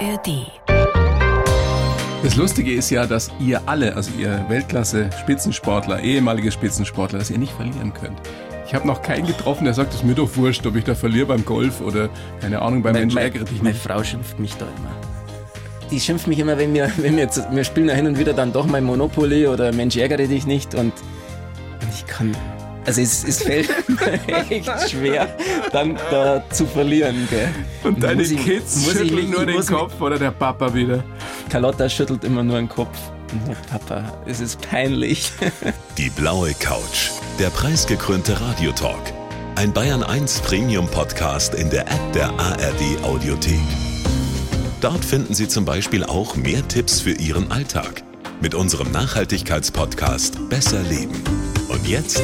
ARD. 0.00 0.46
Das 2.22 2.36
Lustige 2.36 2.72
ist 2.72 2.90
ja, 2.90 3.06
dass 3.06 3.30
ihr 3.38 3.60
alle, 3.66 3.94
also 3.94 4.10
ihr 4.18 4.44
Weltklasse-Spitzensportler, 4.48 6.00
ehemalige 6.00 6.50
Spitzensportler, 6.50 7.18
dass 7.18 7.30
ihr 7.30 7.38
nicht 7.38 7.52
verlieren 7.52 7.92
könnt. 7.92 8.18
Ich 8.66 8.74
habe 8.74 8.86
noch 8.86 9.02
keinen 9.02 9.26
getroffen, 9.26 9.64
der 9.64 9.74
sagt, 9.74 9.90
es 9.90 9.96
ist 9.96 10.04
mir 10.04 10.14
doch 10.14 10.34
wurscht, 10.36 10.64
ob 10.66 10.76
ich 10.76 10.84
da 10.84 10.94
verliere 10.94 11.26
beim 11.26 11.44
Golf 11.44 11.80
oder 11.80 12.08
keine 12.40 12.62
Ahnung, 12.62 12.82
beim 12.82 12.92
Mensch 12.94 13.16
ärgere 13.16 13.44
dich 13.44 13.58
Meine 13.58 13.70
nicht. 13.70 13.82
Frau 13.82 14.02
schimpft 14.02 14.38
mich 14.38 14.54
da 14.54 14.66
immer. 14.66 14.90
Die 15.90 16.00
schimpft 16.00 16.28
mich 16.28 16.38
immer, 16.38 16.56
wenn 16.56 16.72
wir, 16.72 16.90
wenn 16.98 17.16
wir, 17.16 17.24
jetzt, 17.24 17.42
wir 17.50 17.64
spielen 17.64 17.88
ja 17.88 17.94
hin 17.94 18.06
und 18.06 18.18
wieder 18.18 18.32
dann 18.32 18.52
doch 18.52 18.66
mal 18.66 18.80
Monopoly 18.80 19.48
oder 19.48 19.72
Mensch 19.72 19.96
ärgere 19.96 20.28
dich 20.28 20.46
nicht 20.46 20.74
und, 20.74 20.92
und 20.92 21.88
ich 21.92 22.06
kann, 22.06 22.34
also 22.90 23.02
es, 23.02 23.24
es 23.24 23.42
fällt 23.42 23.68
mir 23.88 24.50
echt 24.50 24.90
schwer, 24.90 25.36
dann 25.72 25.96
da 26.10 26.42
zu 26.50 26.66
verlieren. 26.66 27.26
Gell? 27.30 27.48
Und 27.84 28.02
deine 28.02 28.22
Muss 28.22 28.30
Kids 28.44 28.76
ich- 28.86 28.92
schütteln 28.92 29.18
ich 29.18 29.28
nur 29.28 29.46
den 29.46 29.56
mich- 29.58 29.66
Kopf 29.66 30.00
oder 30.00 30.18
der 30.18 30.30
Papa 30.32 30.74
wieder. 30.74 31.04
Carlotta 31.48 31.88
schüttelt 31.88 32.24
immer 32.24 32.42
nur 32.42 32.56
den 32.56 32.68
Kopf. 32.68 32.96
Papa, 33.70 34.12
es 34.26 34.40
ist 34.40 34.60
peinlich. 34.68 35.30
Die 35.98 36.10
blaue 36.10 36.52
Couch. 36.54 37.10
Der 37.38 37.50
preisgekrönte 37.50 38.40
Radiotalk. 38.40 39.12
Ein 39.54 39.72
Bayern 39.72 40.02
1 40.02 40.40
Premium 40.40 40.88
Podcast 40.88 41.54
in 41.54 41.70
der 41.70 41.82
App 41.82 42.12
der 42.12 42.28
ARD 42.30 43.02
Audiothek. 43.04 43.60
Dort 44.80 45.04
finden 45.04 45.34
Sie 45.34 45.46
zum 45.46 45.64
Beispiel 45.64 46.02
auch 46.04 46.34
mehr 46.34 46.66
Tipps 46.66 47.00
für 47.00 47.12
Ihren 47.12 47.52
Alltag 47.52 48.02
mit 48.40 48.54
unserem 48.54 48.90
Nachhaltigkeitspodcast 48.90 50.48
Besser 50.48 50.82
Leben. 50.82 51.22
Und 51.68 51.86
jetzt 51.86 52.22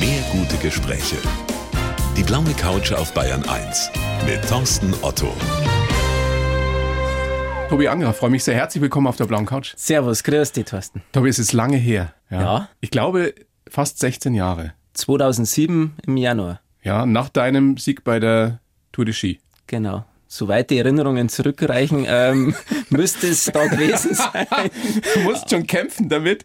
mehr 0.00 0.22
gute 0.32 0.56
Gespräche. 0.56 1.16
Die 2.16 2.22
blaue 2.22 2.52
Couch 2.54 2.92
auf 2.92 3.12
Bayern 3.14 3.44
1 3.48 3.90
mit 4.26 4.46
Thorsten 4.48 4.94
Otto. 5.02 5.32
Tobi 7.68 7.88
Angerer, 7.88 8.12
freue 8.12 8.30
mich 8.30 8.44
sehr. 8.44 8.54
Herzlich 8.54 8.82
willkommen 8.82 9.06
auf 9.06 9.16
der 9.16 9.26
blauen 9.26 9.46
Couch. 9.46 9.74
Servus, 9.76 10.22
grüß 10.22 10.52
dich, 10.52 10.66
Thorsten. 10.66 11.02
Tobi, 11.12 11.28
es 11.28 11.38
ist 11.38 11.52
lange 11.52 11.76
her. 11.76 12.14
Ja. 12.30 12.68
Ich 12.80 12.90
glaube, 12.90 13.34
fast 13.68 13.98
16 13.98 14.34
Jahre. 14.34 14.74
2007 14.94 15.94
im 16.06 16.16
Januar. 16.16 16.60
Ja, 16.82 17.06
nach 17.06 17.28
deinem 17.28 17.76
Sieg 17.76 18.04
bei 18.04 18.20
der 18.20 18.60
Tour 18.92 19.04
de 19.04 19.14
Ski. 19.14 19.40
Genau. 19.66 20.04
Soweit 20.28 20.70
die 20.70 20.78
Erinnerungen 20.78 21.28
zurückreichen, 21.28 22.04
ähm, 22.08 22.54
müsste 22.96 23.26
es 23.28 23.44
da 23.44 23.66
gewesen 23.66 24.14
sein. 24.14 24.46
Du 25.14 25.20
musst 25.20 25.50
schon 25.50 25.66
kämpfen 25.66 26.08
damit. 26.08 26.44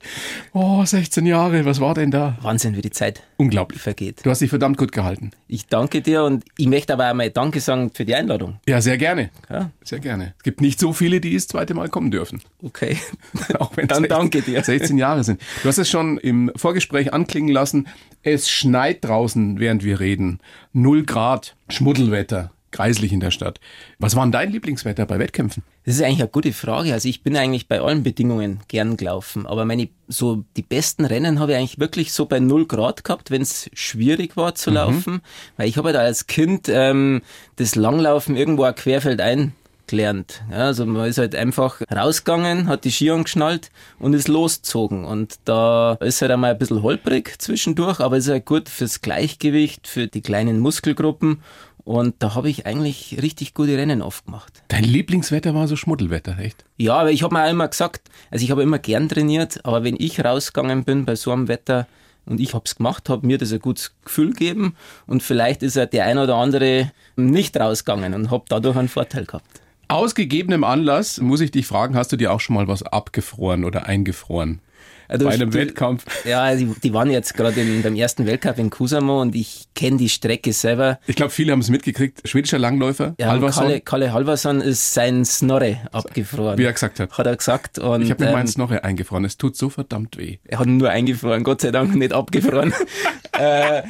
Oh, 0.53 0.83
16 0.83 1.25
Jahre, 1.25 1.65
was 1.65 1.79
war 1.79 1.93
denn 1.93 2.11
da? 2.11 2.37
Wahnsinn, 2.41 2.75
wie 2.75 2.81
die 2.81 2.91
Zeit 2.91 3.23
Unglaublich. 3.37 3.81
vergeht. 3.81 4.25
Du 4.25 4.29
hast 4.29 4.39
dich 4.41 4.49
verdammt 4.49 4.77
gut 4.77 4.91
gehalten. 4.91 5.31
Ich 5.47 5.67
danke 5.67 6.01
dir 6.01 6.23
und 6.23 6.43
ich 6.57 6.67
möchte 6.67 6.93
aber 6.93 7.09
auch 7.09 7.13
mal 7.13 7.29
Danke 7.29 7.59
sagen 7.59 7.91
für 7.93 8.05
die 8.05 8.15
Einladung. 8.15 8.59
Ja, 8.67 8.81
sehr 8.81 8.97
gerne. 8.97 9.29
Ja, 9.49 9.71
Sehr 9.83 9.99
gerne. 9.99 10.33
Es 10.37 10.43
gibt 10.43 10.61
nicht 10.61 10.79
so 10.79 10.93
viele, 10.93 11.21
die 11.21 11.33
das 11.33 11.47
zweite 11.47 11.73
Mal 11.73 11.89
kommen 11.89 12.11
dürfen. 12.11 12.41
okay. 12.63 12.97
Auch 13.59 13.71
wenn 13.75 13.87
Dann 13.87 14.03
danke 14.03 14.41
dir. 14.41 14.63
16 14.63 14.97
Jahre 14.97 15.23
sind. 15.23 15.41
Du 15.63 15.69
hast 15.69 15.77
es 15.77 15.89
schon 15.89 16.17
im 16.17 16.51
Vorgespräch 16.55 17.13
anklingen 17.13 17.51
lassen. 17.53 17.87
Es 18.21 18.49
schneit 18.49 19.03
draußen, 19.05 19.59
während 19.59 19.83
wir 19.83 19.99
reden. 19.99 20.39
Null 20.73 21.03
Grad, 21.05 21.55
Schmuddelwetter, 21.69 22.51
kreislich 22.71 23.11
in 23.11 23.19
der 23.19 23.31
Stadt. 23.31 23.59
Was 23.97 24.15
war 24.15 24.23
denn 24.23 24.31
dein 24.31 24.51
Lieblingswetter 24.51 25.05
bei 25.05 25.19
Wettkämpfen? 25.19 25.63
Das 25.85 25.95
ist 25.95 26.01
eigentlich 26.01 26.19
eine 26.19 26.29
gute 26.29 26.53
Frage. 26.53 26.93
Also 26.93 27.09
ich 27.09 27.23
bin 27.23 27.35
eigentlich 27.35 27.67
bei 27.67 27.81
allen 27.81 28.03
Bedingungen 28.03 28.59
gern 28.67 28.97
gelaufen, 28.97 29.45
aber 29.45 29.65
meine 29.65 29.89
so 30.07 30.43
die 30.57 30.61
besten 30.61 31.05
Rennen 31.05 31.39
habe 31.39 31.51
ich 31.53 31.57
eigentlich 31.57 31.79
wirklich 31.79 32.13
so 32.13 32.25
bei 32.25 32.39
0 32.39 32.65
Grad 32.67 33.03
gehabt, 33.03 33.31
wenn 33.31 33.41
es 33.41 33.69
schwierig 33.73 34.37
war 34.37 34.55
zu 34.55 34.71
laufen, 34.71 35.21
weil 35.57 35.67
ich 35.67 35.77
habe 35.77 35.89
halt 35.89 35.97
als 35.97 36.27
Kind 36.27 36.67
ähm, 36.69 37.21
das 37.57 37.75
Langlaufen 37.75 38.35
irgendwo 38.35 38.65
auch 38.65 38.75
querfeldein 38.75 39.53
gelernt. 39.89 40.43
Ja, 40.51 40.67
also 40.67 40.85
man 40.85 41.07
ist 41.07 41.17
halt 41.17 41.35
einfach 41.35 41.81
rausgegangen, 41.93 42.67
hat 42.67 42.85
die 42.85 42.91
Ski 42.91 43.11
angeschnallt 43.11 43.69
und 43.97 44.13
ist 44.13 44.27
losgezogen. 44.27 45.03
Und 45.03 45.39
da 45.45 45.93
ist 45.99 46.21
halt 46.21 46.31
einmal 46.31 46.51
ein 46.51 46.57
bisschen 46.57 46.83
holprig 46.83 47.41
zwischendurch, 47.41 47.99
aber 47.99 48.17
ist 48.17 48.29
halt 48.29 48.45
gut 48.45 48.69
fürs 48.69 49.01
Gleichgewicht, 49.01 49.87
für 49.87 50.07
die 50.07 50.21
kleinen 50.21 50.59
Muskelgruppen. 50.59 51.41
Und 51.89 52.17
da 52.19 52.35
habe 52.35 52.51
ich 52.51 52.67
eigentlich 52.67 53.17
richtig 53.19 53.55
gute 53.55 53.75
Rennen 53.75 54.03
oft 54.03 54.25
gemacht. 54.25 54.61
Dein 54.67 54.83
Lieblingswetter 54.83 55.55
war 55.55 55.67
so 55.67 55.75
Schmuddelwetter, 55.75 56.37
echt? 56.37 56.63
Ja, 56.77 56.93
aber 56.97 57.09
ich 57.09 57.23
habe 57.23 57.33
mir 57.33 57.43
auch 57.43 57.49
immer 57.49 57.67
gesagt, 57.67 58.11
also 58.29 58.45
ich 58.45 58.51
habe 58.51 58.61
immer 58.61 58.77
gern 58.77 59.09
trainiert, 59.09 59.65
aber 59.65 59.83
wenn 59.83 59.95
ich 59.97 60.23
rausgegangen 60.23 60.83
bin 60.83 61.05
bei 61.05 61.15
so 61.15 61.31
einem 61.31 61.47
Wetter 61.47 61.87
und 62.27 62.39
ich 62.39 62.53
hab's 62.53 62.75
gemacht, 62.75 63.09
hat 63.09 63.23
mir 63.23 63.39
das 63.39 63.51
ein 63.51 63.57
gutes 63.57 63.95
Gefühl 64.05 64.33
gegeben 64.33 64.75
und 65.07 65.23
vielleicht 65.23 65.63
ist 65.63 65.77
ja 65.77 65.87
der 65.87 66.05
ein 66.05 66.19
oder 66.19 66.35
andere 66.35 66.91
nicht 67.15 67.59
rausgegangen 67.59 68.13
und 68.13 68.29
hab 68.29 68.47
dadurch 68.49 68.75
einen 68.77 68.87
Vorteil 68.87 69.25
gehabt. 69.25 69.59
Aus 69.87 70.13
gegebenem 70.13 70.63
Anlass 70.63 71.19
muss 71.19 71.41
ich 71.41 71.49
dich 71.49 71.65
fragen, 71.65 71.95
hast 71.95 72.11
du 72.11 72.17
dir 72.17 72.31
auch 72.31 72.39
schon 72.39 72.53
mal 72.55 72.67
was 72.67 72.83
abgefroren 72.83 73.65
oder 73.65 73.87
eingefroren? 73.87 74.61
Also 75.09 75.25
bei 75.25 75.33
einem 75.33 75.53
Wettkampf? 75.53 76.05
Ja, 76.25 76.55
die, 76.55 76.65
die 76.83 76.93
waren 76.93 77.09
jetzt 77.09 77.33
gerade 77.35 77.59
in- 77.59 77.81
beim 77.81 77.95
ersten 77.95 78.25
Weltcup 78.27 78.59
in 78.59 78.69
Kusamo 78.69 79.21
und 79.21 79.35
ich 79.35 79.65
kenne 79.75 79.97
die 79.97 80.07
Strecke 80.07 80.53
selber. 80.53 80.99
Ich 81.07 81.15
glaube, 81.15 81.31
viele 81.31 81.51
haben 81.51 81.59
es 81.61 81.69
mitgekriegt. 81.69 82.21
Schwedischer 82.27 82.59
Langläufer, 82.59 83.15
Ja, 83.19 83.27
Halvarsson, 83.27 83.63
Kalle, 83.65 83.81
Kalle 83.81 84.13
Halvarsson 84.13 84.61
ist 84.61 84.93
sein 84.93 85.25
Snorre 85.25 85.79
abgefroren. 85.91 86.57
wie 86.57 86.63
er 86.63 86.73
gesagt 86.73 86.99
hat. 86.99 87.17
Hat 87.17 87.25
er 87.25 87.35
gesagt. 87.35 87.79
Und, 87.79 88.03
Ich 88.03 88.11
habe 88.11 88.23
mir 88.23 88.29
ähm, 88.29 88.35
meins 88.35 88.57
noch 88.57 88.71
eingefroren. 88.71 89.25
Es 89.25 89.35
tut 89.37 89.57
so 89.57 89.69
verdammt 89.69 90.17
weh. 90.17 90.37
Er 90.45 90.59
hat 90.59 90.67
ihn 90.67 90.77
nur 90.77 90.89
eingefroren, 90.91 91.43
Gott 91.43 91.61
sei 91.61 91.71
Dank 91.71 91.95
nicht 91.95 92.13
abgefroren. 92.13 92.71
äh, 93.33 93.81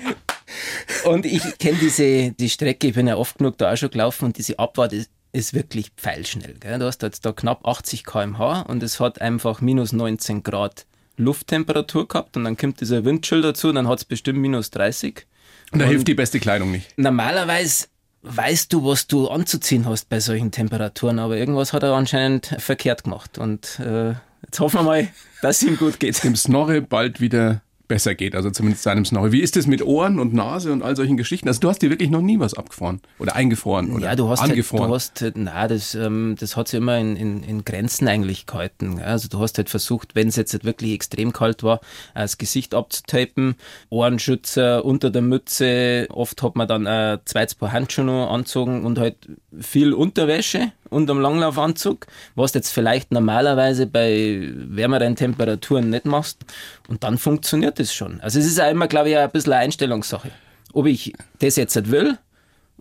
und 1.06 1.26
ich 1.26 1.58
kenne 1.58 1.78
diese 1.82 2.32
die 2.32 2.50
Strecke, 2.50 2.88
ich 2.88 2.94
bin 2.96 3.08
ja 3.08 3.18
oft 3.18 3.38
genug 3.38 3.58
da 3.58 3.72
auch 3.74 3.78
schon 3.78 3.90
gelaufen 3.92 4.26
und 4.26 4.38
diese 4.38 4.58
Abfahrt 4.58 4.94
ist, 4.94 5.10
ist 5.32 5.54
wirklich 5.54 5.92
pfeilschnell. 5.96 6.56
Gell? 6.60 6.80
Du 6.80 6.86
hast 6.86 7.02
jetzt 7.04 7.26
da 7.26 7.32
knapp 7.32 7.68
80 7.68 8.04
km/h 8.04 8.62
und 8.64 8.82
es 8.82 9.00
hat 9.00 9.22
einfach 9.22 9.62
minus 9.62 9.94
19 9.94 10.42
Grad 10.44 10.86
Lufttemperatur 11.20 12.08
gehabt 12.08 12.38
und 12.38 12.46
dann 12.46 12.58
kommt 12.58 12.82
dieser 12.82 13.06
Windchill 13.06 13.42
dazu 13.42 13.70
und 13.70 13.76
dann 13.76 13.88
hat 13.88 14.00
es 14.00 14.06
bestimmt 14.06 14.40
minus 14.40 14.72
30. 14.72 15.26
Und 15.72 15.80
da 15.80 15.86
hilft 15.86 16.08
die 16.08 16.16
beste 16.16 16.40
Kleidung 16.40 16.72
nicht. 16.72 16.98
Normalerweise 16.98 17.88
weißt 18.22 18.74
du, 18.74 18.86
was 18.86 19.08
du 19.08 19.28
anzuziehen 19.28 19.86
hast 19.86 20.10
bei 20.10 20.20
solchen 20.20 20.52
Temperaturen, 20.52 21.20
aber 21.20 21.38
irgendwas 21.38 21.74
hat 21.74 21.84
er 21.84 21.94
anscheinend 21.94 22.48
verkehrt 22.58 23.04
gemacht 23.04 23.38
und 23.38 23.80
äh, 23.80 24.14
jetzt 24.44 24.60
hoffen 24.60 24.80
wir 24.80 24.84
mal, 24.84 25.08
dass 25.42 25.62
es 25.62 25.68
ihm 25.68 25.78
gut 25.78 26.00
geht. 26.00 26.22
Dem 26.24 26.36
Snorre 26.36 26.82
bald 26.82 27.22
wieder 27.22 27.62
besser 27.90 28.16
geht, 28.16 28.36
also 28.36 28.50
zumindest 28.52 28.84
seinem 28.84 29.04
Snorre. 29.04 29.34
Wie 29.34 29.42
ist 29.42 29.58
es 29.58 29.68
mit 29.68 29.82
Ohren 29.82 30.20
und 30.20 30.34
Nase 30.34 30.72
und 30.72 30.82
all 30.84 30.96
solchen 30.96 31.18
Geschichten? 31.18 31.50
Also 31.50 31.60
du 31.60 31.68
hast 31.68 31.82
dir 31.82 31.90
wirklich 31.90 32.10
noch 32.10 32.22
nie 32.22 32.40
was 32.40 32.54
abgefroren 32.54 33.02
oder 33.18 33.36
eingefroren 33.36 33.92
oder 33.92 34.06
Ja, 34.06 34.16
du 34.16 34.30
hast, 34.30 34.40
halt, 34.40 34.52
angefroren. 34.52 34.88
du 34.88 34.96
hast, 34.96 35.22
halt- 35.22 35.36
na, 35.38 35.68
das, 35.68 35.96
ähm, 35.96 36.36
das 36.40 36.56
hat 36.56 36.70
sich 36.70 36.78
immer 36.78 36.98
in, 36.98 37.18
in, 37.18 37.44
in 37.44 37.66
Grenzen 37.66 38.08
eigentlich 38.08 38.46
gehalten. 38.46 39.00
Also 39.02 39.28
du 39.28 39.40
hast 39.40 39.58
halt 39.58 39.70
versucht, 39.70 40.16
wenn 40.16 40.30
es 40.30 40.38
jetzt 40.38 40.54
halt 40.54 40.64
wirklich 40.64 40.94
extrem 40.94 41.34
kalt 41.34 41.64
war, 41.64 41.82
das 42.16 42.38
Gesicht 42.38 42.74
abzutapen, 42.76 43.56
Ohrenschützer 43.90 44.86
unter 44.86 45.10
der 45.10 45.22
Mütze. 45.22 46.08
Oft 46.12 46.42
hat 46.44 46.56
man 46.56 46.68
dann 46.68 46.86
äh, 46.86 47.18
zweites 47.26 47.56
Paar 47.56 47.72
Handschuhe 47.72 48.28
anzogen 48.28 48.86
und 48.86 48.98
halt 49.00 49.16
viel 49.60 49.94
Unterwäsche 49.94 50.72
unterm 50.90 51.20
Langlaufanzug, 51.20 52.08
was 52.36 52.52
du 52.52 52.60
jetzt 52.60 52.72
vielleicht 52.72 53.12
normalerweise 53.12 53.88
bei 53.88 54.50
wärmeren 54.54 55.16
Temperaturen 55.16 55.90
nicht 55.90 56.06
machst. 56.06 56.40
Und 56.88 57.04
dann 57.04 57.18
funktioniert 57.18 57.80
das 57.80 57.94
schon. 57.94 58.20
Also 58.22 58.40
es 58.40 58.46
ist 58.46 58.60
auch 58.60 58.70
immer, 58.70 58.88
glaube 58.88 59.10
ich, 59.10 59.18
ein 59.18 59.30
bisschen 59.32 59.54
eine 59.54 59.64
Einstellungssache. 59.64 60.32
Ob 60.74 60.86
ich 60.86 61.14
das 61.40 61.56
jetzt 61.56 61.76
nicht 61.76 61.92
will, 61.92 62.18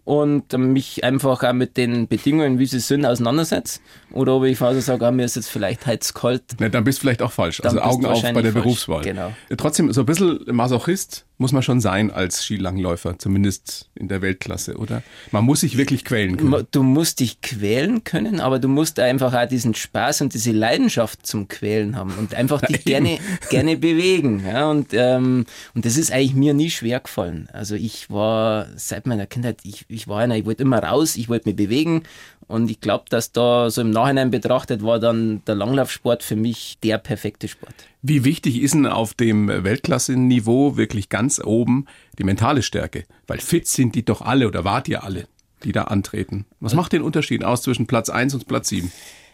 und 0.08 0.54
mich 0.54 1.04
einfach 1.04 1.42
auch 1.42 1.52
mit 1.52 1.76
den 1.76 2.08
Bedingungen, 2.08 2.58
wie 2.58 2.64
sie 2.64 2.80
sind, 2.80 3.04
auseinandersetze. 3.04 3.80
Oder 4.10 4.36
ob 4.36 4.44
ich 4.44 4.58
also 4.62 4.80
sage, 4.80 5.06
ah, 5.06 5.10
mir 5.10 5.26
ist 5.26 5.36
jetzt 5.36 5.50
vielleicht 5.50 5.84
heiz 5.84 6.14
kalt. 6.14 6.58
Ne, 6.58 6.70
dann 6.70 6.82
bist 6.82 6.98
du 6.98 7.00
vielleicht 7.02 7.20
auch 7.20 7.30
falsch. 7.30 7.58
Dann 7.58 7.78
Also 7.78 7.82
Augen 7.82 8.06
auf 8.06 8.22
bei 8.22 8.32
der 8.32 8.52
falsch. 8.52 8.54
Berufswahl. 8.54 9.02
Genau. 9.02 9.34
Trotzdem, 9.58 9.92
so 9.92 10.00
ein 10.00 10.06
bisschen 10.06 10.40
Masochist 10.46 11.26
muss 11.38 11.52
man 11.52 11.62
schon 11.62 11.80
sein 11.80 12.10
als 12.10 12.44
Skilangläufer, 12.44 13.18
zumindest 13.18 13.88
in 13.94 14.08
der 14.08 14.22
Weltklasse, 14.22 14.76
oder? 14.76 15.02
Man 15.30 15.44
muss 15.44 15.60
sich 15.60 15.78
wirklich 15.78 16.04
quälen 16.04 16.36
können. 16.36 16.66
Du 16.72 16.82
musst 16.82 17.20
dich 17.20 17.40
quälen 17.40 18.02
können, 18.02 18.40
aber 18.40 18.58
du 18.58 18.66
musst 18.66 18.98
einfach 18.98 19.32
auch 19.32 19.48
diesen 19.48 19.74
Spaß 19.74 20.20
und 20.20 20.34
diese 20.34 20.50
Leidenschaft 20.50 21.24
zum 21.24 21.46
Quälen 21.46 21.96
haben 21.96 22.12
und 22.18 22.34
einfach 22.34 22.60
dich 22.66 22.84
gerne, 22.84 23.18
gerne 23.50 23.76
bewegen. 23.76 24.44
Ja, 24.44 24.68
und, 24.68 24.88
ähm, 24.92 25.46
und 25.74 25.84
das 25.84 25.96
ist 25.96 26.10
eigentlich 26.10 26.34
mir 26.34 26.54
nie 26.54 26.70
schwer 26.70 26.98
gefallen. 26.98 27.48
Also 27.52 27.76
ich 27.76 28.10
war 28.10 28.66
seit 28.76 29.06
meiner 29.06 29.26
Kindheit, 29.26 29.60
ich, 29.62 29.86
ich 29.88 30.08
war 30.08 30.18
einer, 30.18 30.36
ich 30.36 30.44
wollte 30.44 30.64
immer 30.64 30.82
raus, 30.82 31.16
ich 31.16 31.28
wollte 31.28 31.48
mich 31.48 31.56
bewegen 31.56 32.02
und 32.48 32.70
ich 32.70 32.80
glaube, 32.80 33.04
dass 33.10 33.30
da 33.30 33.70
so 33.70 33.82
im 33.82 33.90
Nachhinein 33.90 34.30
betrachtet 34.30 34.82
war 34.82 34.98
dann 34.98 35.42
der 35.46 35.54
Langlaufsport 35.54 36.22
für 36.22 36.34
mich 36.34 36.78
der 36.82 36.98
perfekte 36.98 37.46
Sport. 37.46 37.74
Wie 38.02 38.24
wichtig 38.24 38.60
ist 38.60 38.74
denn 38.74 38.86
auf 38.86 39.14
dem 39.14 39.48
Weltklasse-Niveau 39.48 40.76
wirklich 40.76 41.10
ganz 41.10 41.40
oben 41.44 41.84
die 42.18 42.24
mentale 42.24 42.62
Stärke? 42.62 43.04
Weil 43.26 43.38
fit 43.38 43.68
sind 43.68 43.94
die 43.94 44.04
doch 44.04 44.22
alle 44.22 44.48
oder 44.48 44.64
wart 44.64 44.88
ihr 44.88 45.04
alle, 45.04 45.28
die 45.62 45.72
da 45.72 45.84
antreten. 45.84 46.46
Was 46.58 46.74
macht 46.74 46.92
den 46.92 47.02
Unterschied 47.02 47.44
aus 47.44 47.62
zwischen 47.62 47.86
Platz 47.86 48.08
1 48.08 48.34
und 48.34 48.48
Platz 48.48 48.70
7? 48.70 48.90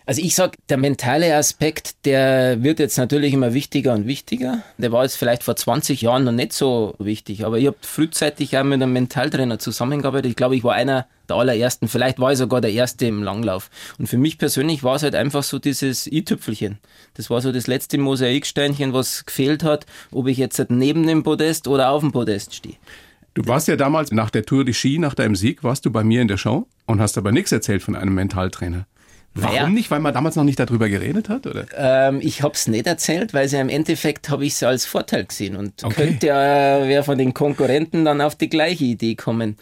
Also 0.06 0.20
ich 0.20 0.34
sag, 0.34 0.58
der 0.68 0.76
mentale 0.76 1.34
Aspekt, 1.34 2.04
der 2.04 2.62
wird 2.62 2.78
jetzt 2.78 2.98
natürlich 2.98 3.32
immer 3.32 3.54
wichtiger 3.54 3.94
und 3.94 4.06
wichtiger. 4.06 4.62
Der 4.76 4.92
war 4.92 5.02
jetzt 5.02 5.16
vielleicht 5.16 5.42
vor 5.42 5.56
20 5.56 6.02
Jahren 6.02 6.24
noch 6.24 6.32
nicht 6.32 6.52
so 6.52 6.94
wichtig, 6.98 7.46
aber 7.46 7.58
ich 7.58 7.66
habe 7.66 7.78
frühzeitig 7.80 8.58
auch 8.58 8.64
mit 8.64 8.82
einem 8.82 8.92
Mentaltrainer 8.92 9.58
zusammengearbeitet. 9.58 10.30
Ich 10.30 10.36
glaube, 10.36 10.56
ich 10.56 10.64
war 10.64 10.74
einer 10.74 11.06
der 11.30 11.36
allerersten, 11.36 11.88
vielleicht 11.88 12.18
war 12.18 12.32
ich 12.32 12.38
sogar 12.38 12.60
der 12.60 12.72
erste 12.72 13.06
im 13.06 13.22
Langlauf. 13.22 13.70
Und 13.98 14.06
für 14.06 14.18
mich 14.18 14.36
persönlich 14.36 14.84
war 14.84 14.96
es 14.96 15.02
halt 15.02 15.14
einfach 15.14 15.42
so 15.42 15.58
dieses 15.58 16.06
i-Tüpfelchen. 16.06 16.78
Das 17.14 17.30
war 17.30 17.40
so 17.40 17.50
das 17.50 17.66
letzte 17.66 17.96
Mosaiksteinchen, 17.96 18.92
was 18.92 19.24
gefehlt 19.24 19.64
hat, 19.64 19.86
ob 20.10 20.26
ich 20.26 20.36
jetzt 20.36 20.62
neben 20.68 21.06
dem 21.06 21.22
Podest 21.22 21.66
oder 21.66 21.88
auf 21.88 22.02
dem 22.02 22.12
Podest 22.12 22.54
stehe. 22.54 22.76
Du 23.32 23.46
warst 23.46 23.68
ja 23.68 23.76
damals 23.76 24.12
nach 24.12 24.28
der 24.28 24.44
Tour 24.44 24.66
de 24.66 24.74
Ski, 24.74 24.98
nach 24.98 25.14
deinem 25.14 25.34
Sieg, 25.34 25.64
warst 25.64 25.86
du 25.86 25.90
bei 25.90 26.04
mir 26.04 26.20
in 26.20 26.28
der 26.28 26.36
Show 26.36 26.68
und 26.86 27.00
hast 27.00 27.16
aber 27.16 27.32
nichts 27.32 27.52
erzählt 27.52 27.82
von 27.82 27.96
einem 27.96 28.14
Mentaltrainer. 28.14 28.86
Warum 29.34 29.56
naja, 29.56 29.68
nicht? 29.68 29.90
Weil 29.90 30.00
man 30.00 30.14
damals 30.14 30.36
noch 30.36 30.44
nicht 30.44 30.60
darüber 30.60 30.88
geredet 30.88 31.28
hat, 31.28 31.46
oder? 31.46 31.66
Ähm, 31.76 32.20
ich 32.22 32.42
habe 32.42 32.54
es 32.54 32.68
nicht 32.68 32.86
erzählt, 32.86 33.34
weil 33.34 33.48
ja 33.48 33.60
im 33.60 33.68
Endeffekt 33.68 34.30
habe 34.30 34.46
ich 34.46 34.52
es 34.52 34.62
als 34.62 34.86
Vorteil 34.86 35.24
gesehen 35.24 35.56
und 35.56 35.82
okay. 35.82 35.94
könnte 35.94 36.26
ja 36.28 36.86
wer 36.86 37.02
von 37.02 37.18
den 37.18 37.34
Konkurrenten 37.34 38.04
dann 38.04 38.20
auf 38.20 38.36
die 38.36 38.48
gleiche 38.48 38.84
Idee 38.84 39.16
kommen. 39.16 39.56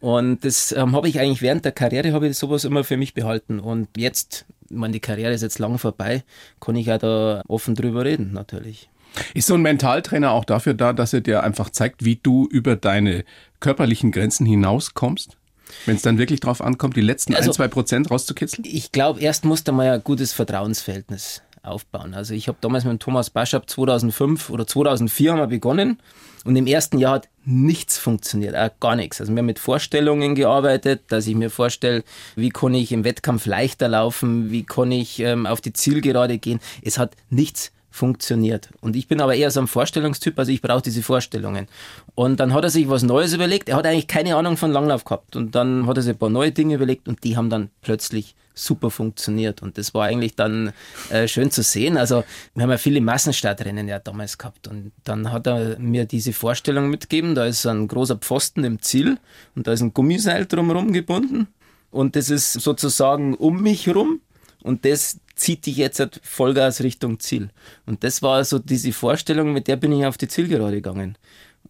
Und 0.00 0.44
das 0.44 0.72
ähm, 0.72 0.94
habe 0.94 1.08
ich 1.08 1.18
eigentlich 1.18 1.40
während 1.40 1.64
der 1.64 1.72
Karriere 1.72 2.12
habe 2.12 2.28
ich 2.28 2.36
sowas 2.36 2.64
immer 2.64 2.84
für 2.84 2.98
mich 2.98 3.14
behalten. 3.14 3.58
Und 3.58 3.88
jetzt, 3.96 4.44
ich 4.68 4.76
meine, 4.76 4.92
die 4.92 5.00
Karriere 5.00 5.32
ist 5.32 5.40
jetzt 5.40 5.58
lang 5.58 5.78
vorbei, 5.78 6.22
kann 6.60 6.76
ich 6.76 6.86
ja 6.86 6.98
da 6.98 7.42
offen 7.48 7.74
drüber 7.74 8.04
reden, 8.04 8.32
natürlich. 8.32 8.90
Ist 9.32 9.46
so 9.46 9.54
ein 9.54 9.62
Mentaltrainer 9.62 10.32
auch 10.32 10.44
dafür 10.44 10.74
da, 10.74 10.92
dass 10.92 11.14
er 11.14 11.22
dir 11.22 11.42
einfach 11.42 11.70
zeigt, 11.70 12.04
wie 12.04 12.16
du 12.16 12.46
über 12.50 12.76
deine 12.76 13.24
körperlichen 13.60 14.12
Grenzen 14.12 14.44
hinauskommst? 14.44 15.38
Wenn 15.86 15.96
es 15.96 16.02
dann 16.02 16.18
wirklich 16.18 16.40
drauf 16.40 16.60
ankommt, 16.60 16.96
die 16.96 17.00
letzten 17.00 17.34
also, 17.34 17.50
ein, 17.50 17.54
zwei 17.54 17.68
Prozent 17.68 18.10
rauszukitzeln? 18.10 18.64
Ich 18.66 18.92
glaube, 18.92 19.20
erst 19.20 19.44
musste 19.44 19.72
man 19.72 19.86
ja 19.86 19.94
ein 19.94 20.04
gutes 20.04 20.32
Vertrauensverhältnis 20.32 21.42
aufbauen. 21.64 22.14
Also 22.14 22.34
ich 22.34 22.48
habe 22.48 22.58
damals 22.60 22.84
mit 22.84 23.00
Thomas 23.00 23.30
Baschab 23.30 23.68
2005 23.68 24.50
oder 24.50 24.66
2004 24.66 25.32
haben 25.32 25.38
wir 25.38 25.46
begonnen 25.46 25.98
und 26.44 26.56
im 26.56 26.66
ersten 26.66 26.98
Jahr 26.98 27.14
hat 27.14 27.28
nichts 27.44 27.98
funktioniert, 27.98 28.54
auch 28.54 28.70
gar 28.80 28.96
nichts. 28.96 29.20
Also 29.20 29.32
wir 29.32 29.38
haben 29.38 29.46
mit 29.46 29.58
Vorstellungen 29.58 30.34
gearbeitet, 30.34 31.02
dass 31.08 31.26
ich 31.26 31.34
mir 31.34 31.50
vorstelle, 31.50 32.04
wie 32.36 32.50
kann 32.50 32.74
ich 32.74 32.92
im 32.92 33.04
Wettkampf 33.04 33.46
leichter 33.46 33.88
laufen, 33.88 34.50
wie 34.50 34.64
kann 34.64 34.92
ich 34.92 35.20
ähm, 35.20 35.46
auf 35.46 35.60
die 35.60 35.72
Zielgerade 35.72 36.38
gehen. 36.38 36.60
Es 36.82 36.98
hat 36.98 37.16
nichts 37.30 37.72
funktioniert. 37.94 38.70
Und 38.80 38.96
ich 38.96 39.06
bin 39.06 39.20
aber 39.20 39.36
eher 39.36 39.52
so 39.52 39.60
ein 39.60 39.68
Vorstellungstyp, 39.68 40.36
also 40.36 40.50
ich 40.50 40.60
brauche 40.60 40.82
diese 40.82 41.00
Vorstellungen. 41.00 41.68
Und 42.16 42.40
dann 42.40 42.52
hat 42.52 42.64
er 42.64 42.70
sich 42.70 42.88
was 42.88 43.04
Neues 43.04 43.32
überlegt. 43.32 43.68
Er 43.68 43.76
hat 43.76 43.86
eigentlich 43.86 44.08
keine 44.08 44.34
Ahnung 44.34 44.56
von 44.56 44.72
Langlauf 44.72 45.04
gehabt. 45.04 45.36
Und 45.36 45.54
dann 45.54 45.86
hat 45.86 45.96
er 45.96 46.02
sich 46.02 46.14
ein 46.14 46.18
paar 46.18 46.28
neue 46.28 46.50
Dinge 46.50 46.74
überlegt 46.74 47.06
und 47.06 47.22
die 47.22 47.36
haben 47.36 47.50
dann 47.50 47.70
plötzlich 47.82 48.34
super 48.52 48.90
funktioniert. 48.90 49.62
Und 49.62 49.78
das 49.78 49.94
war 49.94 50.06
eigentlich 50.06 50.34
dann 50.34 50.72
äh, 51.10 51.28
schön 51.28 51.52
zu 51.52 51.62
sehen. 51.62 51.96
Also 51.96 52.24
wir 52.54 52.64
haben 52.64 52.70
ja 52.70 52.78
viele 52.78 53.00
Massenstartrennen 53.00 53.86
ja 53.86 54.00
damals 54.00 54.38
gehabt. 54.38 54.66
Und 54.66 54.90
dann 55.04 55.30
hat 55.30 55.46
er 55.46 55.78
mir 55.78 56.04
diese 56.04 56.32
Vorstellung 56.32 56.90
mitgegeben. 56.90 57.36
Da 57.36 57.46
ist 57.46 57.64
ein 57.64 57.86
großer 57.86 58.16
Pfosten 58.16 58.64
im 58.64 58.82
Ziel 58.82 59.18
und 59.54 59.68
da 59.68 59.72
ist 59.72 59.82
ein 59.82 59.94
Gummiseil 59.94 60.46
drumherum 60.46 60.92
gebunden. 60.92 61.46
Und 61.92 62.16
das 62.16 62.28
ist 62.28 62.54
sozusagen 62.54 63.34
um 63.34 63.62
mich 63.62 63.86
herum. 63.86 64.20
Und 64.64 64.84
das 64.86 65.20
zieht 65.36 65.66
dich 65.66 65.76
jetzt 65.76 66.00
halt 66.00 66.20
Vollgas 66.24 66.82
Richtung 66.82 67.20
Ziel. 67.20 67.50
Und 67.84 68.02
das 68.02 68.22
war 68.22 68.42
so 68.44 68.58
diese 68.58 68.92
Vorstellung, 68.92 69.52
mit 69.52 69.68
der 69.68 69.76
bin 69.76 69.92
ich 69.92 70.06
auf 70.06 70.16
die 70.16 70.26
Zielgerade 70.26 70.76
gegangen. 70.76 71.16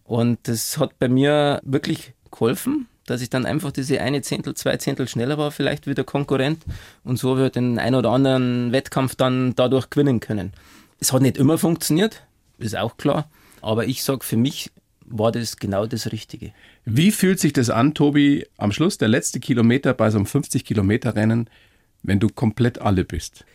Und 0.05 0.39
das 0.43 0.77
hat 0.77 0.97
bei 0.97 1.09
mir 1.09 1.59
wirklich 1.63 2.13
geholfen, 2.31 2.87
dass 3.05 3.21
ich 3.21 3.29
dann 3.29 3.45
einfach 3.45 3.71
diese 3.71 3.99
eine 3.99 4.21
Zehntel, 4.21 4.53
zwei 4.55 4.77
Zehntel 4.77 5.09
schneller 5.09 5.37
war, 5.37 5.51
vielleicht 5.51 5.87
wie 5.87 5.93
der 5.93 6.05
Konkurrent. 6.05 6.63
Und 7.03 7.19
so 7.19 7.35
wird 7.37 7.57
den 7.57 7.79
ein 7.79 7.95
oder 7.95 8.11
anderen 8.11 8.71
Wettkampf 8.71 9.15
dann 9.15 9.53
dadurch 9.55 9.89
gewinnen 9.89 10.21
können. 10.21 10.53
Es 10.99 11.11
hat 11.11 11.21
nicht 11.21 11.37
immer 11.37 11.57
funktioniert, 11.57 12.23
ist 12.59 12.77
auch 12.77 12.95
klar. 12.95 13.29
Aber 13.61 13.87
ich 13.87 14.03
sage, 14.03 14.23
für 14.23 14.37
mich 14.37 14.71
war 15.05 15.33
das 15.33 15.57
genau 15.57 15.85
das 15.85 16.11
Richtige. 16.13 16.53
Wie 16.85 17.11
fühlt 17.11 17.41
sich 17.41 17.51
das 17.51 17.69
an, 17.69 17.93
Tobi, 17.93 18.47
am 18.57 18.71
Schluss 18.71 18.97
der 18.97 19.09
letzte 19.09 19.41
Kilometer 19.41 19.93
bei 19.93 20.09
so 20.09 20.17
einem 20.17 20.25
50 20.25 20.63
Kilometer 20.63 21.15
Rennen, 21.15 21.49
wenn 22.07 22.19
du 22.19 22.29
komplett 22.29 22.81
alle 22.81 23.03
bist? 23.03 23.45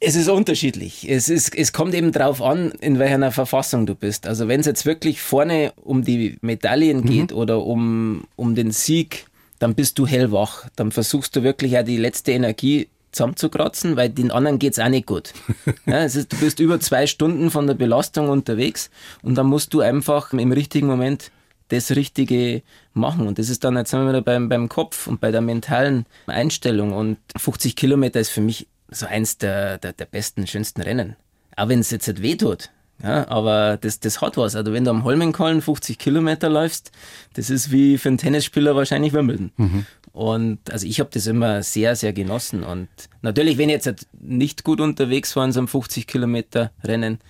Es 0.00 0.14
ist 0.14 0.28
unterschiedlich. 0.28 1.08
Es, 1.10 1.28
ist, 1.28 1.56
es 1.56 1.72
kommt 1.72 1.92
eben 1.94 2.12
darauf 2.12 2.40
an, 2.40 2.70
in 2.80 3.00
welcher 3.00 3.32
Verfassung 3.32 3.84
du 3.84 3.96
bist. 3.96 4.26
Also 4.28 4.46
wenn 4.46 4.60
es 4.60 4.66
jetzt 4.66 4.86
wirklich 4.86 5.20
vorne 5.20 5.72
um 5.76 6.04
die 6.04 6.38
Medaillen 6.40 6.98
mhm. 6.98 7.06
geht 7.06 7.32
oder 7.32 7.64
um, 7.64 8.24
um 8.36 8.54
den 8.54 8.70
Sieg, 8.70 9.26
dann 9.58 9.74
bist 9.74 9.98
du 9.98 10.06
hellwach. 10.06 10.66
Dann 10.76 10.92
versuchst 10.92 11.34
du 11.34 11.42
wirklich 11.42 11.76
auch 11.78 11.84
die 11.84 11.96
letzte 11.96 12.30
Energie 12.30 12.88
zusammenzukratzen, 13.10 13.96
weil 13.96 14.10
den 14.10 14.30
anderen 14.30 14.58
geht 14.58 14.74
es 14.74 14.78
auch 14.78 14.88
nicht 14.88 15.06
gut. 15.06 15.32
Ja, 15.86 16.04
es 16.04 16.16
ist, 16.16 16.32
du 16.32 16.36
bist 16.36 16.60
über 16.60 16.78
zwei 16.80 17.06
Stunden 17.06 17.50
von 17.50 17.66
der 17.66 17.74
Belastung 17.74 18.28
unterwegs 18.28 18.90
und 19.22 19.36
dann 19.36 19.46
musst 19.46 19.72
du 19.72 19.80
einfach 19.80 20.32
im 20.32 20.52
richtigen 20.52 20.86
Moment 20.86 21.30
das 21.68 21.94
Richtige 21.94 22.62
machen. 22.94 23.26
Und 23.26 23.38
das 23.38 23.48
ist 23.48 23.64
dann, 23.64 23.76
jetzt 23.76 23.90
sind 23.90 24.00
wir 24.00 24.08
wieder 24.08 24.22
beim, 24.22 24.48
beim 24.48 24.68
Kopf 24.68 25.06
und 25.06 25.20
bei 25.20 25.30
der 25.30 25.40
mentalen 25.40 26.06
Einstellung. 26.26 26.92
Und 26.92 27.18
50 27.36 27.76
Kilometer 27.76 28.20
ist 28.20 28.30
für 28.30 28.40
mich 28.40 28.66
so 28.90 29.06
eins 29.06 29.38
der, 29.38 29.78
der, 29.78 29.92
der 29.92 30.06
besten, 30.06 30.46
schönsten 30.46 30.80
Rennen. 30.80 31.16
Auch 31.56 31.68
wenn 31.68 31.80
es 31.80 31.90
jetzt 31.90 32.08
nicht 32.08 32.22
wehtut. 32.22 32.70
Ja, 33.02 33.28
aber 33.28 33.76
das, 33.80 34.00
das 34.00 34.20
hat 34.20 34.36
was. 34.36 34.56
Also 34.56 34.72
wenn 34.72 34.84
du 34.84 34.90
am 34.90 35.04
Holmenkollen 35.04 35.62
50 35.62 35.98
Kilometer 35.98 36.48
läufst, 36.48 36.90
das 37.34 37.48
ist 37.48 37.70
wie 37.70 37.96
für 37.96 38.08
einen 38.08 38.18
Tennisspieler 38.18 38.74
wahrscheinlich 38.74 39.12
Wimbledon. 39.12 39.52
Mhm. 39.56 39.86
Und 40.12 40.70
also 40.72 40.84
ich 40.84 40.98
habe 40.98 41.10
das 41.12 41.28
immer 41.28 41.62
sehr, 41.62 41.94
sehr 41.94 42.12
genossen. 42.12 42.64
Und 42.64 42.88
natürlich, 43.22 43.56
wenn 43.56 43.68
ich 43.68 43.84
jetzt 43.84 44.08
nicht 44.20 44.64
gut 44.64 44.80
unterwegs 44.80 45.36
war 45.36 45.44
in 45.44 45.52
so 45.52 45.60
einem 45.60 45.68
50 45.68 46.08
Kilometer 46.08 46.72
Rennen, 46.82 47.20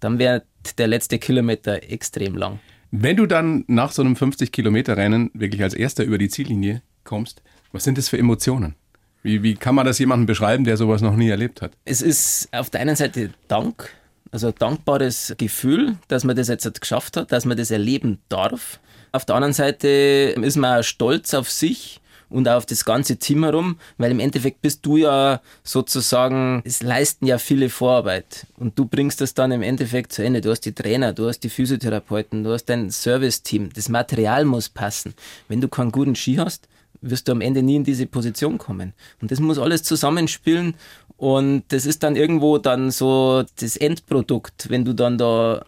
dann 0.00 0.18
wäre 0.18 0.44
der 0.78 0.86
letzte 0.86 1.18
Kilometer 1.18 1.82
extrem 1.90 2.36
lang. 2.36 2.58
Wenn 2.90 3.16
du 3.16 3.26
dann 3.26 3.64
nach 3.66 3.92
so 3.92 4.02
einem 4.02 4.16
50 4.16 4.50
Kilometer 4.50 4.96
Rennen 4.96 5.30
wirklich 5.34 5.62
als 5.62 5.74
erster 5.74 6.04
über 6.04 6.16
die 6.16 6.30
Ziellinie 6.30 6.82
kommst, 7.04 7.42
was 7.70 7.84
sind 7.84 7.98
das 7.98 8.08
für 8.08 8.16
Emotionen? 8.16 8.76
Wie, 9.22 9.42
wie 9.42 9.56
kann 9.56 9.74
man 9.74 9.84
das 9.84 9.98
jemandem 9.98 10.26
beschreiben, 10.26 10.64
der 10.64 10.78
sowas 10.78 11.02
noch 11.02 11.14
nie 11.14 11.28
erlebt 11.28 11.60
hat? 11.60 11.72
Es 11.84 12.00
ist 12.00 12.48
auf 12.52 12.70
der 12.70 12.80
einen 12.80 12.96
Seite 12.96 13.30
Dank, 13.46 13.90
also 14.30 14.48
ein 14.48 14.54
dankbares 14.58 15.34
Gefühl, 15.36 15.96
dass 16.08 16.24
man 16.24 16.34
das 16.34 16.48
jetzt 16.48 16.80
geschafft 16.80 17.18
hat, 17.18 17.30
dass 17.30 17.44
man 17.44 17.58
das 17.58 17.70
erleben 17.70 18.20
darf. 18.30 18.80
Auf 19.12 19.26
der 19.26 19.34
anderen 19.36 19.54
Seite 19.54 19.88
ist 19.88 20.56
man 20.56 20.82
stolz 20.82 21.34
auf 21.34 21.50
sich 21.50 22.00
und 22.30 22.48
auf 22.48 22.66
das 22.66 22.84
ganze 22.84 23.16
Team 23.16 23.44
herum, 23.44 23.78
weil 23.96 24.10
im 24.10 24.20
Endeffekt 24.20 24.62
bist 24.62 24.84
du 24.84 24.96
ja 24.96 25.40
sozusagen, 25.64 26.62
es 26.64 26.82
leisten 26.82 27.26
ja 27.26 27.38
viele 27.38 27.70
Vorarbeit 27.70 28.46
und 28.56 28.78
du 28.78 28.84
bringst 28.84 29.20
das 29.20 29.34
dann 29.34 29.52
im 29.52 29.62
Endeffekt 29.62 30.12
zu 30.12 30.22
Ende. 30.22 30.40
Du 30.40 30.50
hast 30.50 30.60
die 30.60 30.72
Trainer, 30.72 31.12
du 31.12 31.28
hast 31.28 31.40
die 31.40 31.48
Physiotherapeuten, 31.48 32.44
du 32.44 32.52
hast 32.52 32.66
dein 32.66 32.90
Service-Team, 32.90 33.70
das 33.74 33.88
Material 33.88 34.44
muss 34.44 34.68
passen. 34.68 35.14
Wenn 35.48 35.60
du 35.60 35.68
keinen 35.68 35.92
guten 35.92 36.14
Ski 36.14 36.36
hast, 36.36 36.68
wirst 37.00 37.28
du 37.28 37.32
am 37.32 37.40
Ende 37.40 37.62
nie 37.62 37.76
in 37.76 37.84
diese 37.84 38.06
Position 38.06 38.58
kommen. 38.58 38.92
Und 39.20 39.30
das 39.30 39.40
muss 39.40 39.58
alles 39.58 39.82
zusammenspielen 39.82 40.74
und 41.16 41.64
das 41.68 41.86
ist 41.86 42.02
dann 42.02 42.16
irgendwo 42.16 42.58
dann 42.58 42.90
so 42.90 43.44
das 43.60 43.76
Endprodukt, 43.76 44.70
wenn 44.70 44.84
du 44.84 44.94
dann 44.94 45.18
da 45.18 45.64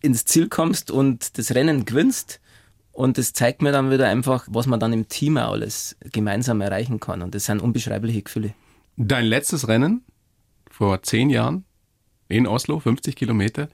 ins 0.00 0.24
Ziel 0.24 0.48
kommst 0.48 0.90
und 0.90 1.38
das 1.38 1.54
Rennen 1.54 1.84
gewinnst. 1.84 2.40
Und 2.98 3.16
das 3.16 3.32
zeigt 3.32 3.62
mir 3.62 3.70
dann 3.70 3.92
wieder 3.92 4.08
einfach, 4.08 4.48
was 4.50 4.66
man 4.66 4.80
dann 4.80 4.92
im 4.92 5.06
Team 5.06 5.38
auch 5.38 5.52
alles 5.52 5.96
gemeinsam 6.12 6.60
erreichen 6.60 6.98
kann. 6.98 7.22
Und 7.22 7.32
das 7.32 7.44
sind 7.44 7.62
unbeschreibliche 7.62 8.22
Gefühle. 8.22 8.54
Dein 8.96 9.24
letztes 9.24 9.68
Rennen 9.68 10.02
vor 10.68 11.00
zehn 11.04 11.30
Jahren 11.30 11.64
in 12.26 12.48
Oslo, 12.48 12.80
50 12.80 13.14
Kilometer. 13.14 13.68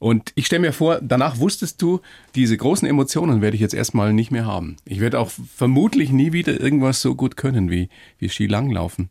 Und 0.00 0.32
ich 0.34 0.46
stelle 0.46 0.62
mir 0.62 0.72
vor, 0.72 0.98
danach 1.00 1.38
wusstest 1.38 1.80
du, 1.80 2.00
diese 2.34 2.56
großen 2.56 2.88
Emotionen 2.88 3.40
werde 3.40 3.54
ich 3.54 3.60
jetzt 3.60 3.72
erstmal 3.72 4.12
nicht 4.12 4.32
mehr 4.32 4.46
haben. 4.46 4.78
Ich 4.84 4.98
werde 4.98 5.20
auch 5.20 5.30
vermutlich 5.30 6.10
nie 6.10 6.32
wieder 6.32 6.60
irgendwas 6.60 7.00
so 7.00 7.14
gut 7.14 7.36
können 7.36 7.70
wie, 7.70 7.88
wie 8.18 8.28
Skilanglaufen. 8.28 9.10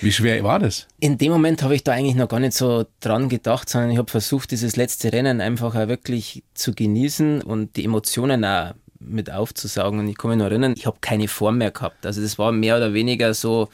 Wie 0.00 0.12
schwer 0.12 0.42
war 0.42 0.58
das? 0.58 0.86
In 1.00 1.18
dem 1.18 1.32
Moment 1.32 1.62
habe 1.62 1.74
ich 1.74 1.84
da 1.84 1.92
eigentlich 1.92 2.14
noch 2.14 2.28
gar 2.28 2.40
nicht 2.40 2.54
so 2.54 2.84
dran 3.00 3.28
gedacht, 3.28 3.68
sondern 3.68 3.90
ich 3.90 3.98
habe 3.98 4.10
versucht, 4.10 4.50
dieses 4.50 4.76
letzte 4.76 5.12
Rennen 5.12 5.40
einfach 5.40 5.74
auch 5.74 5.88
wirklich 5.88 6.42
zu 6.54 6.74
genießen 6.74 7.42
und 7.42 7.76
die 7.76 7.84
Emotionen 7.84 8.44
auch 8.44 8.74
mit 8.98 9.30
aufzusaugen. 9.30 10.00
Und 10.00 10.08
ich 10.08 10.22
mich 10.22 10.36
noch 10.36 10.46
erinnern, 10.46 10.74
ich 10.76 10.86
habe 10.86 10.98
keine 11.00 11.28
Form 11.28 11.58
mehr 11.58 11.70
gehabt. 11.70 12.06
Also 12.06 12.22
das 12.22 12.38
war 12.38 12.52
mehr 12.52 12.76
oder 12.76 12.94
weniger 12.94 13.34
so 13.34 13.68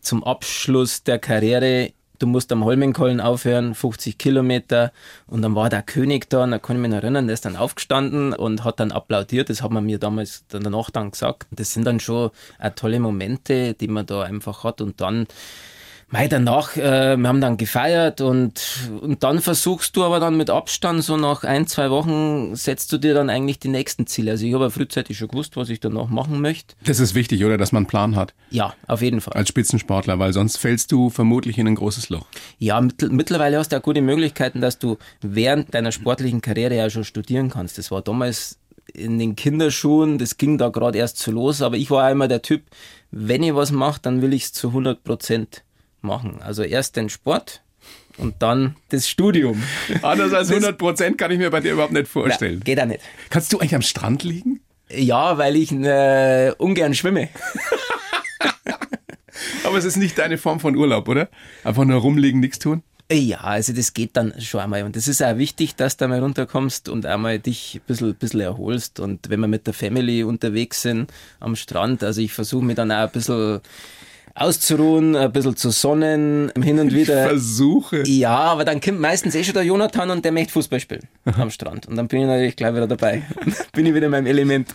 zum 0.00 0.24
Abschluss 0.24 1.02
der 1.02 1.18
Karriere 1.18 1.92
du 2.18 2.26
musst 2.26 2.52
am 2.52 2.64
Holmenkollen 2.64 3.20
aufhören, 3.20 3.74
50 3.74 4.18
Kilometer. 4.18 4.92
Und 5.26 5.42
dann 5.42 5.54
war 5.54 5.68
der 5.68 5.82
König 5.82 6.28
da, 6.30 6.44
und 6.44 6.50
da 6.50 6.58
kann 6.58 6.76
ich 6.76 6.82
mich 6.82 6.90
noch 6.90 6.98
erinnern, 6.98 7.26
der 7.26 7.34
ist 7.34 7.44
dann 7.44 7.56
aufgestanden 7.56 8.32
und 8.32 8.64
hat 8.64 8.80
dann 8.80 8.92
applaudiert. 8.92 9.50
Das 9.50 9.62
hat 9.62 9.70
man 9.70 9.84
mir 9.84 9.98
damals 9.98 10.44
danach 10.48 10.90
dann 10.90 11.10
gesagt. 11.10 11.46
Das 11.50 11.72
sind 11.72 11.84
dann 11.84 12.00
schon 12.00 12.30
tolle 12.74 13.00
Momente, 13.00 13.74
die 13.74 13.88
man 13.88 14.06
da 14.06 14.22
einfach 14.22 14.64
hat. 14.64 14.80
Und 14.80 15.00
dann 15.00 15.26
Mei, 16.08 16.28
danach, 16.28 16.76
äh, 16.76 17.16
wir 17.16 17.28
haben 17.28 17.40
dann 17.40 17.56
gefeiert 17.56 18.20
und, 18.20 18.62
und 19.00 19.24
dann 19.24 19.40
versuchst 19.40 19.96
du 19.96 20.04
aber 20.04 20.20
dann 20.20 20.36
mit 20.36 20.50
Abstand, 20.50 21.02
so 21.02 21.16
nach 21.16 21.42
ein, 21.42 21.66
zwei 21.66 21.90
Wochen, 21.90 22.54
setzt 22.54 22.92
du 22.92 22.98
dir 22.98 23.12
dann 23.12 23.28
eigentlich 23.28 23.58
die 23.58 23.66
nächsten 23.66 24.06
Ziele. 24.06 24.30
Also 24.30 24.46
ich 24.46 24.54
habe 24.54 24.64
ja 24.64 24.70
frühzeitig 24.70 25.18
schon 25.18 25.26
gewusst, 25.26 25.56
was 25.56 25.68
ich 25.68 25.80
danach 25.80 26.08
machen 26.08 26.40
möchte. 26.40 26.76
Das 26.84 27.00
ist 27.00 27.16
wichtig, 27.16 27.44
oder? 27.44 27.58
Dass 27.58 27.72
man 27.72 27.80
einen 27.80 27.86
Plan 27.88 28.14
hat. 28.14 28.34
Ja, 28.50 28.74
auf 28.86 29.02
jeden 29.02 29.20
Fall. 29.20 29.34
Als 29.34 29.48
Spitzensportler, 29.48 30.20
weil 30.20 30.32
sonst 30.32 30.58
fällst 30.58 30.92
du 30.92 31.10
vermutlich 31.10 31.58
in 31.58 31.66
ein 31.66 31.74
großes 31.74 32.08
Loch. 32.08 32.26
Ja, 32.60 32.80
mit, 32.80 33.10
mittlerweile 33.10 33.58
hast 33.58 33.72
du 33.72 33.76
auch 33.76 33.82
gute 33.82 34.00
Möglichkeiten, 34.00 34.60
dass 34.60 34.78
du 34.78 34.98
während 35.22 35.74
deiner 35.74 35.90
sportlichen 35.90 36.40
Karriere 36.40 36.76
ja 36.76 36.88
schon 36.88 37.02
studieren 37.02 37.50
kannst. 37.50 37.78
Das 37.78 37.90
war 37.90 38.00
damals 38.00 38.60
in 38.94 39.18
den 39.18 39.34
Kinderschuhen, 39.34 40.18
das 40.18 40.36
ging 40.36 40.56
da 40.56 40.68
gerade 40.68 40.98
erst 40.98 41.18
so 41.18 41.32
los, 41.32 41.62
aber 41.62 41.76
ich 41.76 41.90
war 41.90 42.08
immer 42.12 42.28
der 42.28 42.42
Typ, 42.42 42.62
wenn 43.10 43.42
ich 43.42 43.54
was 43.56 43.72
mache, 43.72 44.00
dann 44.00 44.22
will 44.22 44.32
ich 44.32 44.44
es 44.44 44.52
zu 44.52 44.68
100 44.68 45.02
Prozent 45.02 45.64
machen. 46.06 46.40
Also 46.42 46.62
erst 46.62 46.96
den 46.96 47.08
Sport 47.08 47.62
und 48.18 48.36
dann 48.40 48.76
das 48.88 49.08
Studium. 49.08 49.62
Anders 50.02 50.32
als 50.32 50.50
100 50.50 50.78
Prozent 50.78 51.18
kann 51.18 51.30
ich 51.30 51.38
mir 51.38 51.50
bei 51.50 51.60
dir 51.60 51.72
überhaupt 51.72 51.92
nicht 51.92 52.08
vorstellen. 52.08 52.56
Na, 52.58 52.64
geht 52.64 52.80
auch 52.80 52.86
nicht. 52.86 53.00
Kannst 53.30 53.52
du 53.52 53.58
eigentlich 53.58 53.74
am 53.74 53.82
Strand 53.82 54.22
liegen? 54.22 54.60
Ja, 54.88 55.36
weil 55.36 55.56
ich 55.56 55.72
äh, 55.72 56.52
ungern 56.58 56.94
schwimme. 56.94 57.28
Aber 59.64 59.76
es 59.78 59.84
ist 59.84 59.96
nicht 59.96 60.16
deine 60.18 60.38
Form 60.38 60.60
von 60.60 60.76
Urlaub, 60.76 61.08
oder? 61.08 61.28
Einfach 61.64 61.84
nur 61.84 62.00
rumliegen, 62.00 62.40
nichts 62.40 62.58
tun? 62.60 62.82
Ja, 63.10 63.38
also 63.38 63.72
das 63.72 63.94
geht 63.94 64.16
dann 64.16 64.34
schon 64.40 64.60
einmal. 64.60 64.82
Und 64.82 64.96
das 64.96 65.06
ist 65.06 65.22
auch 65.22 65.36
wichtig, 65.38 65.76
dass 65.76 65.96
du 65.96 66.04
einmal 66.04 66.20
runterkommst 66.20 66.88
und 66.88 67.06
einmal 67.06 67.38
dich 67.38 67.76
ein 67.76 67.86
bisschen, 67.86 68.14
bisschen 68.16 68.40
erholst. 68.40 68.98
Und 68.98 69.30
wenn 69.30 69.38
wir 69.40 69.46
mit 69.46 69.66
der 69.68 69.74
Family 69.74 70.24
unterwegs 70.24 70.82
sind 70.82 71.12
am 71.38 71.54
Strand, 71.54 72.02
also 72.02 72.20
ich 72.20 72.32
versuche 72.32 72.64
mich 72.64 72.74
dann 72.74 72.90
auch 72.90 73.04
ein 73.04 73.10
bisschen 73.10 73.60
auszuruhen, 74.36 75.16
ein 75.16 75.32
bisschen 75.32 75.56
zu 75.56 75.70
sonnen, 75.70 76.52
hin 76.62 76.78
und 76.78 76.94
wieder. 76.94 77.24
Ich 77.24 77.28
versuche. 77.28 78.06
Ja, 78.06 78.36
aber 78.36 78.64
dann 78.64 78.80
kommt 78.80 79.00
meistens 79.00 79.34
eh 79.34 79.42
schon 79.42 79.54
der 79.54 79.64
Jonathan 79.64 80.10
und 80.10 80.24
der 80.24 80.32
möchte 80.32 80.52
Fußball 80.52 80.78
spielen 80.78 81.08
am 81.24 81.50
Strand. 81.50 81.86
Und 81.86 81.96
dann 81.96 82.06
bin 82.06 82.20
ich 82.20 82.26
natürlich 82.26 82.56
gleich 82.56 82.74
wieder 82.74 82.86
dabei. 82.86 83.22
bin 83.72 83.86
ich 83.86 83.94
wieder 83.94 84.06
in 84.06 84.12
meinem 84.12 84.26
Element. 84.26 84.68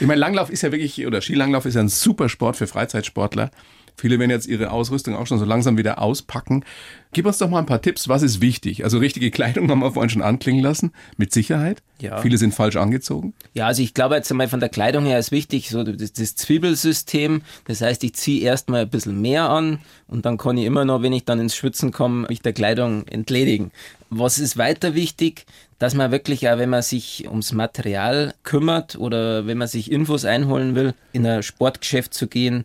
Ich 0.00 0.06
meine, 0.06 0.20
Langlauf 0.20 0.50
ist 0.50 0.62
ja 0.62 0.70
wirklich, 0.70 1.06
oder 1.06 1.20
Skilanglauf 1.20 1.66
ist 1.66 1.74
ja 1.74 1.80
ein 1.80 1.88
super 1.88 2.28
Sport 2.28 2.56
für 2.56 2.66
Freizeitsportler. 2.66 3.50
Viele 3.96 4.18
werden 4.18 4.30
jetzt 4.30 4.46
ihre 4.46 4.70
Ausrüstung 4.70 5.14
auch 5.14 5.26
schon 5.26 5.38
so 5.38 5.44
langsam 5.44 5.78
wieder 5.78 6.00
auspacken. 6.00 6.64
Gib 7.12 7.26
uns 7.26 7.38
doch 7.38 7.48
mal 7.48 7.60
ein 7.60 7.66
paar 7.66 7.80
Tipps. 7.80 8.08
Was 8.08 8.22
ist 8.22 8.40
wichtig? 8.40 8.82
Also 8.82 8.98
richtige 8.98 9.30
Kleidung 9.30 9.68
haben 9.70 9.80
wir 9.80 9.92
vorhin 9.92 10.10
schon 10.10 10.22
anklingen 10.22 10.62
lassen. 10.62 10.92
Mit 11.16 11.32
Sicherheit. 11.32 11.80
Ja. 12.00 12.18
Viele 12.18 12.36
sind 12.36 12.54
falsch 12.54 12.76
angezogen. 12.76 13.34
Ja, 13.54 13.68
also 13.68 13.82
ich 13.82 13.94
glaube 13.94 14.16
jetzt 14.16 14.30
einmal 14.30 14.48
von 14.48 14.58
der 14.58 14.68
Kleidung 14.68 15.06
her 15.06 15.18
ist 15.18 15.30
wichtig, 15.30 15.70
so 15.70 15.84
das, 15.84 16.12
das 16.12 16.34
Zwiebelsystem. 16.34 17.42
Das 17.66 17.80
heißt, 17.80 18.02
ich 18.02 18.14
ziehe 18.14 18.42
erstmal 18.42 18.82
ein 18.82 18.90
bisschen 18.90 19.20
mehr 19.20 19.48
an 19.48 19.78
und 20.08 20.26
dann 20.26 20.38
kann 20.38 20.58
ich 20.58 20.64
immer 20.64 20.84
noch, 20.84 21.02
wenn 21.02 21.12
ich 21.12 21.24
dann 21.24 21.38
ins 21.38 21.54
Schwitzen 21.54 21.92
komme, 21.92 22.26
mich 22.28 22.42
der 22.42 22.52
Kleidung 22.52 23.06
entledigen. 23.06 23.70
Was 24.10 24.38
ist 24.38 24.58
weiter 24.58 24.94
wichtig? 24.94 25.46
Dass 25.78 25.94
man 25.94 26.10
wirklich 26.10 26.48
auch, 26.48 26.58
wenn 26.58 26.70
man 26.70 26.82
sich 26.82 27.26
ums 27.28 27.52
Material 27.52 28.34
kümmert 28.42 28.96
oder 28.96 29.46
wenn 29.46 29.58
man 29.58 29.68
sich 29.68 29.90
Infos 29.90 30.24
einholen 30.24 30.74
will, 30.74 30.94
in 31.12 31.26
ein 31.26 31.42
Sportgeschäft 31.42 32.12
zu 32.14 32.26
gehen, 32.26 32.64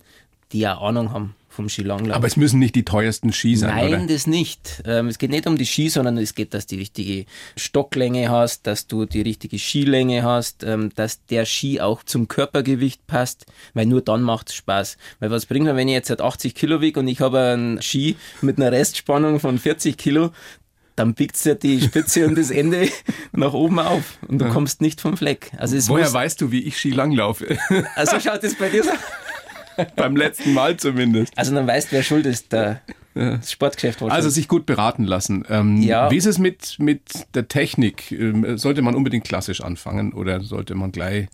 die 0.51 0.59
ja 0.59 0.77
Ahnung 0.77 1.11
haben 1.11 1.35
vom 1.59 1.67
Skilanglauf. 1.67 2.15
Aber 2.15 2.27
es 2.27 2.37
müssen 2.37 2.59
nicht 2.59 2.75
die 2.75 2.85
teuersten 2.85 3.33
Ski 3.33 3.55
sein, 3.57 3.75
Nein, 3.75 3.93
oder? 3.93 4.13
das 4.13 4.27
nicht. 4.27 4.81
Ähm, 4.85 5.07
es 5.07 5.17
geht 5.17 5.29
nicht 5.29 5.45
um 5.45 5.57
die 5.57 5.65
Ski, 5.65 5.89
sondern 5.89 6.17
es 6.17 6.33
geht, 6.33 6.53
dass 6.53 6.67
du 6.67 6.75
die 6.75 6.81
richtige 6.81 7.25
Stocklänge 7.57 8.29
hast, 8.29 8.65
dass 8.65 8.87
du 8.87 9.05
die 9.05 9.21
richtige 9.21 9.59
Skilänge 9.59 10.23
hast, 10.23 10.63
ähm, 10.63 10.91
dass 10.95 11.25
der 11.25 11.45
Ski 11.45 11.81
auch 11.81 12.03
zum 12.03 12.27
Körpergewicht 12.27 13.05
passt, 13.07 13.45
weil 13.73 13.87
nur 13.87 14.01
dann 14.01 14.21
macht 14.21 14.49
es 14.49 14.55
Spaß. 14.55 14.97
Weil 15.19 15.31
was 15.31 15.47
bringt 15.47 15.65
mir, 15.65 15.75
wenn 15.75 15.89
ich 15.89 15.95
jetzt 15.95 16.09
halt 16.09 16.21
80 16.21 16.55
Kilo 16.55 16.81
wiege 16.81 16.99
und 16.99 17.07
ich 17.07 17.19
habe 17.19 17.39
einen 17.39 17.81
Ski 17.81 18.15
mit 18.41 18.57
einer 18.57 18.71
Restspannung 18.71 19.39
von 19.39 19.57
40 19.57 19.97
Kilo, 19.97 20.31
dann 20.95 21.13
biegt 21.13 21.43
ja 21.45 21.55
die 21.55 21.81
Spitze 21.81 22.25
und 22.27 22.37
das 22.37 22.51
Ende 22.51 22.89
nach 23.31 23.53
oben 23.53 23.79
auf 23.79 24.17
und 24.27 24.39
du 24.39 24.49
kommst 24.49 24.81
nicht 24.81 25.01
vom 25.01 25.17
Fleck. 25.17 25.51
Also 25.57 25.77
Woher 25.89 26.11
weißt 26.11 26.41
du, 26.41 26.51
wie 26.51 26.63
ich 26.63 26.77
Ski 26.77 26.91
langlaufe? 26.91 27.57
Also 27.95 28.19
schaut 28.19 28.43
es 28.43 28.55
bei 28.55 28.69
dir 28.69 28.83
so 28.83 28.91
Beim 29.95 30.15
letzten 30.15 30.53
Mal 30.53 30.77
zumindest. 30.77 31.37
Also 31.37 31.53
dann 31.53 31.67
weißt, 31.67 31.91
wer 31.91 32.03
schuld 32.03 32.25
ist, 32.25 32.51
der 32.51 32.81
ja. 33.15 33.41
Sportgeschäft. 33.41 34.01
Also 34.01 34.29
sich 34.29 34.47
gut 34.47 34.65
beraten 34.65 35.03
lassen. 35.03 35.43
Ähm, 35.49 35.81
ja. 35.81 36.09
Wie 36.11 36.17
ist 36.17 36.25
es 36.25 36.37
mit, 36.37 36.77
mit 36.79 37.01
der 37.35 37.47
Technik? 37.47 38.11
Ähm, 38.11 38.57
sollte 38.57 38.81
man 38.81 38.95
unbedingt 38.95 39.25
klassisch 39.25 39.61
anfangen 39.61 40.13
oder 40.13 40.41
sollte 40.41 40.75
man 40.75 40.91
gleich. 40.91 41.27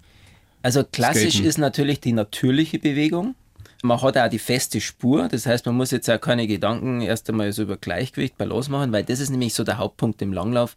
Also 0.62 0.84
klassisch 0.84 1.36
skaten? 1.36 1.48
ist 1.48 1.58
natürlich 1.58 2.00
die 2.00 2.14
natürliche 2.14 2.80
Bewegung. 2.80 3.36
Man 3.84 4.02
hat 4.02 4.18
auch 4.18 4.30
die 4.30 4.40
feste 4.40 4.82
Spur, 4.82 5.28
das 5.28 5.46
heißt, 5.46 5.68
man 5.68 5.76
muss 5.76 5.92
jetzt 5.92 6.10
auch 6.10 6.20
keine 6.20 6.48
Gedanken 6.48 7.02
erst 7.02 7.30
einmal 7.30 7.52
so 7.52 7.62
über 7.62 7.78
Gleichgewicht, 7.78 8.36
Balance 8.36 8.72
machen, 8.72 8.92
weil 8.92 9.04
das 9.04 9.20
ist 9.20 9.30
nämlich 9.30 9.54
so 9.54 9.64
der 9.64 9.78
Hauptpunkt 9.78 10.24
im 10.24 10.34
Langlauf, 10.34 10.76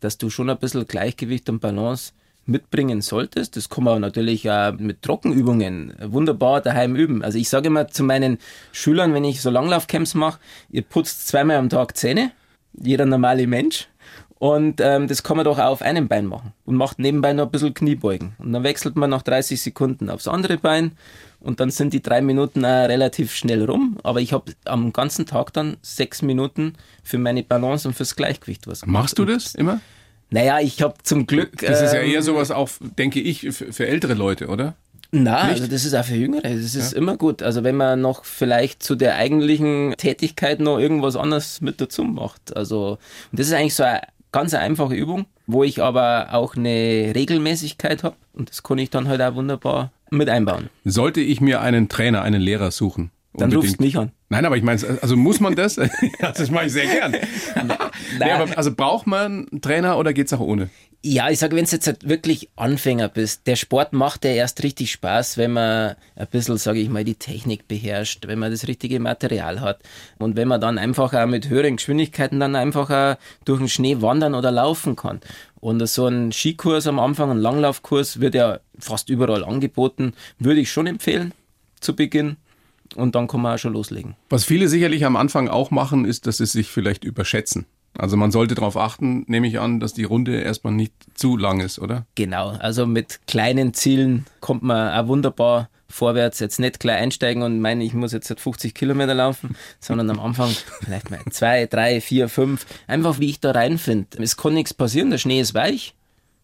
dass 0.00 0.18
du 0.18 0.28
schon 0.28 0.50
ein 0.50 0.58
bisschen 0.58 0.86
Gleichgewicht 0.86 1.48
und 1.48 1.60
Balance 1.60 2.12
mitbringen 2.50 3.00
solltest. 3.00 3.56
Das 3.56 3.68
kann 3.68 3.84
man 3.84 4.00
natürlich 4.00 4.50
auch 4.50 4.72
mit 4.72 5.02
Trockenübungen 5.02 5.94
wunderbar 6.02 6.60
daheim 6.60 6.96
üben. 6.96 7.24
Also 7.24 7.38
ich 7.38 7.48
sage 7.48 7.68
immer 7.68 7.88
zu 7.88 8.04
meinen 8.04 8.38
Schülern, 8.72 9.14
wenn 9.14 9.24
ich 9.24 9.40
so 9.40 9.50
Langlaufcamps 9.50 10.14
mache, 10.14 10.40
ihr 10.70 10.82
putzt 10.82 11.28
zweimal 11.28 11.56
am 11.56 11.68
Tag 11.68 11.96
Zähne, 11.96 12.32
jeder 12.72 13.06
normale 13.06 13.46
Mensch. 13.46 13.88
Und 14.40 14.80
ähm, 14.80 15.06
das 15.06 15.22
kann 15.22 15.36
man 15.36 15.44
doch 15.44 15.58
auch 15.58 15.66
auf 15.66 15.82
einem 15.82 16.08
Bein 16.08 16.24
machen 16.24 16.54
und 16.64 16.74
macht 16.74 16.98
nebenbei 16.98 17.34
noch 17.34 17.44
ein 17.44 17.50
bisschen 17.50 17.74
Kniebeugen. 17.74 18.32
Und 18.38 18.54
dann 18.54 18.64
wechselt 18.64 18.96
man 18.96 19.10
nach 19.10 19.20
30 19.20 19.60
Sekunden 19.60 20.08
aufs 20.08 20.26
andere 20.26 20.56
Bein 20.56 20.92
und 21.40 21.60
dann 21.60 21.70
sind 21.70 21.92
die 21.92 22.00
drei 22.00 22.22
Minuten 22.22 22.64
auch 22.64 22.88
relativ 22.88 23.34
schnell 23.34 23.62
rum. 23.64 23.98
Aber 24.02 24.22
ich 24.22 24.32
habe 24.32 24.52
am 24.64 24.94
ganzen 24.94 25.26
Tag 25.26 25.52
dann 25.52 25.76
sechs 25.82 26.22
Minuten 26.22 26.72
für 27.02 27.18
meine 27.18 27.42
Balance 27.42 27.86
und 27.86 27.92
fürs 27.92 28.16
Gleichgewicht 28.16 28.66
was 28.66 28.80
gemacht. 28.80 29.02
Machst 29.02 29.18
du 29.18 29.26
das 29.26 29.54
immer? 29.54 29.80
Naja, 30.30 30.60
ich 30.60 30.80
habe 30.82 30.94
zum 31.02 31.26
Glück. 31.26 31.58
Das 31.58 31.82
ist 31.82 31.92
ja 31.92 32.00
eher 32.00 32.18
ähm, 32.18 32.22
sowas 32.22 32.50
auch, 32.50 32.68
denke 32.98 33.20
ich, 33.20 33.52
für, 33.52 33.86
ältere 33.86 34.14
Leute, 34.14 34.48
oder? 34.48 34.74
Na, 35.12 35.38
also 35.38 35.66
das 35.66 35.84
ist 35.84 35.94
auch 35.94 36.04
für 36.04 36.14
Jüngere. 36.14 36.42
Das 36.42 36.74
ist 36.74 36.92
ja. 36.92 36.98
immer 36.98 37.16
gut. 37.16 37.42
Also 37.42 37.64
wenn 37.64 37.76
man 37.76 38.00
noch 38.00 38.24
vielleicht 38.24 38.82
zu 38.82 38.94
der 38.94 39.16
eigentlichen 39.16 39.94
Tätigkeit 39.96 40.60
noch 40.60 40.78
irgendwas 40.78 41.16
anderes 41.16 41.60
mit 41.60 41.80
dazu 41.80 42.04
macht. 42.04 42.56
Also 42.56 42.98
und 43.32 43.40
das 43.40 43.48
ist 43.48 43.54
eigentlich 43.54 43.74
so 43.74 43.82
eine 43.82 44.02
ganz 44.30 44.54
einfache 44.54 44.94
Übung, 44.94 45.26
wo 45.48 45.64
ich 45.64 45.82
aber 45.82 46.28
auch 46.30 46.54
eine 46.54 47.12
Regelmäßigkeit 47.14 48.04
habe 48.04 48.14
und 48.34 48.50
das 48.50 48.62
kann 48.62 48.78
ich 48.78 48.90
dann 48.90 49.08
halt 49.08 49.20
auch 49.20 49.34
wunderbar 49.34 49.90
mit 50.10 50.28
einbauen. 50.28 50.70
Sollte 50.84 51.20
ich 51.20 51.40
mir 51.40 51.60
einen 51.60 51.88
Trainer, 51.88 52.22
einen 52.22 52.40
Lehrer 52.40 52.70
suchen? 52.70 53.10
Dann 53.40 53.52
rufst 53.52 53.78
du 53.78 53.82
mich 53.82 53.96
an. 53.96 54.12
Nein, 54.28 54.44
aber 54.44 54.56
ich 54.56 54.62
meine, 54.62 54.80
also 55.02 55.16
muss 55.16 55.40
man 55.40 55.56
das? 55.56 55.74
das 56.20 56.50
mache 56.50 56.66
ich 56.66 56.72
sehr 56.72 56.86
gern. 56.86 57.12
nee, 57.12 58.30
aber 58.30 58.56
also 58.56 58.74
braucht 58.74 59.06
man 59.06 59.48
einen 59.50 59.60
Trainer 59.60 59.98
oder 59.98 60.12
geht's 60.12 60.32
auch 60.32 60.40
ohne? 60.40 60.70
Ja, 61.02 61.30
ich 61.30 61.38
sage, 61.38 61.56
wenn 61.56 61.64
du 61.64 61.70
jetzt 61.70 61.86
halt 61.86 62.06
wirklich 62.06 62.50
Anfänger 62.56 63.08
bist, 63.08 63.46
der 63.46 63.56
Sport 63.56 63.94
macht 63.94 64.24
ja 64.26 64.32
erst 64.32 64.62
richtig 64.62 64.92
Spaß, 64.92 65.38
wenn 65.38 65.52
man 65.52 65.96
ein 66.14 66.26
bisschen, 66.30 66.58
sage 66.58 66.78
ich 66.78 66.90
mal, 66.90 67.04
die 67.04 67.14
Technik 67.14 67.66
beherrscht, 67.68 68.26
wenn 68.28 68.38
man 68.38 68.50
das 68.50 68.68
richtige 68.68 69.00
Material 69.00 69.62
hat 69.62 69.80
und 70.18 70.36
wenn 70.36 70.46
man 70.46 70.60
dann 70.60 70.76
einfach 70.76 71.14
auch 71.14 71.26
mit 71.26 71.48
höheren 71.48 71.76
Geschwindigkeiten 71.76 72.38
dann 72.38 72.54
einfach 72.54 72.90
auch 72.90 73.16
durch 73.46 73.60
den 73.60 73.68
Schnee 73.68 74.02
wandern 74.02 74.34
oder 74.34 74.50
laufen 74.50 74.94
kann. 74.94 75.20
Und 75.58 75.86
so 75.88 76.06
ein 76.06 76.32
Skikurs 76.32 76.86
am 76.86 76.98
Anfang, 76.98 77.30
ein 77.30 77.38
Langlaufkurs 77.38 78.20
wird 78.20 78.34
ja 78.34 78.60
fast 78.78 79.08
überall 79.08 79.42
angeboten, 79.42 80.12
würde 80.38 80.60
ich 80.60 80.70
schon 80.70 80.86
empfehlen 80.86 81.32
zu 81.80 81.96
Beginn 81.96 82.36
und 82.96 83.14
dann 83.14 83.28
kann 83.28 83.40
man 83.40 83.54
auch 83.54 83.58
schon 83.58 83.72
loslegen. 83.72 84.16
Was 84.28 84.44
viele 84.44 84.68
sicherlich 84.68 85.04
am 85.04 85.16
Anfang 85.16 85.48
auch 85.48 85.70
machen, 85.70 86.04
ist, 86.04 86.26
dass 86.26 86.38
sie 86.38 86.46
sich 86.46 86.68
vielleicht 86.68 87.04
überschätzen. 87.04 87.66
Also 87.98 88.16
man 88.16 88.30
sollte 88.30 88.54
darauf 88.54 88.76
achten, 88.76 89.24
nehme 89.26 89.48
ich 89.48 89.58
an, 89.58 89.80
dass 89.80 89.92
die 89.92 90.04
Runde 90.04 90.40
erstmal 90.40 90.72
nicht 90.72 90.92
zu 91.14 91.36
lang 91.36 91.60
ist, 91.60 91.78
oder? 91.78 92.06
Genau, 92.14 92.50
also 92.50 92.86
mit 92.86 93.20
kleinen 93.26 93.74
Zielen 93.74 94.26
kommt 94.40 94.62
man 94.62 94.92
auch 94.92 95.08
wunderbar 95.08 95.68
vorwärts. 95.88 96.38
Jetzt 96.38 96.60
nicht 96.60 96.80
gleich 96.80 97.00
einsteigen 97.00 97.42
und 97.42 97.60
meinen, 97.60 97.80
ich 97.80 97.94
muss 97.94 98.12
jetzt 98.12 98.32
50 98.38 98.74
Kilometer 98.74 99.14
laufen, 99.14 99.56
sondern 99.80 100.08
am 100.10 100.20
Anfang 100.20 100.50
vielleicht 100.82 101.10
mal 101.10 101.20
zwei, 101.30 101.66
drei, 101.66 102.00
vier, 102.00 102.28
fünf. 102.28 102.64
Einfach 102.86 103.18
wie 103.18 103.30
ich 103.30 103.40
da 103.40 103.50
reinfinde. 103.50 104.22
Es 104.22 104.36
kann 104.36 104.54
nichts 104.54 104.72
passieren, 104.72 105.10
der 105.10 105.18
Schnee 105.18 105.40
ist 105.40 105.54
weich. 105.54 105.94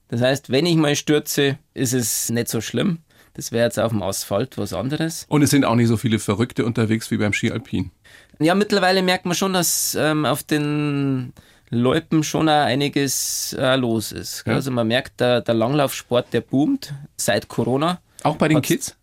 Das 0.08 0.20
heißt, 0.20 0.50
wenn 0.50 0.66
ich 0.66 0.76
mal 0.76 0.94
stürze, 0.94 1.58
ist 1.74 1.92
es 1.92 2.30
nicht 2.30 2.48
so 2.48 2.60
schlimm. 2.60 2.98
Das 3.36 3.52
wäre 3.52 3.66
jetzt 3.66 3.78
auf 3.78 3.92
dem 3.92 4.02
Asphalt 4.02 4.56
was 4.56 4.72
anderes. 4.72 5.26
Und 5.28 5.42
es 5.42 5.50
sind 5.50 5.66
auch 5.66 5.74
nicht 5.74 5.88
so 5.88 5.98
viele 5.98 6.18
Verrückte 6.18 6.64
unterwegs 6.64 7.10
wie 7.10 7.18
beim 7.18 7.34
Ski 7.34 7.52
Alpin. 7.52 7.90
Ja, 8.38 8.54
mittlerweile 8.54 9.02
merkt 9.02 9.26
man 9.26 9.34
schon, 9.34 9.52
dass 9.52 9.94
ähm, 9.94 10.24
auf 10.24 10.42
den 10.42 11.34
Loipen 11.68 12.22
schon 12.22 12.48
auch 12.48 12.64
einiges 12.64 13.54
äh, 13.58 13.76
los 13.76 14.12
ist. 14.12 14.44
Ja. 14.46 14.54
Also 14.54 14.70
man 14.70 14.88
merkt, 14.88 15.20
der, 15.20 15.42
der 15.42 15.54
Langlaufsport, 15.54 16.32
der 16.32 16.40
boomt 16.40 16.94
seit 17.18 17.48
Corona. 17.48 18.00
Auch 18.22 18.36
bei 18.36 18.48
den 18.48 18.62
Kids? 18.62 18.96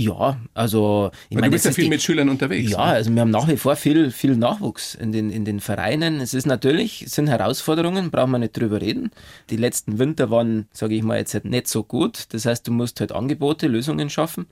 Ja, 0.00 0.38
also 0.54 1.10
ich 1.28 1.34
meine, 1.34 1.48
du 1.48 1.52
bist 1.52 1.64
ja 1.64 1.72
viel 1.72 1.84
die, 1.84 1.90
mit 1.90 2.00
Schülern 2.00 2.28
unterwegs. 2.28 2.70
Ja, 2.70 2.78
ne? 2.78 2.92
also 2.92 3.12
wir 3.12 3.20
haben 3.20 3.30
nach 3.30 3.48
wie 3.48 3.56
vor 3.56 3.74
viel, 3.74 4.12
viel 4.12 4.36
Nachwuchs 4.36 4.94
in 4.94 5.10
den, 5.10 5.28
in 5.28 5.44
den 5.44 5.58
Vereinen. 5.58 6.20
Es 6.20 6.34
ist 6.34 6.46
natürlich, 6.46 7.02
es 7.02 7.16
sind 7.16 7.26
Herausforderungen, 7.26 8.12
brauchen 8.12 8.30
wir 8.30 8.38
nicht 8.38 8.56
drüber 8.56 8.80
reden. 8.80 9.10
Die 9.50 9.56
letzten 9.56 9.98
Winter 9.98 10.30
waren, 10.30 10.68
sage 10.72 10.94
ich 10.94 11.02
mal, 11.02 11.18
jetzt 11.18 11.34
halt 11.34 11.46
nicht 11.46 11.66
so 11.66 11.82
gut. 11.82 12.26
Das 12.28 12.46
heißt, 12.46 12.68
du 12.68 12.70
musst 12.70 13.00
halt 13.00 13.10
Angebote, 13.10 13.66
Lösungen 13.66 14.08
schaffen. 14.08 14.46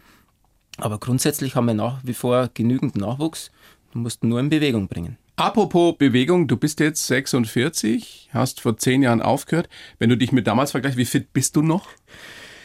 Aber 0.79 0.99
grundsätzlich 0.99 1.55
haben 1.55 1.67
wir 1.67 1.75
nach 1.75 2.01
wie 2.03 2.13
vor 2.13 2.51
genügend 2.53 2.97
Nachwuchs 2.97 3.53
Du 3.93 4.01
musst 4.01 4.25
nur 4.25 4.41
in 4.41 4.51
Bewegung 4.51 4.89
bringen. 4.89 5.17
Apropos 5.37 5.97
Bewegung, 5.97 6.49
du 6.49 6.57
bist 6.57 6.81
jetzt 6.81 7.07
46, 7.07 8.31
hast 8.33 8.61
vor 8.61 8.77
zehn 8.77 9.03
Jahren 9.03 9.23
aufgehört. 9.23 9.69
Wenn 9.99 10.11
du 10.11 10.17
dich 10.17 10.33
mit 10.33 10.47
damals 10.47 10.73
vergleichst, 10.73 10.99
wie 10.99 11.05
fit 11.05 11.33
bist 11.33 11.55
du 11.55 11.63
noch? 11.63 11.89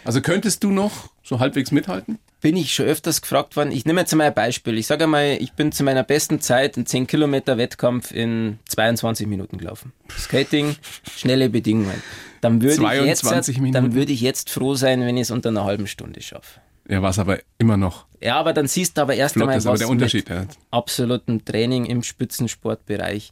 Also 0.03 0.19
könntest 0.19 0.63
du 0.63 0.71
noch 0.71 1.11
so 1.23 1.39
halbwegs 1.39 1.71
mithalten? 1.71 2.17
Bin 2.41 2.57
ich 2.57 2.73
schon 2.73 2.87
öfters 2.87 3.21
gefragt 3.21 3.55
worden. 3.55 3.71
Ich 3.71 3.85
nehme 3.85 4.01
jetzt 4.01 4.13
mal 4.15 4.25
ein 4.25 4.33
Beispiel. 4.33 4.77
Ich 4.77 4.87
sage 4.87 5.03
einmal, 5.03 5.37
ich 5.39 5.53
bin 5.53 5.71
zu 5.71 5.83
meiner 5.83 6.03
besten 6.03 6.41
Zeit 6.41 6.75
einen 6.75 6.87
10 6.87 7.07
Kilometer 7.07 7.57
Wettkampf 7.57 8.11
in 8.11 8.57
22 8.67 9.27
Minuten 9.27 9.57
gelaufen. 9.57 9.93
Skating, 10.17 10.75
schnelle 11.15 11.49
Bedingungen. 11.49 12.01
Dann 12.41 12.61
würde, 12.61 12.83
ich 12.83 13.05
jetzt, 13.05 13.23
dann 13.71 13.93
würde 13.93 14.11
ich 14.11 14.21
jetzt 14.21 14.49
froh 14.49 14.73
sein, 14.73 15.01
wenn 15.01 15.17
ich 15.17 15.23
es 15.23 15.31
unter 15.31 15.49
einer 15.49 15.63
halben 15.63 15.85
Stunde 15.85 16.21
schaffe. 16.21 16.59
Ja, 16.89 17.01
war 17.01 17.11
es 17.11 17.19
aber 17.19 17.39
immer 17.59 17.77
noch. 17.77 18.05
Ja, 18.19 18.37
aber 18.37 18.53
dann 18.53 18.67
siehst 18.67 18.97
du 18.97 19.01
aber 19.03 19.13
erst 19.13 19.33
Flott 19.33 19.43
einmal, 19.43 19.57
ist 19.57 19.65
aber 19.65 19.73
was 19.73 19.79
der 19.79 19.89
Unterschied, 19.89 20.27
mit 20.27 20.37
ja. 20.37 20.45
absolutem 20.71 21.45
Training 21.45 21.85
im 21.85 22.01
Spitzensportbereich 22.01 23.31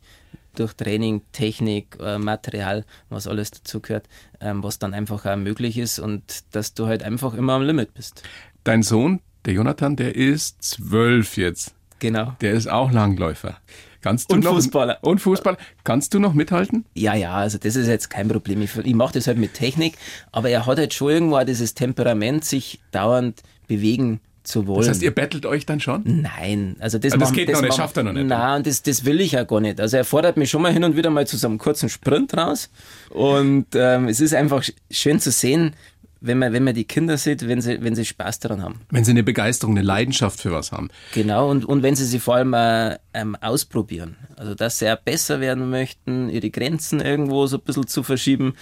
durch 0.55 0.73
Training, 0.73 1.21
Technik, 1.31 1.97
äh, 2.01 2.17
Material, 2.17 2.85
was 3.09 3.27
alles 3.27 3.51
dazugehört, 3.51 4.07
ähm, 4.39 4.63
was 4.63 4.79
dann 4.79 4.93
einfach 4.93 5.25
auch 5.25 5.35
möglich 5.35 5.77
ist 5.77 5.99
und 5.99 6.43
dass 6.51 6.73
du 6.73 6.87
halt 6.87 7.03
einfach 7.03 7.33
immer 7.33 7.53
am 7.53 7.63
Limit 7.63 7.93
bist. 7.93 8.23
Dein 8.69 8.83
Sohn, 8.83 9.19
der 9.45 9.53
Jonathan, 9.53 9.95
der 9.95 10.15
ist 10.15 10.61
zwölf 10.61 11.37
jetzt. 11.37 11.73
Genau. 11.97 12.35
Der 12.39 12.53
ist 12.53 12.69
auch 12.69 12.91
Langläufer. 12.91 13.57
Kannst 14.01 14.29
du 14.29 14.35
Und 14.35 14.43
noch, 14.43 14.53
Fußballer. 14.53 14.99
Und 15.01 15.17
Fußballer. 15.19 15.57
Kannst 15.83 16.13
du 16.13 16.19
noch 16.19 16.35
mithalten? 16.35 16.85
Ja, 16.93 17.15
ja, 17.15 17.33
also 17.33 17.57
das 17.57 17.75
ist 17.75 17.87
jetzt 17.87 18.11
kein 18.11 18.27
Problem. 18.27 18.61
Ich, 18.61 18.77
ich 18.77 18.93
mache 18.93 19.13
das 19.15 19.25
halt 19.25 19.39
mit 19.39 19.55
Technik, 19.55 19.95
aber 20.31 20.49
er 20.51 20.67
hat 20.67 20.77
halt 20.77 20.93
schon 20.93 21.09
irgendwo 21.09 21.43
dieses 21.43 21.73
Temperament, 21.73 22.45
sich 22.45 22.79
dauernd 22.91 23.41
bewegen 23.67 24.19
zu 24.43 24.67
wollen. 24.67 24.81
Das 24.81 24.89
heißt, 24.89 25.01
ihr 25.01 25.15
battelt 25.15 25.47
euch 25.47 25.65
dann 25.65 25.79
schon? 25.79 26.03
Nein, 26.21 26.75
also 26.79 26.99
das, 26.99 27.13
Aber 27.13 27.21
das 27.21 27.29
machen- 27.29 27.35
geht 27.37 27.49
noch 27.51 27.61
nicht, 27.61 27.69
machen- 27.69 27.77
schafft 27.77 27.97
er 27.97 28.03
noch 28.03 28.13
nicht. 28.13 28.27
Nein, 28.27 28.57
und 28.57 28.67
das, 28.67 28.83
das 28.83 29.03
will 29.03 29.19
ich 29.19 29.31
ja 29.31 29.45
gar 29.45 29.61
nicht. 29.61 29.81
Also 29.81 29.97
er 29.97 30.05
fordert 30.05 30.37
mich 30.37 30.51
schon 30.51 30.61
mal 30.61 30.71
hin 30.71 30.83
und 30.83 30.95
wieder 30.95 31.09
mal 31.09 31.25
zu 31.25 31.37
so 31.37 31.47
einem 31.47 31.57
kurzen 31.57 31.89
Sprint 31.89 32.37
raus. 32.37 32.69
Und 33.09 33.65
ähm, 33.73 34.07
es 34.07 34.21
ist 34.21 34.35
einfach 34.35 34.61
sch- 34.61 34.73
schön 34.91 35.19
zu 35.19 35.31
sehen, 35.31 35.73
wenn 36.21 36.37
man, 36.37 36.51
wenn 36.53 36.63
man 36.63 36.73
die 36.73 36.83
Kinder 36.83 37.17
sieht, 37.17 37.47
wenn 37.47 37.61
sie, 37.61 37.81
wenn 37.81 37.95
sie 37.95 38.05
Spaß 38.05 38.39
daran 38.39 38.61
haben. 38.61 38.81
Wenn 38.89 39.03
sie 39.03 39.11
eine 39.11 39.23
Begeisterung, 39.23 39.77
eine 39.77 39.85
Leidenschaft 39.85 40.41
für 40.41 40.51
was 40.51 40.71
haben. 40.71 40.89
Genau, 41.13 41.49
und, 41.49 41.65
und 41.65 41.81
wenn 41.83 41.95
sie 41.95 42.05
sich 42.05 42.21
vor 42.21 42.35
allem 42.35 42.53
äh, 42.53 42.97
ähm, 43.13 43.35
ausprobieren. 43.37 44.17
Also, 44.35 44.55
dass 44.55 44.79
sie 44.79 44.91
auch 44.91 44.97
besser 44.97 45.39
werden 45.39 45.69
möchten, 45.69 46.29
ihre 46.29 46.49
Grenzen 46.49 46.99
irgendwo 46.99 47.45
so 47.47 47.57
ein 47.57 47.63
bisschen 47.63 47.87
zu 47.87 48.03
verschieben. 48.03 48.53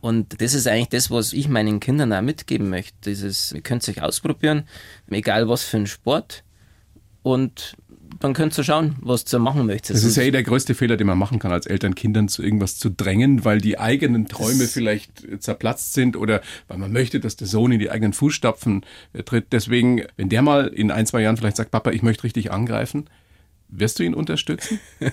Und 0.00 0.40
das 0.40 0.54
ist 0.54 0.66
eigentlich 0.66 0.88
das, 0.88 1.10
was 1.10 1.32
ich 1.32 1.48
meinen 1.48 1.80
Kindern 1.80 2.12
auch 2.12 2.20
mitgeben 2.20 2.68
möchte. 2.68 2.94
Dieses, 3.04 3.52
ihr 3.52 3.62
könnt 3.62 3.88
euch 3.88 4.02
ausprobieren, 4.02 4.64
egal 5.08 5.48
was 5.48 5.62
für 5.62 5.78
ein 5.78 5.86
Sport. 5.86 6.44
Und 7.22 7.76
dann 8.20 8.34
könnt 8.34 8.56
ihr 8.56 8.64
schauen, 8.64 8.96
was 9.00 9.32
ihr 9.32 9.38
machen 9.38 9.66
möchtet. 9.66 9.96
Das 9.96 10.04
ist 10.04 10.16
ja 10.16 10.22
eh 10.22 10.30
der 10.30 10.42
größte 10.42 10.74
Fehler, 10.74 10.96
den 10.96 11.06
man 11.06 11.18
machen 11.18 11.38
kann, 11.38 11.52
als 11.52 11.66
Eltern 11.66 11.94
Kindern 11.94 12.28
zu 12.28 12.42
irgendwas 12.42 12.78
zu 12.78 12.90
drängen, 12.90 13.44
weil 13.44 13.60
die 13.60 13.78
eigenen 13.78 14.26
Träume 14.26 14.64
vielleicht 14.66 15.24
äh, 15.24 15.38
zerplatzt 15.38 15.94
sind 15.94 16.16
oder 16.16 16.40
weil 16.68 16.78
man 16.78 16.92
möchte, 16.92 17.20
dass 17.20 17.36
der 17.36 17.46
Sohn 17.46 17.72
in 17.72 17.78
die 17.78 17.90
eigenen 17.90 18.12
Fußstapfen 18.12 18.84
äh, 19.12 19.22
tritt. 19.22 19.52
Deswegen, 19.52 20.02
wenn 20.16 20.28
der 20.28 20.42
mal 20.42 20.66
in 20.68 20.90
ein, 20.90 21.06
zwei 21.06 21.22
Jahren 21.22 21.36
vielleicht 21.36 21.56
sagt, 21.56 21.70
Papa, 21.70 21.90
ich 21.90 22.02
möchte 22.02 22.24
richtig 22.24 22.50
angreifen, 22.50 23.08
wirst 23.68 23.98
du 23.98 24.02
ihn 24.02 24.14
unterstützen? 24.14 24.80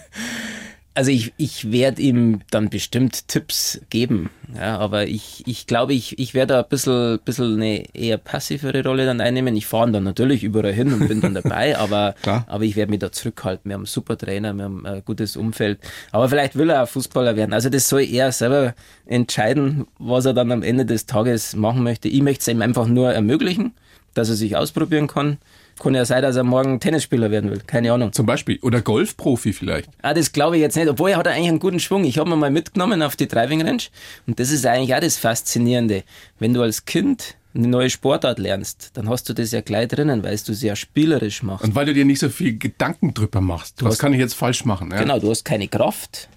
Also 0.93 1.09
ich, 1.09 1.33
ich 1.37 1.71
werde 1.71 2.01
ihm 2.01 2.41
dann 2.49 2.69
bestimmt 2.69 3.29
Tipps 3.29 3.79
geben, 3.89 4.29
ja, 4.53 4.77
aber 4.77 5.07
ich, 5.07 5.41
ich 5.45 5.65
glaube, 5.65 5.93
ich, 5.93 6.19
ich 6.19 6.33
werde 6.33 6.57
ein 6.57 6.65
bisschen, 6.67 7.17
bisschen 7.23 7.55
eine 7.55 7.95
eher 7.95 8.17
passivere 8.17 8.83
Rolle 8.83 9.05
dann 9.05 9.21
einnehmen. 9.21 9.55
Ich 9.55 9.67
fahre 9.67 9.89
dann 9.89 10.03
natürlich 10.03 10.43
überall 10.43 10.73
hin 10.73 10.91
und 10.91 11.07
bin 11.07 11.21
dann 11.21 11.33
dabei, 11.33 11.77
aber, 11.79 12.15
aber 12.25 12.63
ich 12.65 12.75
werde 12.75 12.89
mich 12.89 12.99
da 12.99 13.09
zurückhalten. 13.09 13.69
Wir 13.69 13.75
haben 13.75 13.81
einen 13.81 13.85
super 13.85 14.17
Trainer, 14.17 14.53
wir 14.53 14.65
haben 14.65 14.85
ein 14.85 15.01
gutes 15.05 15.37
Umfeld. 15.37 15.79
Aber 16.11 16.27
vielleicht 16.27 16.57
will 16.57 16.69
er 16.69 16.83
auch 16.83 16.89
Fußballer 16.89 17.37
werden. 17.37 17.53
Also 17.53 17.69
das 17.69 17.87
soll 17.87 18.01
er 18.01 18.33
selber 18.33 18.75
entscheiden, 19.05 19.87
was 19.97 20.25
er 20.25 20.33
dann 20.33 20.51
am 20.51 20.61
Ende 20.61 20.85
des 20.85 21.05
Tages 21.05 21.55
machen 21.55 21.83
möchte. 21.83 22.09
Ich 22.09 22.21
möchte 22.21 22.41
es 22.41 22.47
ihm 22.49 22.61
einfach 22.61 22.87
nur 22.87 23.13
ermöglichen, 23.13 23.73
dass 24.13 24.27
er 24.27 24.35
sich 24.35 24.57
ausprobieren 24.57 25.07
kann. 25.07 25.37
Kann 25.81 25.95
ja 25.95 26.05
sein, 26.05 26.21
dass 26.21 26.35
er 26.35 26.43
morgen 26.43 26.79
Tennisspieler 26.79 27.31
werden 27.31 27.49
will. 27.49 27.61
Keine 27.65 27.91
Ahnung. 27.91 28.13
Zum 28.13 28.25
Beispiel. 28.25 28.59
Oder 28.61 28.81
Golfprofi 28.81 29.51
vielleicht. 29.51 29.89
Ah, 30.03 30.13
das 30.13 30.31
glaube 30.31 30.57
ich 30.57 30.61
jetzt 30.61 30.75
nicht. 30.77 30.87
Obwohl 30.87 31.09
er 31.11 31.17
hat 31.17 31.27
eigentlich 31.27 31.49
einen 31.49 31.59
guten 31.59 31.79
Schwung. 31.79 32.03
Ich 32.03 32.17
habe 32.19 32.29
ihn 32.29 32.37
mal 32.39 32.51
mitgenommen 32.51 33.01
auf 33.01 33.15
die 33.15 33.27
Driving 33.27 33.61
Range. 33.63 33.81
Und 34.27 34.39
das 34.39 34.51
ist 34.51 34.65
eigentlich 34.65 34.93
auch 34.93 34.99
das 34.99 35.17
Faszinierende. 35.17 36.03
Wenn 36.39 36.53
du 36.53 36.61
als 36.61 36.85
Kind 36.85 37.35
eine 37.55 37.67
neue 37.67 37.89
Sportart 37.89 38.37
lernst, 38.39 38.91
dann 38.93 39.09
hast 39.09 39.27
du 39.27 39.33
das 39.33 39.51
ja 39.51 39.61
gleich 39.61 39.87
drinnen, 39.87 40.23
weil 40.23 40.37
du 40.37 40.53
sie 40.53 40.67
ja 40.67 40.75
spielerisch 40.75 41.41
machst. 41.43 41.65
Und 41.65 41.73
weil 41.75 41.85
du 41.87 41.93
dir 41.93 42.05
nicht 42.05 42.19
so 42.19 42.29
viel 42.29 42.57
Gedanken 42.57 43.13
drüber 43.13 43.41
machst. 43.41 43.83
Was 43.83 43.93
hast- 43.93 43.99
kann 43.99 44.13
ich 44.13 44.19
jetzt 44.19 44.35
falsch 44.35 44.63
machen? 44.65 44.91
Ja? 44.91 44.99
Genau, 45.01 45.19
du 45.19 45.29
hast 45.31 45.43
keine 45.43 45.67
Kraft. 45.67 46.29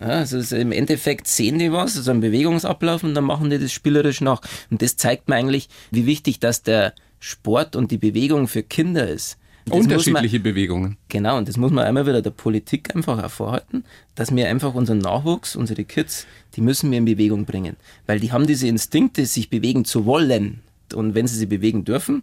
Ja, 0.00 0.08
also 0.08 0.38
es 0.38 0.52
im 0.52 0.72
Endeffekt 0.72 1.26
sehen 1.28 1.58
die 1.58 1.72
was, 1.72 1.96
also 1.96 2.10
einen 2.10 2.20
Bewegungsablauf 2.20 3.02
und 3.04 3.14
dann 3.14 3.24
machen 3.24 3.48
die 3.48 3.58
das 3.58 3.72
spielerisch 3.72 4.20
nach. 4.20 4.42
Und 4.70 4.82
das 4.82 4.96
zeigt 4.96 5.28
mir 5.28 5.36
eigentlich, 5.36 5.68
wie 5.90 6.04
wichtig 6.06 6.40
dass 6.40 6.62
der 6.62 6.92
Sport 7.26 7.74
und 7.74 7.90
die 7.90 7.96
Bewegung 7.96 8.48
für 8.48 8.62
Kinder 8.62 9.08
ist. 9.08 9.38
Das 9.64 9.72
muss 9.78 9.86
man- 9.86 9.92
Unterschiedliche 9.96 10.40
Bewegungen. 10.40 10.98
Genau, 11.08 11.38
und 11.38 11.48
das 11.48 11.56
muss 11.56 11.72
man 11.72 11.86
einmal 11.86 12.06
wieder 12.06 12.20
der 12.20 12.30
Politik 12.30 12.94
einfach 12.94 13.16
hervorhalten, 13.18 13.84
dass 14.14 14.34
wir 14.34 14.46
einfach 14.48 14.74
unseren 14.74 14.98
Nachwuchs, 14.98 15.56
unsere 15.56 15.84
Kids, 15.84 16.26
die 16.54 16.60
müssen 16.60 16.90
wir 16.90 16.98
in 16.98 17.06
Bewegung 17.06 17.46
bringen. 17.46 17.76
Weil 18.06 18.20
die 18.20 18.30
haben 18.30 18.46
diese 18.46 18.68
Instinkte, 18.68 19.24
sich 19.24 19.48
bewegen 19.48 19.86
zu 19.86 20.04
wollen. 20.04 20.60
Und 20.94 21.14
wenn 21.14 21.26
sie 21.26 21.36
sich 21.38 21.48
bewegen 21.48 21.86
dürfen, 21.86 22.22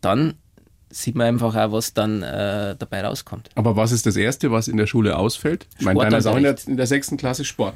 dann 0.00 0.34
sieht 0.90 1.14
man 1.14 1.28
einfach 1.28 1.54
auch, 1.54 1.70
was 1.70 1.94
dann 1.94 2.24
äh, 2.24 2.74
dabei 2.76 3.04
rauskommt. 3.06 3.50
Aber 3.54 3.76
was 3.76 3.92
ist 3.92 4.04
das 4.06 4.16
Erste, 4.16 4.50
was 4.50 4.66
in 4.66 4.76
der 4.76 4.88
Schule 4.88 5.16
ausfällt? 5.16 5.66
Ich 5.78 5.84
meine, 5.84 6.00
deiner 6.00 6.18
ist 6.18 6.26
auch 6.26 6.36
in 6.36 6.42
der, 6.42 6.56
in 6.66 6.76
der 6.76 6.86
sechsten 6.88 7.16
Klasse 7.16 7.44
Sport. 7.44 7.74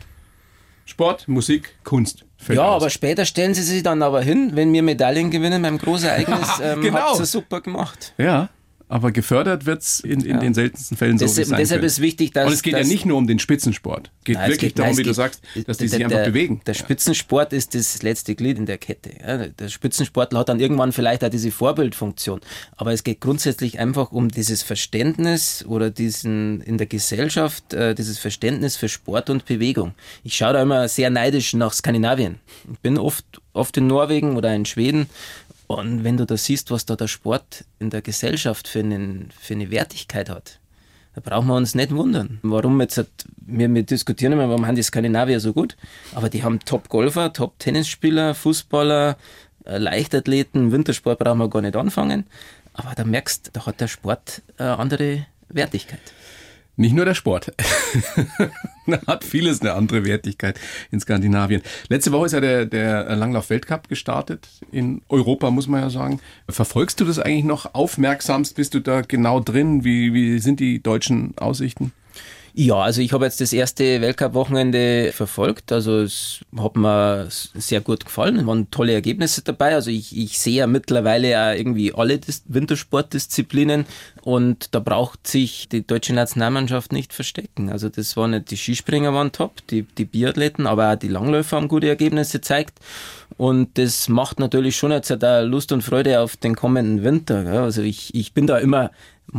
Sport, 0.89 1.29
Musik, 1.29 1.75
Kunst. 1.85 2.25
Ja, 2.49 2.65
aus. 2.71 2.81
aber 2.83 2.89
später 2.89 3.27
stellen 3.27 3.53
sie 3.53 3.63
sich 3.63 3.83
dann 3.83 4.03
aber 4.03 4.23
hin, 4.23 4.53
wenn 4.55 4.73
wir 4.73 4.83
Medaillen 4.83 5.31
gewinnen 5.31 5.61
beim 5.61 5.77
Großereignis, 5.77 6.49
ähm, 6.63 6.81
Genau. 6.81 6.99
habt 7.11 7.19
ihr 7.21 7.27
super 7.27 7.61
gemacht. 7.61 8.15
Ja, 8.17 8.49
aber 8.89 9.13
gefördert 9.13 9.67
wird's 9.67 10.01
in, 10.01 10.21
in 10.23 10.41
den 10.41 10.55
seltensten 10.55 10.97
Fällen 10.97 11.19
so, 11.19 11.27
es 11.27 11.35
Deshalb, 11.35 11.59
deshalb 11.61 11.83
ist 11.83 12.01
wichtig, 12.01 12.33
dass... 12.33 12.47
Und 12.47 12.53
es 12.55 12.63
geht 12.63 12.73
ja 12.73 12.83
nicht 12.85 13.05
nur 13.05 13.19
um 13.19 13.27
den 13.27 13.39
Spitzensport. 13.39 14.11
Es 14.21 14.25
geht 14.25 14.37
Nein, 14.37 14.45
es 14.45 14.51
wirklich 14.57 14.75
geht- 14.75 14.79
darum, 14.79 14.87
nein, 14.89 14.93
es 14.93 14.99
wie 14.99 15.03
du 15.09 15.15
sagst, 15.15 15.43
dass 15.67 15.77
die 15.79 15.85
der- 15.85 15.89
sich 15.91 16.05
einfach 16.05 16.19
der, 16.19 16.25
bewegen. 16.27 16.61
Der 16.67 16.75
Spitzensport 16.75 17.53
ist 17.53 17.75
das 17.75 18.03
letzte 18.03 18.35
Glied 18.35 18.59
in 18.59 18.67
der 18.67 18.79
Kette. 18.79 19.11
Ja, 19.21 19.47
der 19.47 19.69
Spitzensportler 19.69 20.39
hat 20.41 20.49
dann 20.49 20.59
irgendwann 20.61 20.93
vielleicht 20.93 21.23
auch 21.25 21.29
diese 21.29 21.51
Vorbildfunktion. 21.51 22.41
Aber 22.77 22.93
es 22.93 23.05
geht 23.05 23.21
grundsätzlich 23.21 23.79
einfach 23.79 24.11
um 24.13 24.29
dieses 24.29 24.63
Verständnis 24.63 25.65
oder 25.67 25.91
diesen 25.91 26.61
in 26.63 26.79
der 26.79 26.87
Gesellschaft, 26.87 27.75
äh, 27.75 27.95
dieses 27.95 28.19
Verständnis 28.19 28.77
für 28.77 28.89
Sport 28.89 29.29
und 29.31 29.45
Bewegung. 29.45 29.95
Ich 30.25 30.35
schaue 30.37 30.55
da 30.55 30.63
immer 30.63 30.89
sehr 30.89 31.11
neidisch 31.11 31.53
nach 31.53 31.73
Skandinavien. 31.73 32.37
Ich 32.73 32.79
bin 32.81 32.97
oft, 32.99 33.25
oft 33.53 33.77
in 33.77 33.87
Norwegen 33.87 34.37
oder 34.37 34.55
in 34.55 34.65
Schweden. 34.65 35.07
Und 35.69 36.03
wenn 36.03 36.17
du 36.17 36.25
da 36.27 36.37
siehst, 36.37 36.71
was 36.71 36.87
da 36.87 36.97
der 36.97 37.09
Sport 37.09 37.65
in 37.79 37.91
der 37.91 38.03
Gesellschaft 38.03 38.67
für, 38.67 38.81
einen, 38.81 39.29
für 39.39 39.55
eine 39.55 39.71
Wertigkeit 39.71 40.29
hat, 40.31 40.59
da 41.15 41.21
brauchen 41.21 41.47
wir 41.49 41.57
uns 41.57 41.75
nicht 41.75 41.91
wundern. 41.95 42.39
Warum 42.43 42.81
jetzt, 42.81 42.97
hat- 42.97 43.09
wir, 43.47 43.73
wir 43.73 43.83
diskutieren 43.83 44.33
immer, 44.33 44.49
warum 44.49 44.67
haben 44.67 44.77
die 44.77 44.83
Skandinavier 44.83 45.41
so 45.41 45.53
gut? 45.53 45.77
Aber 46.15 46.29
die 46.31 46.43
haben 46.43 46.59
Top-Golfer, 46.61 47.33
Top-Tennisspieler, 47.33 48.35
Fußballer, 48.35 49.17
äh, 49.67 49.79
Leichtathleten, 49.79 50.73
Wintersport 50.73 51.19
brauchen 51.19 51.39
wir 51.39 51.49
gar 51.51 51.61
nicht 51.63 51.77
anfangen. 51.77 52.25
Aber 52.73 52.95
da 52.95 53.05
merkst, 53.05 53.51
da 53.53 53.67
hat 53.67 53.81
der 53.81 53.89
Sport 53.89 54.43
eine 54.57 54.79
andere 54.79 55.27
Wertigkeit. 55.51 56.01
Nicht 56.79 56.95
nur 56.95 57.05
der 57.05 57.15
Sport. 57.15 57.53
hat 59.09 59.25
vieles 59.25 59.61
eine 59.61 59.75
andere 59.75 60.05
Wertigkeit 60.05 60.61
in 60.93 61.01
Skandinavien. 61.01 61.61
Letzte 61.89 62.13
Woche 62.13 62.27
ist 62.27 62.33
ja 62.33 62.41
der, 62.41 62.67
der 62.67 63.17
Langlauf-Weltcup 63.17 63.89
gestartet. 63.89 64.49
In 64.71 65.03
Europa, 65.09 65.51
muss 65.51 65.67
man 65.67 65.83
ja 65.83 65.91
sagen. 65.91 66.21
Verfolgst 66.49 67.01
du 67.01 67.05
das 67.05 67.19
eigentlich 67.19 67.45
noch 67.45 67.75
aufmerksamst? 67.75 68.55
Bist 68.55 68.75
du 68.75 68.81
da 68.81 69.01
genau 69.01 69.41
drin? 69.41 69.83
Wie, 69.83 70.15
wie 70.15 70.39
sind 70.39 70.61
die 70.61 70.81
deutschen 70.81 71.37
Aussichten? 71.37 71.93
Ja, 72.61 72.79
also 72.81 73.01
ich 73.01 73.13
habe 73.13 73.25
jetzt 73.25 73.41
das 73.41 73.53
erste 73.53 74.01
Weltcup-Wochenende 74.01 75.13
verfolgt. 75.13 75.71
Also 75.71 76.01
es 76.01 76.41
hat 76.59 76.75
mir 76.75 77.29
sehr 77.31 77.81
gut 77.81 78.05
gefallen. 78.05 78.35
Es 78.41 78.47
waren 78.47 78.69
tolle 78.73 78.95
Ergebnisse 78.95 79.43
dabei. 79.43 79.77
Also 79.77 79.93
ich, 79.93 80.19
ich 80.19 80.41
sehe 80.41 80.57
ja 80.57 80.67
mittlerweile 80.67 81.31
ja 81.31 81.53
irgendwie 81.53 81.95
alle 81.95 82.19
Dis 82.19 82.43
Wintersportdisziplinen 82.49 83.87
und 84.23 84.75
da 84.75 84.81
braucht 84.81 85.29
sich 85.29 85.69
die 85.69 85.87
deutsche 85.87 86.15
Nationalmannschaft 86.15 86.91
nicht 86.91 87.13
verstecken. 87.13 87.71
Also 87.71 87.91
das 87.91 88.17
waren 88.17 88.33
nicht 88.33 88.51
die 88.51 88.57
Skispringer 88.57 89.15
waren 89.15 89.31
top, 89.31 89.65
die, 89.69 89.83
die 89.83 90.05
Biathleten, 90.05 90.67
aber 90.67 90.93
auch 90.93 90.97
die 90.97 91.07
Langläufer 91.07 91.59
haben 91.59 91.69
gute 91.69 91.89
Ergebnisse 91.89 92.39
gezeigt. 92.39 92.81
Und 93.37 93.79
das 93.79 94.09
macht 94.09 94.41
natürlich 94.41 94.75
schon 94.75 94.91
jetzt 94.91 95.15
da 95.21 95.43
Lust 95.43 95.71
und 95.71 95.83
Freude 95.83 96.19
auf 96.19 96.37
den 96.37 96.57
kommenden 96.57 97.05
Winter. 97.05 97.47
Also 97.63 97.83
ich, 97.83 98.13
ich 98.17 98.33
bin 98.33 98.49
da 98.49 98.59
immer 98.59 98.91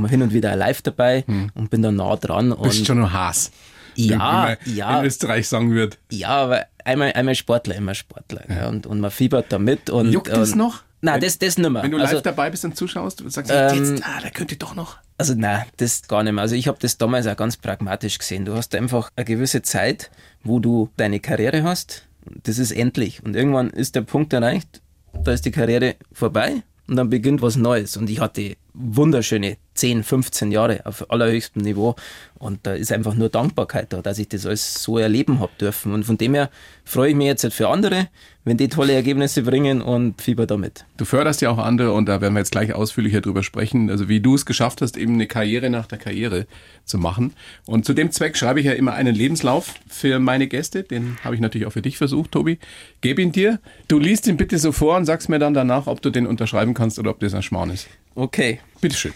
hin 0.08 0.22
und 0.22 0.34
wieder 0.34 0.56
live 0.56 0.82
dabei 0.82 1.24
und 1.54 1.70
bin 1.70 1.82
da 1.82 1.92
nah 1.92 2.16
dran. 2.16 2.52
Hm. 2.52 2.62
Bist 2.62 2.80
und 2.80 2.86
schon 2.86 3.00
ein 3.00 3.14
Haas. 3.14 3.52
Ja, 3.96 4.14
wie 4.14 4.18
man 4.18 4.58
ja. 4.66 5.00
in 5.00 5.06
Österreich 5.06 5.48
sagen 5.48 5.74
wird. 5.74 5.98
ja, 6.10 6.30
aber 6.30 6.66
einmal, 6.86 7.12
einmal 7.14 7.36
Sportler, 7.36 7.76
immer 7.76 7.96
Sportler. 7.96 8.44
Ja. 8.50 8.70
Und, 8.70 8.86
und 8.86 9.00
man 9.00 9.12
fiebert 9.12 9.52
da 9.52 9.60
mit. 9.60 9.90
Und, 9.90 10.12
Juckt 10.12 10.30
das 10.30 10.52
und, 10.52 10.58
noch? 10.58 10.84
Nein, 11.02 11.16
Wenn- 11.16 11.22
das, 11.22 11.40
das 11.40 11.58
nimmer. 11.58 11.84
Wenn 11.84 11.92
du 11.92 11.98
also, 11.98 12.16
live 12.16 12.24
dabei 12.24 12.50
bist 12.50 12.66
und 12.66 12.76
zuschaust, 12.76 13.22
du 13.22 13.30
sagst 13.30 13.52
Ähm, 13.54 13.76
jetzt, 13.76 14.04
ah, 14.06 14.20
da 14.22 14.30
könnte 14.30 14.56
doch 14.58 14.76
noch. 14.76 14.98
Also 15.18 15.34
nein, 15.36 15.66
das 15.78 16.08
gar 16.08 16.24
nicht 16.24 16.34
mehr. 16.34 16.42
Also 16.42 16.56
ich 16.56 16.68
habe 16.68 16.78
das 16.80 16.98
damals 16.98 17.28
auch 17.28 17.36
ganz 17.36 17.58
pragmatisch 17.58 18.18
gesehen. 18.18 18.46
Du 18.46 18.56
hast 18.56 18.74
einfach 18.76 19.10
eine 19.16 19.26
gewisse 19.26 19.62
Zeit, 19.62 20.12
wo 20.44 20.60
du 20.60 20.90
deine 20.96 21.20
Karriere 21.20 21.64
hast. 21.64 22.08
Das 22.44 22.58
ist 22.58 22.72
endlich. 22.72 23.24
Und 23.24 23.36
irgendwann 23.36 23.70
ist 23.70 23.96
der 23.96 24.02
Punkt 24.02 24.34
erreicht, 24.34 24.82
da 25.24 25.32
ist 25.32 25.46
die 25.46 25.52
Karriere 25.52 25.96
vorbei 26.12 26.64
und 26.88 26.96
dann 26.96 27.10
beginnt 27.10 27.42
was 27.42 27.56
Neues. 27.56 27.98
Und 27.98 28.10
ich 28.10 28.20
hatte 28.20 28.56
wunderschöne 28.74 29.58
10, 29.80 30.04
15 30.04 30.52
Jahre 30.52 30.86
auf 30.86 31.10
allerhöchstem 31.10 31.62
Niveau. 31.62 31.96
Und 32.38 32.60
da 32.64 32.74
ist 32.74 32.92
einfach 32.92 33.16
nur 33.16 33.30
Dankbarkeit 33.30 33.92
da, 33.92 34.02
dass 34.02 34.20
ich 34.20 34.30
das 34.30 34.46
alles 34.46 34.84
so 34.84 34.98
erleben 34.98 35.40
habe 35.40 35.52
dürfen. 35.60 35.94
Und 35.94 36.04
von 36.04 36.18
dem 36.18 36.34
her 36.34 36.50
freue 36.84 37.10
ich 37.10 37.16
mich 37.16 37.28
jetzt 37.28 37.44
halt 37.44 37.54
für 37.54 37.70
andere, 37.70 38.08
wenn 38.44 38.58
die 38.58 38.68
tolle 38.68 38.94
Ergebnisse 38.94 39.44
bringen 39.44 39.82
und 39.82 40.22
fieber 40.22 40.46
damit. 40.46 40.86
Du 40.98 41.06
förderst 41.06 41.42
ja 41.42 41.50
auch 41.50 41.58
andere 41.58 41.94
und 41.94 42.08
da 42.08 42.20
werden 42.20 42.34
wir 42.34 42.40
jetzt 42.40 42.52
gleich 42.52 42.74
ausführlicher 42.74 43.22
drüber 43.22 43.44
sprechen. 43.44 43.90
Also 43.90 44.10
wie 44.10 44.20
du 44.20 44.36
es 44.36 44.46
geschafft 44.46 44.82
hast, 44.82 44.98
eben 44.98 45.14
eine 45.14 45.28
Karriere 45.28 45.70
nach 45.70 45.86
der 45.86 45.98
Karriere 45.98 46.46
zu 46.86 46.98
machen. 46.98 47.34
Und 47.66 47.86
zu 47.86 47.94
dem 47.94 48.12
Zweck 48.12 48.38
schreibe 48.38 48.60
ich 48.60 48.66
ja 48.66 48.74
immer 48.74 48.94
einen 48.94 49.16
Lebenslauf 49.16 49.76
für 49.88 50.20
meine 50.20 50.48
Gäste. 50.48 50.84
Den 50.84 51.18
habe 51.24 51.36
ich 51.36 51.42
natürlich 51.42 51.68
auch 51.68 51.74
für 51.74 51.82
dich 51.82 51.98
versucht, 51.98 52.32
Tobi. 52.34 52.60
Gebe 53.02 53.22
ihn 53.22 53.32
dir. 53.32 53.60
Du 53.88 54.00
liest 54.00 54.28
ihn 54.28 54.38
bitte 54.38 54.58
so 54.58 54.72
vor 54.72 54.98
und 54.98 55.06
sagst 55.06 55.30
mir 55.30 55.40
dann 55.40 55.54
danach, 55.54 55.88
ob 55.88 56.02
du 56.02 56.10
den 56.10 56.28
unterschreiben 56.28 56.74
kannst 56.74 57.00
oder 57.00 57.12
ob 57.12 57.20
das 57.20 57.34
ein 57.34 57.44
Schmarrn 57.44 57.70
ist. 57.70 57.88
Okay. 58.16 58.60
Bitteschön. 58.82 59.14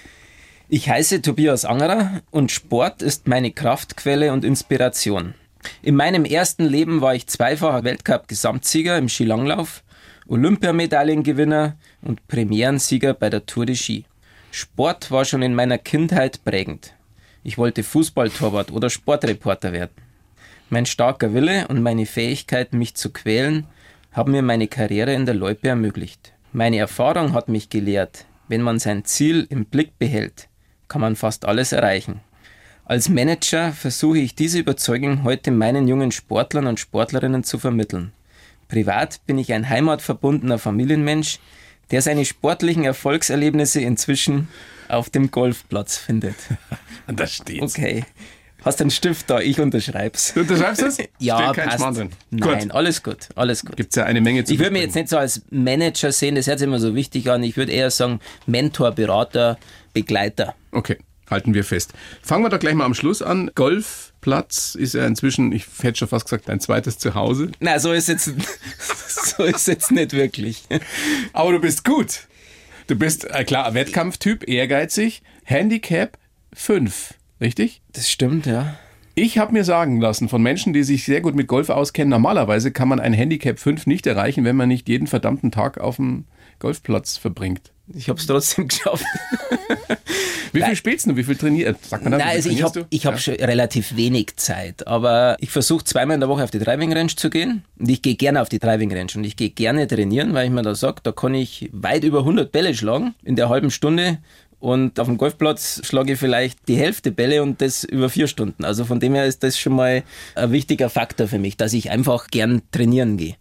Ich 0.75 0.89
heiße 0.89 1.21
Tobias 1.21 1.65
Angerer 1.65 2.23
und 2.31 2.51
Sport 2.51 3.03
ist 3.03 3.27
meine 3.27 3.51
Kraftquelle 3.51 4.33
und 4.33 4.43
Inspiration. 4.43 5.35
In 5.83 5.95
meinem 5.95 6.25
ersten 6.25 6.65
Leben 6.65 6.99
war 6.99 7.13
ich 7.13 7.27
zweifacher 7.27 7.83
Weltcup-Gesamtsieger 7.83 8.97
im 8.97 9.07
Skilanglauf, 9.07 9.83
Olympiamedaillengewinner 10.27 11.77
und 12.01 12.27
Premierensieger 12.27 13.13
bei 13.13 13.29
der 13.29 13.45
Tour 13.45 13.67
de 13.67 13.75
Ski. 13.75 14.05
Sport 14.49 15.11
war 15.11 15.25
schon 15.25 15.43
in 15.43 15.53
meiner 15.53 15.77
Kindheit 15.77 16.43
prägend. 16.43 16.95
Ich 17.43 17.59
wollte 17.59 17.83
Fußballtorwart 17.83 18.71
oder 18.71 18.89
Sportreporter 18.89 19.73
werden. 19.73 19.93
Mein 20.71 20.87
starker 20.87 21.35
Wille 21.35 21.67
und 21.67 21.83
meine 21.83 22.07
Fähigkeit, 22.07 22.73
mich 22.73 22.95
zu 22.95 23.11
quälen, 23.11 23.67
haben 24.11 24.31
mir 24.31 24.41
meine 24.41 24.67
Karriere 24.67 25.13
in 25.13 25.27
der 25.27 25.35
Loipe 25.35 25.67
ermöglicht. 25.67 26.33
Meine 26.51 26.79
Erfahrung 26.79 27.33
hat 27.33 27.47
mich 27.47 27.69
gelehrt, 27.69 28.25
wenn 28.47 28.63
man 28.63 28.79
sein 28.79 29.05
Ziel 29.05 29.45
im 29.51 29.65
Blick 29.65 29.99
behält, 29.99 30.49
kann 30.93 31.01
man 31.01 31.15
fast 31.15 31.45
alles 31.45 31.71
erreichen. 31.71 32.19
Als 32.85 33.09
Manager 33.09 33.71
versuche 33.71 34.19
ich 34.19 34.35
diese 34.35 34.59
Überzeugung 34.59 35.23
heute 35.23 35.49
meinen 35.49 35.87
jungen 35.87 36.11
Sportlern 36.11 36.67
und 36.67 36.79
Sportlerinnen 36.79 37.43
zu 37.43 37.57
vermitteln. 37.57 38.11
Privat 38.67 39.19
bin 39.25 39.39
ich 39.39 39.53
ein 39.53 39.69
heimatverbundener 39.69 40.59
Familienmensch, 40.59 41.39
der 41.89 42.03
seine 42.03 42.25
sportlichen 42.25 42.83
Erfolgserlebnisse 42.83 43.81
inzwischen 43.81 44.49
auf 44.87 45.09
dem 45.09 45.31
Golfplatz 45.31 45.97
findet. 45.97 46.35
Und 47.07 47.19
da 47.19 47.25
steht's. 47.25 47.75
Okay. 47.75 48.05
Hast 48.63 48.79
du 48.79 48.85
einen 48.85 48.91
Stift 48.91 49.29
da? 49.29 49.41
Ich 49.41 49.59
unterschreib's. 49.59 50.33
Du 50.33 50.41
unterschreibst 50.41 50.81
es? 50.81 50.97
ja, 51.19 51.37
Steht 51.37 51.55
kein 51.55 51.65
passt. 51.65 51.77
Schmarrn 51.77 51.95
drin. 51.95 52.09
Nein, 52.31 52.71
alles 52.71 53.03
gut, 53.03 53.29
alles 53.35 53.65
gut. 53.65 53.75
Gibt's 53.75 53.95
ja 53.95 54.05
eine 54.05 54.21
Menge 54.21 54.45
zu 54.45 54.53
Ich 54.53 54.59
würde 54.59 54.71
mich 54.71 54.83
jetzt 54.83 54.95
nicht 54.95 55.09
so 55.09 55.17
als 55.17 55.41
Manager 55.49 56.11
sehen, 56.11 56.35
das 56.35 56.47
hört 56.47 56.59
sich 56.59 56.67
immer 56.67 56.79
so 56.79 56.95
wichtig 56.95 57.29
an. 57.29 57.43
Ich 57.43 57.57
würde 57.57 57.73
eher 57.73 57.91
sagen 57.91 58.21
Mentor, 58.45 58.91
Berater, 58.91 59.57
Begleiter. 59.93 60.55
Okay, 60.71 60.97
halten 61.29 61.53
wir 61.53 61.65
fest. 61.65 61.91
Fangen 62.21 62.43
wir 62.43 62.49
doch 62.49 62.59
gleich 62.59 62.73
mal 62.73 62.85
am 62.85 62.93
Schluss 62.93 63.21
an. 63.21 63.51
Golfplatz 63.53 64.75
ist 64.75 64.93
ja 64.93 65.05
inzwischen, 65.05 65.51
ich 65.51 65.65
hätte 65.81 65.99
schon 65.99 66.07
fast 66.07 66.25
gesagt, 66.25 66.47
dein 66.47 66.61
zweites 66.61 66.97
Zuhause. 66.97 67.51
Na, 67.59 67.79
so 67.79 67.91
ist 67.91 68.07
jetzt, 68.07 68.31
so 69.37 69.43
ist 69.43 69.67
jetzt 69.67 69.91
nicht 69.91 70.13
wirklich. 70.13 70.63
Aber 71.33 71.51
du 71.51 71.59
bist 71.59 71.83
gut. 71.83 72.27
Du 72.87 72.95
bist, 72.95 73.25
äh, 73.29 73.43
klar, 73.43 73.73
Wettkampftyp, 73.73 74.47
ehrgeizig, 74.47 75.21
Handicap 75.43 76.17
5, 76.53 77.13
richtig? 77.43 77.81
Das 77.91 78.09
stimmt, 78.09 78.47
ja. 78.47 78.75
Ich 79.15 79.37
habe 79.37 79.53
mir 79.53 79.63
sagen 79.63 80.01
lassen 80.01 80.27
von 80.27 80.41
Menschen, 80.41 80.73
die 80.73 80.81
sich 80.81 81.03
sehr 81.05 81.21
gut 81.21 81.35
mit 81.35 81.45
Golf 81.47 81.69
auskennen, 81.69 82.09
normalerweise 82.09 82.71
kann 82.71 82.87
man 82.87 82.99
ein 82.99 83.13
Handicap 83.13 83.59
5 83.59 83.85
nicht 83.85 84.07
erreichen, 84.07 84.43
wenn 84.43 84.55
man 84.55 84.67
nicht 84.69 84.89
jeden 84.89 85.05
verdammten 85.05 85.51
Tag 85.51 85.77
auf 85.77 85.97
dem 85.97 86.25
Golfplatz 86.57 87.17
verbringt. 87.17 87.71
Ich 87.93 88.09
habe 88.09 88.19
es 88.19 88.25
trotzdem 88.25 88.69
geschafft. 88.69 89.05
Wie 90.53 90.61
viel 90.61 90.75
spielst 90.75 91.07
du? 91.07 91.15
Wie 91.15 91.23
viel 91.23 91.35
trainierst 91.35 91.89
Sagt 91.89 92.03
man 92.03 92.11
da, 92.11 92.19
wie 92.19 92.21
Nein, 92.21 92.35
also 92.35 92.49
ich 92.49 92.61
habe 92.63 92.85
ich 92.91 93.05
hab 93.07 93.15
Ja. 93.15 93.19
schon 93.19 93.33
relativ 93.35 93.95
wenig 93.95 94.35
Zeit, 94.37 94.85
aber 94.87 95.35
ich 95.39 95.49
versuche 95.49 95.83
zweimal 95.83 96.13
in 96.13 96.19
der 96.19 96.29
Woche 96.29 96.43
auf 96.43 96.51
die 96.51 96.59
Driving 96.59 96.93
Range 96.93 97.13
zu 97.15 97.31
gehen 97.31 97.63
und 97.79 97.89
ich 97.89 98.03
gehe 98.03 98.15
gerne 98.15 98.39
auf 98.41 98.49
die 98.49 98.59
Driving 98.59 98.91
Range 98.93 99.11
und 99.15 99.23
ich 99.23 99.35
gehe 99.35 99.49
gerne 99.49 99.87
trainieren, 99.87 100.33
weil 100.35 100.45
ich 100.45 100.51
mir 100.51 100.61
da 100.61 100.75
sage, 100.75 101.01
da 101.01 101.11
kann 101.11 101.33
ich 101.33 101.69
weit 101.73 102.03
über 102.03 102.19
100 102.19 102.51
Bälle 102.51 102.75
schlagen 102.75 103.15
in 103.23 103.35
der 103.35 103.49
halben 103.49 103.71
Stunde 103.71 104.19
und 104.63 104.97
auf 104.97 105.07
dem 105.07 105.17
Golfplatz 105.17 105.81
schlage 105.83 106.13
ich 106.13 106.19
vielleicht 106.19 106.69
die 106.69 106.77
Hälfte 106.77 107.11
Bälle 107.11 107.43
und 107.43 107.59
das 107.59 107.83
über 107.83 108.07
vier 108.07 108.27
Stunden. 108.27 108.63
Also 108.63 108.85
von 108.85 109.01
dem 109.01 109.13
her 109.13 109.25
ist 109.25 109.43
das 109.43 109.59
schon 109.59 109.75
mal 109.75 110.03
ein 110.35 110.51
wichtiger 110.53 110.89
Faktor 110.89 111.27
für 111.27 111.37
mich, 111.37 111.57
dass 111.57 111.73
ich 111.73 111.91
einfach 111.91 112.27
gern 112.27 112.61
trainieren 112.71 113.17
gehe. 113.17 113.35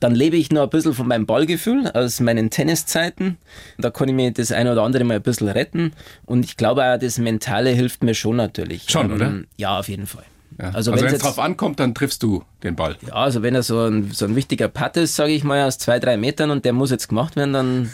Dann 0.00 0.14
lebe 0.14 0.38
ich 0.38 0.50
noch 0.50 0.62
ein 0.62 0.70
bisschen 0.70 0.94
von 0.94 1.06
meinem 1.06 1.26
Ballgefühl 1.26 1.90
aus 1.92 2.18
meinen 2.20 2.48
Tenniszeiten. 2.48 3.36
Da 3.76 3.90
kann 3.90 4.08
ich 4.08 4.14
mir 4.14 4.30
das 4.30 4.52
eine 4.52 4.72
oder 4.72 4.84
andere 4.84 5.04
mal 5.04 5.16
ein 5.16 5.22
bisschen 5.22 5.48
retten. 5.48 5.92
Und 6.24 6.46
ich 6.46 6.56
glaube 6.56 6.82
auch, 6.82 6.98
das 6.98 7.18
Mentale 7.18 7.68
hilft 7.68 8.02
mir 8.02 8.14
schon 8.14 8.36
natürlich. 8.36 8.88
Schon, 8.88 9.12
oder? 9.12 9.42
Ja, 9.58 9.78
auf 9.78 9.90
jeden 9.90 10.06
Fall. 10.06 10.24
Ja. 10.58 10.66
Also, 10.66 10.92
Also, 10.92 11.04
wenn 11.04 11.14
es 11.14 11.20
drauf 11.20 11.38
ankommt, 11.38 11.80
dann 11.80 11.94
triffst 11.94 12.22
du 12.22 12.44
den 12.62 12.76
Ball. 12.76 12.96
ja, 13.06 13.12
also 13.14 13.42
wenn 13.42 13.54
er 13.54 13.62
so 13.62 13.80
ein, 13.86 14.10
so 14.12 14.24
ein 14.24 14.36
wichtiger 14.36 14.68
Putt 14.68 14.96
ist, 14.96 15.16
sage 15.16 15.32
ich 15.32 15.44
mal, 15.44 15.64
aus 15.64 15.78
zwei, 15.78 15.98
drei 15.98 16.16
Metern 16.16 16.50
und 16.50 16.64
der 16.64 16.72
muss 16.72 16.90
jetzt 16.90 17.08
gemacht 17.08 17.36
werden, 17.36 17.52
dann, 17.52 17.90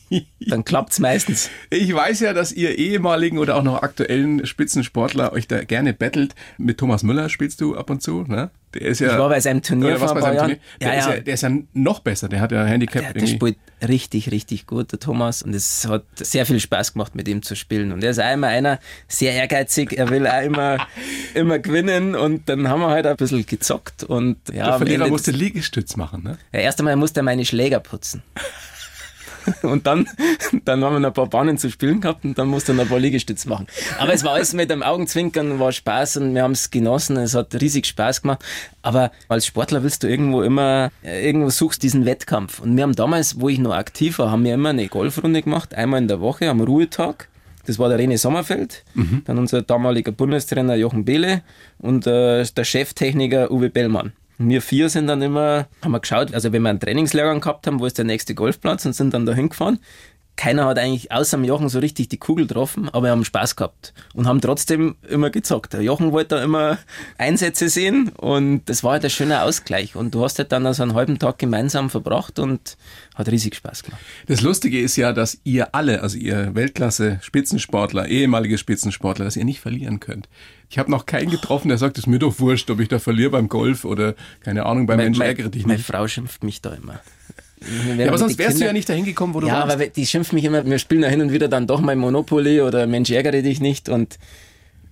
dann 0.40 0.64
klappt's 0.64 0.98
meistens. 0.98 1.50
Ich 1.70 1.94
weiß 1.94 2.20
ja, 2.20 2.32
dass 2.32 2.52
ihr 2.52 2.76
ehemaligen 2.78 3.38
oder 3.38 3.56
auch 3.56 3.62
noch 3.62 3.82
aktuellen 3.82 4.44
Spitzensportler 4.46 5.32
euch 5.32 5.46
da 5.48 5.62
gerne 5.64 5.92
battelt. 5.92 6.34
Mit 6.58 6.78
Thomas 6.78 7.02
Müller 7.02 7.28
spielst 7.28 7.60
du 7.60 7.76
ab 7.76 7.90
und 7.90 8.02
zu, 8.02 8.24
ne? 8.24 8.50
Der 8.74 8.82
ist 8.82 9.00
ja. 9.00 9.12
Ich 9.12 9.18
war 9.18 9.28
bei 9.28 9.40
seinem 9.40 9.62
Turnier 9.62 9.96
vor 9.96 10.14
ein 10.14 10.22
paar 10.22 10.34
Jahren. 10.34 10.56
Der, 10.80 10.88
Ja, 10.88 10.98
ist 10.98 11.08
ja. 11.08 11.20
der 11.20 11.34
ist 11.34 11.42
ja 11.42 11.50
noch 11.72 12.00
besser. 12.00 12.28
Der 12.28 12.40
hat 12.40 12.52
ja 12.52 12.62
ein 12.62 12.68
Handicap 12.68 13.02
Der, 13.02 13.12
der 13.14 13.26
spielt 13.26 13.56
richtig, 13.86 14.30
richtig 14.30 14.66
gut, 14.66 14.92
der 14.92 15.00
Thomas. 15.00 15.42
Und 15.42 15.54
es 15.54 15.86
hat 15.88 16.04
sehr 16.16 16.46
viel 16.46 16.60
Spaß 16.60 16.92
gemacht, 16.92 17.14
mit 17.14 17.26
ihm 17.28 17.42
zu 17.42 17.56
spielen. 17.56 17.92
Und 17.92 18.04
er 18.04 18.10
ist 18.10 18.20
auch 18.20 18.32
immer 18.32 18.48
einer, 18.48 18.78
sehr 19.08 19.32
ehrgeizig. 19.32 19.98
Er 19.98 20.08
will 20.10 20.26
auch 20.26 20.42
immer, 20.42 20.78
immer 21.34 21.58
gewinnen. 21.58 22.14
Und 22.14 22.48
dann 22.48 22.68
haben 22.68 22.80
wir 22.80 22.90
halt 22.90 23.06
ein 23.06 23.16
bisschen 23.16 23.44
gezockt. 23.44 24.04
Und 24.04 24.36
ja, 24.52 24.66
Der 24.66 24.78
Verlierer 24.78 25.08
musste 25.08 25.32
Liegestütz 25.32 25.96
machen, 25.96 26.22
ne? 26.22 26.38
ja, 26.52 26.60
erst 26.60 26.78
einmal 26.78 26.96
musste 26.96 27.20
er 27.20 27.24
meine 27.24 27.44
Schläger 27.44 27.80
putzen. 27.80 28.22
Und 29.62 29.86
dann, 29.86 30.08
dann 30.64 30.84
haben 30.84 30.94
wir 30.94 31.00
noch 31.00 31.08
ein 31.08 31.14
paar 31.14 31.28
Bahnen 31.28 31.58
zu 31.58 31.70
spielen 31.70 32.00
gehabt 32.00 32.24
und 32.24 32.38
dann 32.38 32.48
musste 32.48 32.74
noch 32.74 32.84
ein 32.84 32.88
paar 32.88 32.98
Liegestütze 32.98 33.48
machen. 33.48 33.66
Aber 33.98 34.12
es 34.12 34.24
war 34.24 34.32
alles 34.32 34.52
mit 34.52 34.70
einem 34.70 34.82
Augenzwinkern, 34.82 35.58
war 35.58 35.72
Spaß 35.72 36.18
und 36.18 36.34
wir 36.34 36.42
haben 36.42 36.52
es 36.52 36.70
genossen. 36.70 37.16
Es 37.16 37.34
hat 37.34 37.54
riesig 37.60 37.86
Spaß 37.86 38.22
gemacht. 38.22 38.44
Aber 38.82 39.10
als 39.28 39.46
Sportler 39.46 39.82
willst 39.82 40.02
du 40.02 40.08
irgendwo 40.08 40.42
immer, 40.42 40.90
äh, 41.02 41.24
irgendwo 41.26 41.50
suchst 41.50 41.82
diesen 41.82 42.06
Wettkampf. 42.06 42.60
Und 42.60 42.76
wir 42.76 42.82
haben 42.82 42.94
damals, 42.94 43.40
wo 43.40 43.48
ich 43.48 43.58
noch 43.58 43.74
aktiv 43.74 44.18
war, 44.18 44.30
haben 44.30 44.44
wir 44.44 44.54
immer 44.54 44.70
eine 44.70 44.88
Golfrunde 44.88 45.42
gemacht, 45.42 45.74
einmal 45.74 46.00
in 46.00 46.08
der 46.08 46.20
Woche 46.20 46.48
am 46.48 46.60
Ruhetag. 46.60 47.28
Das 47.66 47.78
war 47.78 47.88
der 47.88 48.00
René 48.00 48.16
Sommerfeld, 48.16 48.84
dann 49.26 49.38
unser 49.38 49.62
damaliger 49.62 50.12
Bundestrainer 50.12 50.76
Jochen 50.76 51.04
Behle 51.04 51.42
und 51.78 52.06
äh, 52.06 52.42
der 52.44 52.64
Cheftechniker 52.64 53.50
Uwe 53.50 53.68
Bellmann. 53.68 54.12
Wir 54.42 54.62
vier 54.62 54.88
sind 54.88 55.06
dann 55.06 55.20
immer, 55.20 55.68
haben 55.82 55.92
wir 55.92 56.00
geschaut, 56.00 56.32
also 56.32 56.50
wenn 56.50 56.62
wir 56.62 56.70
einen 56.70 56.80
Trainingslehrgang 56.80 57.42
gehabt 57.42 57.66
haben, 57.66 57.78
wo 57.78 57.84
ist 57.84 57.98
der 57.98 58.06
nächste 58.06 58.34
Golfplatz 58.34 58.86
und 58.86 58.94
sind 58.94 59.12
dann 59.12 59.26
da 59.26 59.34
hingefahren. 59.34 59.80
Keiner 60.40 60.64
hat 60.64 60.78
eigentlich 60.78 61.12
außer 61.12 61.36
dem 61.36 61.44
Jochen 61.44 61.68
so 61.68 61.80
richtig 61.80 62.08
die 62.08 62.16
Kugel 62.16 62.46
getroffen, 62.46 62.88
aber 62.88 63.02
wir 63.02 63.10
haben 63.10 63.26
Spaß 63.26 63.56
gehabt 63.56 63.92
und 64.14 64.26
haben 64.26 64.40
trotzdem 64.40 64.96
immer 65.06 65.28
gezockt. 65.28 65.74
Der 65.74 65.82
Jochen 65.82 66.12
wollte 66.12 66.36
da 66.36 66.42
immer 66.42 66.78
Einsätze 67.18 67.68
sehen 67.68 68.08
und 68.16 68.62
das 68.64 68.82
war 68.82 68.92
halt 68.92 69.04
ein 69.04 69.10
schöner 69.10 69.44
Ausgleich. 69.44 69.96
Und 69.96 70.14
du 70.14 70.24
hast 70.24 70.38
halt 70.38 70.50
dann 70.50 70.64
also 70.64 70.82
einen 70.82 70.94
halben 70.94 71.18
Tag 71.18 71.38
gemeinsam 71.38 71.90
verbracht 71.90 72.38
und 72.38 72.78
hat 73.14 73.28
riesig 73.28 73.54
Spaß 73.54 73.82
gemacht. 73.82 74.00
Das 74.28 74.40
Lustige 74.40 74.80
ist 74.80 74.96
ja, 74.96 75.12
dass 75.12 75.38
ihr 75.44 75.74
alle, 75.74 76.00
also 76.00 76.16
ihr 76.16 76.54
Weltklasse-Spitzensportler, 76.54 78.08
ehemalige 78.08 78.56
Spitzensportler, 78.56 79.26
dass 79.26 79.36
ihr 79.36 79.44
nicht 79.44 79.60
verlieren 79.60 80.00
könnt. 80.00 80.30
Ich 80.70 80.78
habe 80.78 80.90
noch 80.90 81.04
keinen 81.04 81.28
getroffen, 81.28 81.68
der 81.68 81.76
sagt, 81.76 81.98
es 81.98 82.04
ist 82.04 82.06
mir 82.06 82.18
doch 82.18 82.40
wurscht, 82.40 82.70
ob 82.70 82.80
ich 82.80 82.88
da 82.88 82.98
verliere 82.98 83.28
beim 83.28 83.50
Golf 83.50 83.84
oder 83.84 84.14
keine 84.40 84.64
Ahnung, 84.64 84.86
beim 84.86 84.96
Mensch 84.96 85.20
ärgere 85.20 85.50
dich 85.50 85.66
meine 85.66 85.76
nicht. 85.76 85.86
Frau 85.86 86.08
schimpft 86.08 86.44
mich 86.44 86.62
da 86.62 86.72
immer. 86.72 86.98
Ja, 87.98 88.08
aber 88.08 88.18
sonst 88.18 88.38
wärst 88.38 88.60
du 88.60 88.64
ja 88.64 88.72
nicht 88.72 88.88
dahin 88.88 89.04
gekommen, 89.04 89.34
wo 89.34 89.40
du 89.40 89.46
Ja, 89.46 89.60
warst. 89.60 89.74
aber 89.74 89.86
die 89.86 90.06
schimpft 90.06 90.32
mich 90.32 90.44
immer, 90.44 90.64
wir 90.64 90.78
spielen 90.78 91.02
ja 91.02 91.08
hin 91.08 91.20
und 91.20 91.32
wieder 91.32 91.48
dann 91.48 91.66
doch 91.66 91.80
mal 91.80 91.94
Monopoly 91.96 92.60
oder 92.62 92.86
Mensch 92.86 93.10
ärgere 93.10 93.42
dich 93.42 93.60
nicht 93.60 93.88
und, 93.88 94.18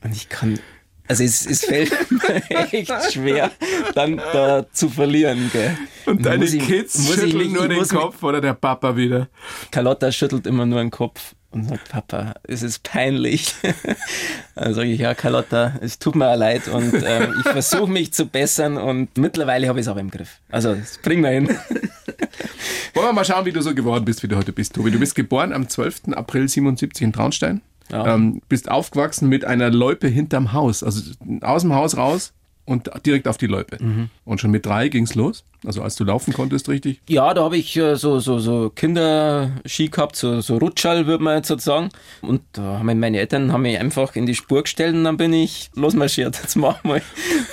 und 0.04 0.14
ich 0.14 0.28
kann, 0.28 0.59
also 1.07 1.24
es, 1.24 1.46
es 1.46 1.64
fällt 1.64 1.92
mir 2.11 2.72
echt 2.72 3.12
schwer, 3.12 3.50
dann 3.94 4.18
da 4.18 4.66
zu 4.72 4.88
verlieren, 4.90 5.48
gell. 5.52 5.76
Und 6.07 6.24
deine 6.26 6.44
muss 6.44 6.52
ich- 6.54 6.66
Kids 6.66 6.98
muss 6.98 7.14
ich 7.16 7.20
schütteln 7.22 7.38
mich- 7.38 7.52
nur 7.52 7.62
ich 7.62 7.68
den 7.70 7.78
muss 7.78 7.92
mich- 7.92 8.00
Kopf 8.00 8.22
oder 8.22 8.40
der 8.40 8.54
Papa 8.54 8.96
wieder. 8.96 9.28
Carlotta 9.70 10.12
schüttelt 10.12 10.46
immer 10.46 10.66
nur 10.66 10.81
den 10.81 10.90
Kopf 10.90 11.35
und 11.50 11.66
sagt, 11.68 11.88
Papa, 11.88 12.35
es 12.42 12.62
ist 12.62 12.83
peinlich. 12.83 13.54
Dann 14.54 14.74
sage 14.74 14.88
ich, 14.90 15.00
ja, 15.00 15.14
Carlotta, 15.14 15.72
es 15.81 15.98
tut 15.98 16.14
mir 16.14 16.28
auch 16.28 16.37
leid 16.37 16.68
und 16.68 16.92
ähm, 17.07 17.35
ich 17.42 17.50
versuche 17.50 17.90
mich 17.90 18.12
zu 18.12 18.26
bessern 18.26 18.76
und 18.76 19.16
mittlerweile 19.16 19.68
habe 19.68 19.81
ich 19.81 19.87
es 19.87 19.88
auch 19.88 19.96
im 19.96 20.11
Griff. 20.11 20.40
Also, 20.50 20.74
das 20.74 20.98
bringen 20.98 21.22
wir 21.22 21.31
hin. 21.31 21.48
Wollen 22.94 23.07
wir 23.07 23.12
mal 23.12 23.25
schauen, 23.25 23.44
wie 23.44 23.53
du 23.53 23.62
so 23.62 23.75
geworden 23.75 24.05
bist, 24.05 24.23
wie 24.23 24.29
du 24.29 24.37
heute 24.37 24.53
bist, 24.53 24.75
Tobi. 24.75 24.90
Du 24.90 24.99
bist 24.99 25.14
geboren 25.14 25.53
am 25.53 25.68
12. 25.68 26.12
April 26.12 26.49
77 26.49 27.03
in 27.03 27.12
Traunstein. 27.12 27.61
Ja. 27.90 28.14
Ähm, 28.14 28.42
bist 28.49 28.71
aufgewachsen 28.71 29.29
mit 29.29 29.44
einer 29.44 29.71
Loipe 29.71 30.09
hinterm 30.09 30.53
Haus, 30.53 30.83
also 30.83 31.12
aus 31.40 31.62
dem 31.62 31.75
Haus 31.75 31.97
raus 31.97 32.35
und 32.68 32.90
direkt 33.07 33.26
auf 33.26 33.38
die 33.38 33.46
Loipe. 33.46 33.83
Mhm. 33.83 34.11
Und 34.24 34.40
schon 34.40 34.50
mit 34.50 34.66
drei 34.66 34.88
ging's 34.88 35.14
los? 35.14 35.44
Also 35.64 35.83
als 35.83 35.96
du 35.96 36.04
laufen 36.04 36.33
konntest, 36.33 36.68
richtig? 36.68 37.00
Ja, 37.09 37.33
da 37.33 37.42
habe 37.42 37.57
ich 37.57 37.76
äh, 37.76 37.96
so, 37.96 38.20
so, 38.20 38.38
so 38.38 38.70
Kinderski 38.70 39.88
gehabt, 39.88 40.16
so, 40.16 40.40
so 40.40 40.59
Rutschall, 40.59 41.07
würde 41.07 41.24
man 41.24 41.37
jetzt 41.37 41.48
sagen. 41.64 41.88
Und 42.20 42.42
da 42.52 42.78
haben 42.78 43.00
meine 43.00 43.18
Eltern 43.18 43.52
haben 43.52 43.62
mich 43.62 43.78
einfach 43.78 44.14
in 44.16 44.26
die 44.26 44.35
Spur 44.35 44.62
gestellt 44.62 44.94
und 44.94 45.04
dann 45.04 45.16
bin 45.16 45.33
ich 45.33 45.70
losmarschiert. 45.74 46.38
Jetzt 46.42 46.57
mach 46.57 46.85
mal. 46.85 47.02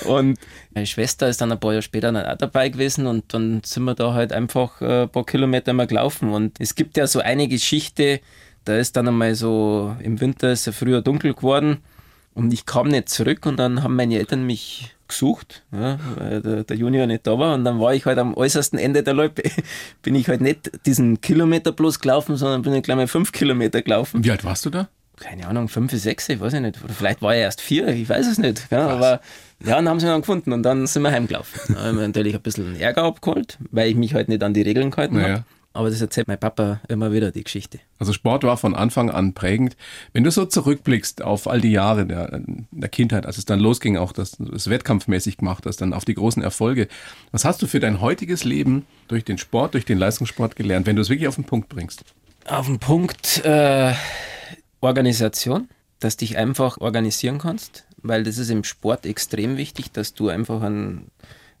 Und 0.04 0.38
meine 0.74 0.86
Schwester 0.86 1.28
ist 1.28 1.40
dann 1.40 1.50
ein 1.50 1.58
paar 1.58 1.72
Jahre 1.72 1.82
später 1.82 2.12
dann 2.12 2.26
auch 2.26 2.36
dabei 2.36 2.68
gewesen 2.68 3.06
und 3.06 3.32
dann 3.32 3.62
sind 3.64 3.84
wir 3.84 3.94
da 3.94 4.12
halt 4.12 4.32
einfach 4.32 4.80
äh, 4.82 5.02
ein 5.02 5.08
paar 5.08 5.24
Kilometer 5.24 5.72
mal 5.72 5.86
gelaufen. 5.86 6.28
Und 6.28 6.60
es 6.60 6.74
gibt 6.74 6.96
ja 6.96 7.06
so 7.06 7.20
eine 7.20 7.48
Geschichte, 7.48 8.20
da 8.64 8.76
ist 8.76 8.96
dann 8.96 9.08
einmal 9.08 9.34
so 9.34 9.96
im 10.02 10.20
Winter 10.20 10.52
ist 10.52 10.66
ja 10.66 10.72
früher 10.72 11.00
dunkel 11.00 11.32
geworden 11.34 11.78
und 12.36 12.52
ich 12.52 12.66
kam 12.66 12.88
nicht 12.88 13.08
zurück 13.08 13.46
und 13.46 13.56
dann 13.56 13.82
haben 13.82 13.96
meine 13.96 14.18
Eltern 14.18 14.44
mich 14.44 14.94
gesucht, 15.08 15.62
ja, 15.72 15.98
weil 16.16 16.42
der, 16.42 16.64
der, 16.64 16.76
Junior 16.76 17.06
nicht 17.06 17.26
da 17.26 17.38
war. 17.38 17.54
Und 17.54 17.64
dann 17.64 17.80
war 17.80 17.94
ich 17.94 18.04
halt 18.04 18.18
am 18.18 18.34
äußersten 18.34 18.78
Ende 18.78 19.02
der 19.02 19.14
Loipe. 19.14 19.42
Bin 20.02 20.14
ich 20.14 20.28
halt 20.28 20.42
nicht 20.42 20.70
diesen 20.84 21.22
Kilometer 21.22 21.72
bloß 21.72 21.98
gelaufen, 21.98 22.36
sondern 22.36 22.60
bin 22.60 22.74
ich 22.74 22.82
gleich 22.82 22.96
mal 22.96 23.08
fünf 23.08 23.32
Kilometer 23.32 23.80
gelaufen. 23.80 24.22
Wie 24.22 24.30
alt 24.30 24.44
warst 24.44 24.66
du 24.66 24.70
da? 24.70 24.88
Keine 25.18 25.46
Ahnung, 25.46 25.68
fünf, 25.68 25.92
sechs, 25.92 26.28
ich 26.28 26.38
weiß 26.38 26.52
ich 26.52 26.60
nicht. 26.60 26.84
Oder 26.84 26.92
vielleicht 26.92 27.22
war 27.22 27.34
er 27.34 27.40
erst 27.40 27.62
vier, 27.62 27.88
ich 27.88 28.06
weiß 28.06 28.26
es 28.26 28.36
nicht. 28.36 28.66
Ja, 28.70 28.86
aber 28.88 29.22
ja, 29.64 29.76
dann 29.76 29.88
haben 29.88 29.98
sie 29.98 30.04
ihn 30.04 30.10
dann 30.10 30.20
gefunden 30.20 30.52
und 30.52 30.62
dann 30.62 30.86
sind 30.86 31.04
wir 31.04 31.10
heimgelaufen. 31.10 31.74
Da 31.74 31.84
haben 31.84 31.96
wir 31.96 32.06
natürlich 32.06 32.34
ein 32.34 32.42
bisschen 32.42 32.78
Ärger 32.78 33.04
abgeholt, 33.04 33.56
weil 33.70 33.88
ich 33.88 33.96
mich 33.96 34.12
halt 34.12 34.28
nicht 34.28 34.42
an 34.42 34.52
die 34.52 34.60
Regeln 34.60 34.90
gehalten 34.90 35.14
naja. 35.14 35.28
habe. 35.36 35.44
Aber 35.76 35.90
das 35.90 36.00
erzählt 36.00 36.26
mein 36.26 36.40
Papa 36.40 36.80
immer 36.88 37.12
wieder, 37.12 37.30
die 37.30 37.44
Geschichte. 37.44 37.80
Also 37.98 38.14
Sport 38.14 38.44
war 38.44 38.56
von 38.56 38.74
Anfang 38.74 39.10
an 39.10 39.34
prägend. 39.34 39.76
Wenn 40.14 40.24
du 40.24 40.30
so 40.30 40.46
zurückblickst 40.46 41.22
auf 41.22 41.46
all 41.46 41.60
die 41.60 41.70
Jahre 41.70 42.06
der, 42.06 42.40
der 42.70 42.88
Kindheit, 42.88 43.26
als 43.26 43.36
es 43.36 43.44
dann 43.44 43.60
losging, 43.60 43.98
auch 43.98 44.12
das, 44.12 44.38
das 44.38 44.70
wettkampfmäßig 44.70 45.36
gemacht 45.36 45.66
hast, 45.66 45.82
dann 45.82 45.92
auf 45.92 46.06
die 46.06 46.14
großen 46.14 46.42
Erfolge, 46.42 46.88
was 47.30 47.44
hast 47.44 47.60
du 47.60 47.66
für 47.66 47.78
dein 47.78 48.00
heutiges 48.00 48.42
Leben 48.42 48.86
durch 49.08 49.22
den 49.22 49.36
Sport, 49.36 49.74
durch 49.74 49.84
den 49.84 49.98
Leistungssport 49.98 50.56
gelernt, 50.56 50.86
wenn 50.86 50.96
du 50.96 51.02
es 51.02 51.10
wirklich 51.10 51.28
auf 51.28 51.34
den 51.34 51.44
Punkt 51.44 51.68
bringst? 51.68 52.04
Auf 52.46 52.64
den 52.64 52.78
Punkt 52.78 53.44
äh, 53.44 53.92
Organisation, 54.80 55.68
dass 56.00 56.16
dich 56.16 56.38
einfach 56.38 56.78
organisieren 56.78 57.36
kannst, 57.36 57.84
weil 57.98 58.22
das 58.22 58.38
ist 58.38 58.48
im 58.48 58.64
Sport 58.64 59.04
extrem 59.04 59.58
wichtig, 59.58 59.92
dass 59.92 60.14
du 60.14 60.30
einfach 60.30 60.62
einen, 60.62 61.10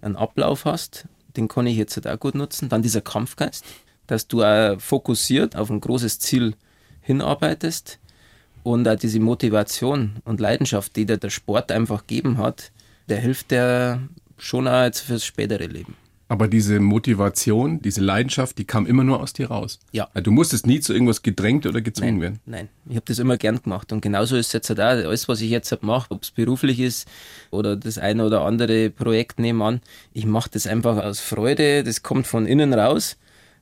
einen 0.00 0.16
Ablauf 0.16 0.64
hast. 0.64 1.04
Den 1.36 1.48
kann 1.48 1.66
ich 1.66 1.76
jetzt 1.76 1.96
halt 1.96 2.08
auch 2.08 2.18
gut 2.18 2.34
nutzen. 2.34 2.70
Dann 2.70 2.80
dieser 2.80 3.02
Kampfgeist 3.02 3.62
dass 4.06 4.28
du 4.28 4.42
auch 4.42 4.80
fokussiert 4.80 5.56
auf 5.56 5.70
ein 5.70 5.80
großes 5.80 6.18
Ziel 6.18 6.54
hinarbeitest 7.00 7.98
und 8.62 8.88
auch 8.88 8.96
diese 8.96 9.20
Motivation 9.20 10.16
und 10.24 10.40
Leidenschaft, 10.40 10.96
die 10.96 11.06
dir 11.06 11.18
der 11.18 11.30
Sport 11.30 11.70
einfach 11.70 12.06
gegeben 12.06 12.38
hat, 12.38 12.72
der 13.08 13.18
hilft 13.18 13.50
dir 13.50 14.08
schon 14.38 14.66
auch 14.66 14.84
jetzt 14.84 15.00
fürs 15.00 15.24
spätere 15.24 15.66
Leben. 15.66 15.94
Aber 16.28 16.48
diese 16.48 16.80
Motivation, 16.80 17.80
diese 17.80 18.00
Leidenschaft, 18.00 18.58
die 18.58 18.64
kam 18.64 18.84
immer 18.84 19.04
nur 19.04 19.20
aus 19.20 19.32
dir 19.32 19.48
raus. 19.48 19.78
Ja. 19.92 20.08
Du 20.14 20.32
musstest 20.32 20.66
nie 20.66 20.80
zu 20.80 20.92
irgendwas 20.92 21.22
gedrängt 21.22 21.66
oder 21.66 21.80
gezwungen 21.80 22.14
nein, 22.14 22.20
werden. 22.20 22.40
Nein, 22.46 22.68
ich 22.88 22.96
habe 22.96 23.04
das 23.06 23.20
immer 23.20 23.36
gern 23.36 23.62
gemacht. 23.62 23.92
Und 23.92 24.00
genauso 24.00 24.34
ist 24.36 24.48
es 24.48 24.52
jetzt 24.52 24.68
halt 24.70 24.80
auch. 24.80 25.08
Alles, 25.08 25.28
was 25.28 25.40
ich 25.40 25.50
jetzt 25.50 25.70
halt 25.70 25.84
mache, 25.84 26.10
ob 26.10 26.24
es 26.24 26.32
beruflich 26.32 26.80
ist 26.80 27.06
oder 27.52 27.76
das 27.76 27.98
eine 27.98 28.26
oder 28.26 28.40
andere 28.40 28.90
Projekt 28.90 29.38
nebenan, 29.38 29.80
ich 30.12 30.26
mache 30.26 30.50
das 30.50 30.66
einfach 30.66 30.96
aus 30.96 31.20
Freude. 31.20 31.84
Das 31.84 32.02
kommt 32.02 32.26
von 32.26 32.44
innen 32.46 32.74
raus. 32.74 33.16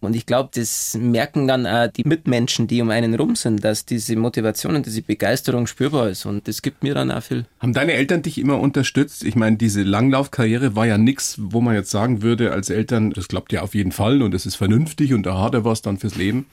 Und 0.04 0.14
ich 0.16 0.26
glaube, 0.26 0.50
das 0.54 0.96
merken 0.98 1.46
dann 1.46 1.66
auch 1.66 1.88
die 1.88 2.04
Mitmenschen, 2.04 2.66
die 2.66 2.80
um 2.80 2.90
einen 2.90 3.14
rum 3.14 3.36
sind, 3.36 3.64
dass 3.64 3.84
diese 3.84 4.16
Motivation 4.16 4.76
und 4.76 4.86
diese 4.86 5.02
Begeisterung 5.02 5.66
spürbar 5.66 6.08
ist. 6.08 6.26
Und 6.26 6.48
das 6.48 6.62
gibt 6.62 6.82
mir 6.82 6.94
dann 6.94 7.10
auch 7.10 7.22
viel. 7.22 7.46
Haben 7.60 7.72
deine 7.72 7.92
Eltern 7.92 8.22
dich 8.22 8.38
immer 8.38 8.60
unterstützt? 8.60 9.24
Ich 9.24 9.36
meine, 9.36 9.56
diese 9.56 9.82
Langlaufkarriere 9.82 10.76
war 10.76 10.86
ja 10.86 10.98
nichts, 10.98 11.36
wo 11.38 11.60
man 11.60 11.74
jetzt 11.74 11.90
sagen 11.90 12.22
würde, 12.22 12.52
als 12.52 12.70
Eltern, 12.70 13.10
das 13.10 13.28
klappt 13.28 13.52
ja 13.52 13.62
auf 13.62 13.74
jeden 13.74 13.92
Fall 13.92 14.22
und 14.22 14.32
das 14.32 14.46
ist 14.46 14.56
vernünftig 14.56 15.14
und 15.14 15.24
da 15.24 15.40
hat 15.40 15.54
er 15.54 15.64
was 15.64 15.82
dann 15.82 15.98
fürs 15.98 16.16
Leben. 16.16 16.46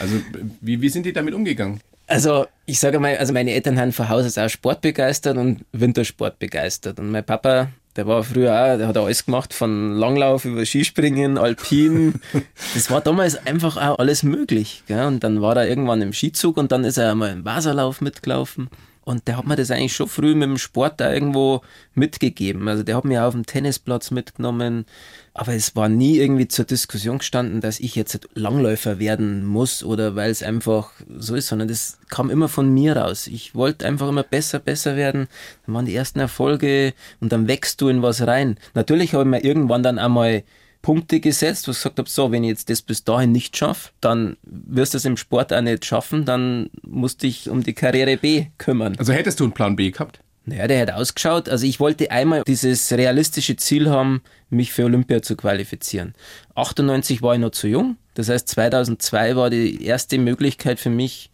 Also, 0.00 0.16
wie, 0.60 0.80
wie 0.80 0.88
sind 0.88 1.06
die 1.06 1.12
damit 1.12 1.34
umgegangen? 1.34 1.80
Also, 2.08 2.46
ich 2.66 2.78
sage 2.78 3.00
mal, 3.00 3.16
also 3.16 3.32
meine 3.32 3.52
Eltern 3.52 3.78
haben 3.80 3.92
von 3.92 4.08
Haus 4.08 4.24
aus 4.26 4.38
auch 4.38 4.48
Sport 4.48 4.80
begeistert 4.80 5.36
und 5.36 5.64
Wintersport 5.72 6.38
begeistert. 6.38 7.00
Und 7.00 7.10
mein 7.10 7.24
Papa 7.24 7.68
der 7.96 8.06
war 8.06 8.22
früher 8.22 8.52
auch, 8.52 8.76
der 8.76 8.88
hat 8.88 8.96
alles 8.96 9.24
gemacht, 9.24 9.54
von 9.54 9.92
Langlauf 9.92 10.44
über 10.44 10.64
Skispringen, 10.64 11.38
Alpin. 11.38 12.20
Das 12.74 12.90
war 12.90 13.00
damals 13.00 13.46
einfach 13.46 13.76
auch 13.76 13.98
alles 13.98 14.22
möglich. 14.22 14.82
Gell? 14.86 15.06
Und 15.06 15.24
dann 15.24 15.40
war 15.40 15.56
er 15.56 15.68
irgendwann 15.68 16.02
im 16.02 16.12
Skizug 16.12 16.56
und 16.56 16.72
dann 16.72 16.84
ist 16.84 16.98
er 16.98 17.12
einmal 17.12 17.32
im 17.32 17.44
Wasserlauf 17.44 18.00
mitgelaufen. 18.00 18.68
Und 19.06 19.28
der 19.28 19.36
hat 19.36 19.46
mir 19.46 19.54
das 19.54 19.70
eigentlich 19.70 19.94
schon 19.94 20.08
früh 20.08 20.34
mit 20.34 20.48
dem 20.48 20.58
Sport 20.58 21.00
da 21.00 21.12
irgendwo 21.14 21.60
mitgegeben. 21.94 22.66
Also 22.66 22.82
der 22.82 22.96
hat 22.96 23.04
mir 23.04 23.24
auf 23.24 23.34
dem 23.34 23.46
Tennisplatz 23.46 24.10
mitgenommen. 24.10 24.84
Aber 25.32 25.54
es 25.54 25.76
war 25.76 25.88
nie 25.88 26.18
irgendwie 26.18 26.48
zur 26.48 26.64
Diskussion 26.64 27.18
gestanden, 27.18 27.60
dass 27.60 27.78
ich 27.78 27.94
jetzt 27.94 28.28
Langläufer 28.34 28.98
werden 28.98 29.46
muss 29.46 29.84
oder 29.84 30.16
weil 30.16 30.32
es 30.32 30.42
einfach 30.42 30.90
so 31.16 31.36
ist, 31.36 31.46
sondern 31.46 31.68
das 31.68 32.00
kam 32.08 32.30
immer 32.30 32.48
von 32.48 32.68
mir 32.68 32.96
raus. 32.96 33.28
Ich 33.28 33.54
wollte 33.54 33.86
einfach 33.86 34.08
immer 34.08 34.24
besser, 34.24 34.58
besser 34.58 34.96
werden. 34.96 35.28
Dann 35.66 35.76
waren 35.76 35.86
die 35.86 35.94
ersten 35.94 36.18
Erfolge 36.18 36.92
und 37.20 37.30
dann 37.30 37.46
wächst 37.46 37.80
du 37.80 37.86
in 37.86 38.02
was 38.02 38.26
rein. 38.26 38.58
Natürlich 38.74 39.14
habe 39.14 39.22
ich 39.22 39.30
mir 39.30 39.44
irgendwann 39.44 39.84
dann 39.84 40.00
einmal 40.00 40.42
Punkte 40.86 41.18
gesetzt, 41.18 41.66
wo 41.66 41.72
ich 41.72 41.78
gesagt 41.78 41.98
habe, 41.98 42.08
so, 42.08 42.30
wenn 42.30 42.44
ich 42.44 42.50
jetzt 42.50 42.70
das 42.70 42.80
bis 42.80 43.02
dahin 43.02 43.32
nicht 43.32 43.56
schaffe, 43.56 43.90
dann 44.00 44.36
wirst 44.44 44.94
du 44.94 44.98
es 44.98 45.04
im 45.04 45.16
Sport 45.16 45.52
auch 45.52 45.60
nicht 45.60 45.84
schaffen, 45.84 46.24
dann 46.24 46.70
musst 46.82 47.24
du 47.24 47.26
dich 47.26 47.50
um 47.50 47.64
die 47.64 47.72
Karriere 47.72 48.16
B 48.16 48.46
kümmern. 48.56 48.94
Also 48.96 49.12
hättest 49.12 49.40
du 49.40 49.44
einen 49.44 49.52
Plan 49.52 49.74
B 49.74 49.90
gehabt? 49.90 50.20
Naja, 50.44 50.68
der 50.68 50.82
hat 50.82 50.92
ausgeschaut. 50.92 51.48
Also 51.48 51.66
ich 51.66 51.80
wollte 51.80 52.12
einmal 52.12 52.44
dieses 52.46 52.92
realistische 52.92 53.56
Ziel 53.56 53.90
haben, 53.90 54.22
mich 54.48 54.72
für 54.72 54.84
Olympia 54.84 55.22
zu 55.22 55.34
qualifizieren. 55.34 56.14
98 56.54 57.20
war 57.20 57.34
ich 57.34 57.40
noch 57.40 57.50
zu 57.50 57.66
jung. 57.66 57.96
Das 58.14 58.28
heißt, 58.28 58.46
2002 58.46 59.34
war 59.34 59.50
die 59.50 59.84
erste 59.84 60.18
Möglichkeit 60.18 60.78
für 60.78 60.90
mich, 60.90 61.32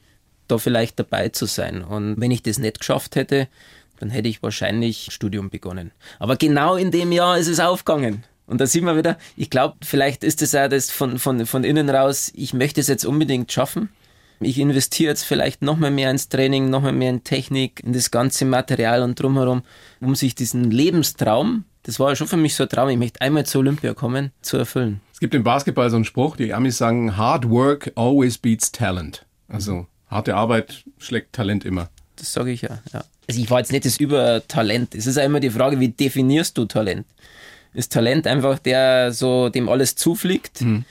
da 0.49 0.57
vielleicht 0.57 0.99
dabei 0.99 1.29
zu 1.29 1.45
sein. 1.45 1.85
Und 1.85 2.19
wenn 2.19 2.31
ich 2.31 2.43
das 2.43 2.59
nicht 2.59 2.79
geschafft 2.79 3.17
hätte, 3.17 3.49
dann 4.01 4.09
hätte 4.09 4.31
ich 4.31 4.43
wahrscheinlich 4.43 5.09
Studium 5.12 5.51
begonnen. 5.51 5.93
Aber 6.19 6.37
genau 6.37 6.77
in 6.77 6.91
dem 6.91 7.12
Jahr 7.12 7.37
ist 7.37 7.49
es 7.49 7.61
aufgegangen. 7.61 8.25
Und 8.46 8.61
da 8.61 8.66
sieht 8.66 8.83
man 8.83 8.96
wieder, 8.96 9.18
ich 9.37 9.50
glaube, 9.50 9.76
vielleicht 9.83 10.24
ist 10.24 10.42
es 10.42 10.55
auch 10.55 10.68
das 10.68 10.90
von, 10.90 11.18
von, 11.18 11.46
von 11.46 11.64
innen 11.64 11.88
raus, 11.88 12.31
ich 12.35 12.55
möchte 12.55 12.81
es 12.81 12.88
jetzt 12.88 13.05
unbedingt 13.05 13.50
schaffen. 13.52 13.88
Ich 14.40 14.59
investiere 14.59 15.11
jetzt 15.11 15.22
vielleicht 15.22 15.62
noch 15.62 15.76
mal 15.76 15.92
mehr 15.92 16.11
ins 16.11 16.28
Training, 16.28 16.68
noch 16.68 16.83
mal 16.83 16.92
mehr 16.92 17.11
in 17.11 17.22
Technik, 17.22 17.81
in 17.85 17.92
das 17.92 18.11
ganze 18.11 18.44
Material 18.44 19.02
und 19.02 19.20
drumherum, 19.20 19.62
um 20.00 20.16
sich 20.16 20.35
diesen 20.35 20.70
Lebenstraum, 20.70 21.64
das 21.85 21.98
war 21.98 22.11
ja 22.11 22.16
schon 22.16 22.28
für 22.28 22.37
mich 22.37 22.55
so 22.55 22.64
ein 22.64 22.68
Traum, 22.68 22.88
ich 22.88 22.96
möchte 22.96 23.20
einmal 23.20 23.44
zur 23.44 23.61
Olympia 23.61 23.94
kommen, 23.94 24.31
zu 24.40 24.57
erfüllen. 24.57 25.00
Es 25.12 25.20
gibt 25.20 25.35
im 25.35 25.42
Basketball 25.42 25.90
so 25.90 25.96
einen 25.96 26.05
Spruch, 26.05 26.37
die 26.37 26.55
Amis 26.55 26.78
sagen, 26.78 27.16
hard 27.16 27.48
work 27.48 27.92
always 27.96 28.38
beats 28.38 28.70
talent. 28.70 29.24
Also 29.48 29.87
harte 30.09 30.37
Arbeit 30.37 30.85
schlägt 30.98 31.33
Talent 31.33 31.64
immer. 31.64 31.88
Das 32.16 32.33
sage 32.33 32.52
ich 32.52 32.62
ja, 32.62 32.78
ja. 32.92 33.05
Also 33.28 33.40
ich 33.40 33.50
war 33.50 33.59
jetzt 33.59 33.72
nicht 33.72 33.85
das 33.85 33.98
Übertalent. 33.98 34.94
Es 34.94 35.07
ist 35.07 35.16
ja 35.16 35.24
immer 35.24 35.40
die 35.40 35.50
Frage, 35.50 35.81
wie 35.81 35.88
definierst 35.88 36.57
du 36.57 36.66
Talent? 36.66 37.07
Ist 37.74 37.92
Talent 37.92 38.26
einfach 38.26 38.58
der 38.58 39.12
so 39.12 39.48
dem 39.48 39.68
alles 39.68 39.96
zufliegt. 39.96 40.61
Mhm. 40.61 40.85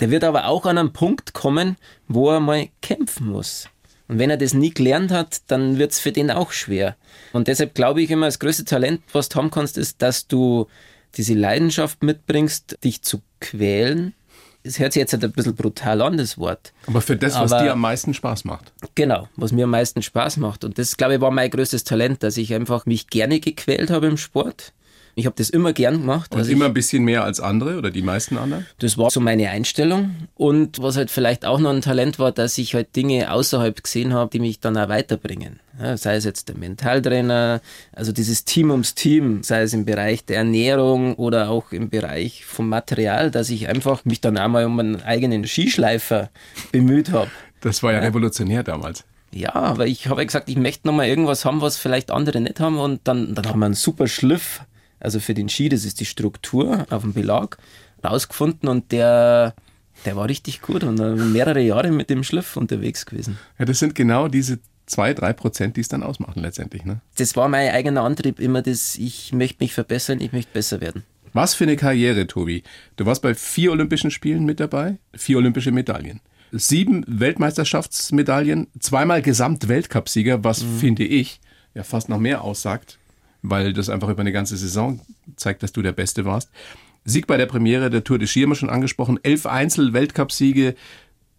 Der 0.00 0.10
wird 0.10 0.24
aber 0.24 0.46
auch 0.46 0.64
an 0.66 0.78
einen 0.78 0.92
Punkt 0.92 1.32
kommen, 1.32 1.76
wo 2.06 2.30
er 2.30 2.40
mal 2.40 2.68
kämpfen 2.82 3.28
muss. 3.28 3.68
Und 4.06 4.18
wenn 4.18 4.30
er 4.30 4.36
das 4.36 4.54
nie 4.54 4.70
gelernt 4.70 5.10
hat, 5.10 5.42
dann 5.48 5.78
wird 5.78 5.92
es 5.92 5.98
für 5.98 6.12
den 6.12 6.30
auch 6.30 6.52
schwer. 6.52 6.96
Und 7.32 7.48
deshalb 7.48 7.74
glaube 7.74 8.00
ich 8.00 8.10
immer, 8.10 8.26
das 8.26 8.38
größte 8.38 8.64
Talent, 8.64 9.02
was 9.12 9.28
du 9.28 9.36
haben 9.36 9.50
kannst, 9.50 9.76
ist, 9.76 10.00
dass 10.00 10.26
du 10.26 10.66
diese 11.16 11.34
Leidenschaft 11.34 12.02
mitbringst, 12.02 12.78
dich 12.84 13.02
zu 13.02 13.20
quälen. 13.40 14.14
Es 14.62 14.78
hört 14.78 14.92
sich 14.92 15.00
jetzt 15.00 15.12
halt 15.12 15.24
ein 15.24 15.32
bisschen 15.32 15.54
brutal 15.54 16.00
an, 16.00 16.16
das 16.16 16.38
Wort. 16.38 16.72
Aber 16.86 17.00
für 17.00 17.16
das, 17.16 17.34
was 17.34 17.52
Aber, 17.52 17.62
dir 17.62 17.72
am 17.72 17.80
meisten 17.80 18.14
Spaß 18.14 18.44
macht. 18.44 18.72
Genau, 18.94 19.28
was 19.36 19.52
mir 19.52 19.64
am 19.64 19.70
meisten 19.70 20.02
Spaß 20.02 20.38
macht. 20.38 20.64
Und 20.64 20.78
das, 20.78 20.96
glaube 20.96 21.16
ich, 21.16 21.20
war 21.20 21.30
mein 21.30 21.50
größtes 21.50 21.84
Talent, 21.84 22.22
dass 22.22 22.36
ich 22.36 22.54
einfach 22.54 22.86
mich 22.86 23.08
gerne 23.08 23.40
gequält 23.40 23.90
habe 23.90 24.06
im 24.06 24.16
Sport 24.16 24.72
ich 25.18 25.26
habe 25.26 25.34
das 25.36 25.50
immer 25.50 25.72
gern 25.72 26.00
gemacht. 26.00 26.32
Und 26.32 26.38
also 26.38 26.52
immer 26.52 26.66
ein 26.66 26.74
bisschen 26.74 27.02
mehr 27.02 27.24
als 27.24 27.40
andere 27.40 27.76
oder 27.76 27.90
die 27.90 28.02
meisten 28.02 28.38
anderen? 28.38 28.66
Das 28.78 28.96
war 28.96 29.10
so 29.10 29.18
meine 29.18 29.50
Einstellung. 29.50 30.28
Und 30.36 30.80
was 30.80 30.96
halt 30.96 31.10
vielleicht 31.10 31.44
auch 31.44 31.58
noch 31.58 31.70
ein 31.70 31.82
Talent 31.82 32.20
war, 32.20 32.30
dass 32.30 32.56
ich 32.56 32.74
halt 32.74 32.94
Dinge 32.94 33.32
außerhalb 33.32 33.82
gesehen 33.82 34.14
habe, 34.14 34.30
die 34.30 34.38
mich 34.38 34.60
dann 34.60 34.76
auch 34.76 34.88
weiterbringen. 34.88 35.58
Ja, 35.80 35.96
sei 35.96 36.16
es 36.16 36.24
jetzt 36.24 36.48
der 36.48 36.56
Mentaltrainer, 36.56 37.60
also 37.92 38.12
dieses 38.12 38.44
Team 38.44 38.70
ums 38.70 38.94
Team, 38.94 39.42
sei 39.42 39.62
es 39.62 39.72
im 39.72 39.84
Bereich 39.84 40.24
der 40.24 40.38
Ernährung 40.38 41.14
oder 41.16 41.50
auch 41.50 41.72
im 41.72 41.88
Bereich 41.88 42.44
vom 42.44 42.68
Material, 42.68 43.30
dass 43.30 43.50
ich 43.50 43.68
einfach 43.68 44.04
mich 44.04 44.20
dann 44.20 44.36
einmal 44.36 44.66
um 44.66 44.78
einen 44.78 45.02
eigenen 45.02 45.46
Skischleifer 45.46 46.30
bemüht 46.70 47.10
habe. 47.10 47.30
Das 47.60 47.82
war 47.82 47.92
ja, 47.92 47.98
ja. 47.98 48.04
revolutionär 48.04 48.62
damals. 48.62 49.04
Ja, 49.32 49.54
aber 49.54 49.86
ich 49.86 50.06
habe 50.06 50.20
ja 50.20 50.26
gesagt, 50.26 50.48
ich 50.48 50.56
möchte 50.56 50.86
nochmal 50.86 51.08
irgendwas 51.08 51.44
haben, 51.44 51.60
was 51.60 51.76
vielleicht 51.76 52.10
andere 52.10 52.40
nicht 52.40 52.60
haben. 52.60 52.78
Und 52.78 53.00
dann, 53.04 53.34
dann 53.34 53.46
haben 53.46 53.58
wir 53.58 53.66
einen 53.66 53.74
super 53.74 54.06
Schliff 54.06 54.62
also 55.00 55.20
für 55.20 55.34
den 55.34 55.48
Ski, 55.48 55.68
das 55.68 55.84
ist 55.84 56.00
die 56.00 56.04
Struktur 56.04 56.86
auf 56.90 57.02
dem 57.02 57.12
Belag, 57.12 57.58
rausgefunden 58.04 58.68
und 58.68 58.92
der, 58.92 59.54
der 60.04 60.16
war 60.16 60.28
richtig 60.28 60.62
gut 60.62 60.84
und 60.84 60.96
mehrere 61.32 61.60
Jahre 61.60 61.90
mit 61.90 62.10
dem 62.10 62.24
Schliff 62.24 62.56
unterwegs 62.56 63.06
gewesen. 63.06 63.38
Ja, 63.58 63.64
das 63.64 63.78
sind 63.78 63.94
genau 63.94 64.28
diese 64.28 64.58
zwei, 64.86 65.14
drei 65.14 65.32
Prozent, 65.32 65.76
die 65.76 65.82
es 65.82 65.88
dann 65.88 66.02
ausmachen 66.02 66.42
letztendlich. 66.42 66.84
Ne? 66.84 67.00
Das 67.16 67.36
war 67.36 67.48
mein 67.48 67.70
eigener 67.70 68.02
Antrieb 68.02 68.40
immer, 68.40 68.62
dass 68.62 68.96
ich 68.96 69.32
möchte 69.32 69.62
mich 69.62 69.74
verbessern, 69.74 70.20
ich 70.20 70.32
möchte 70.32 70.52
besser 70.52 70.80
werden. 70.80 71.04
Was 71.32 71.54
für 71.54 71.64
eine 71.64 71.76
Karriere, 71.76 72.26
Tobi. 72.26 72.62
Du 72.96 73.06
warst 73.06 73.22
bei 73.22 73.34
vier 73.34 73.72
Olympischen 73.72 74.10
Spielen 74.10 74.44
mit 74.44 74.60
dabei, 74.60 74.98
vier 75.14 75.36
olympische 75.36 75.72
Medaillen. 75.72 76.20
Sieben 76.52 77.04
Weltmeisterschaftsmedaillen, 77.06 78.68
zweimal 78.80 79.20
Gesamtweltcupsieger, 79.20 80.42
was 80.42 80.64
mhm. 80.64 80.78
finde 80.78 81.04
ich 81.04 81.40
ja 81.74 81.82
fast 81.82 82.08
noch 82.08 82.18
mehr 82.18 82.42
aussagt, 82.42 82.97
weil 83.42 83.72
das 83.72 83.88
einfach 83.88 84.08
über 84.08 84.20
eine 84.20 84.32
ganze 84.32 84.56
Saison 84.56 85.00
zeigt, 85.36 85.62
dass 85.62 85.72
du 85.72 85.82
der 85.82 85.92
Beste 85.92 86.24
warst. 86.24 86.50
Sieg 87.04 87.26
bei 87.26 87.36
der 87.36 87.46
Premiere 87.46 87.90
der 87.90 88.04
Tour 88.04 88.18
de 88.18 88.26
Ski 88.26 88.42
haben 88.42 88.50
wir 88.50 88.56
schon 88.56 88.70
angesprochen, 88.70 89.18
elf 89.22 89.46
Einzel-Weltcupsiege, 89.46 90.74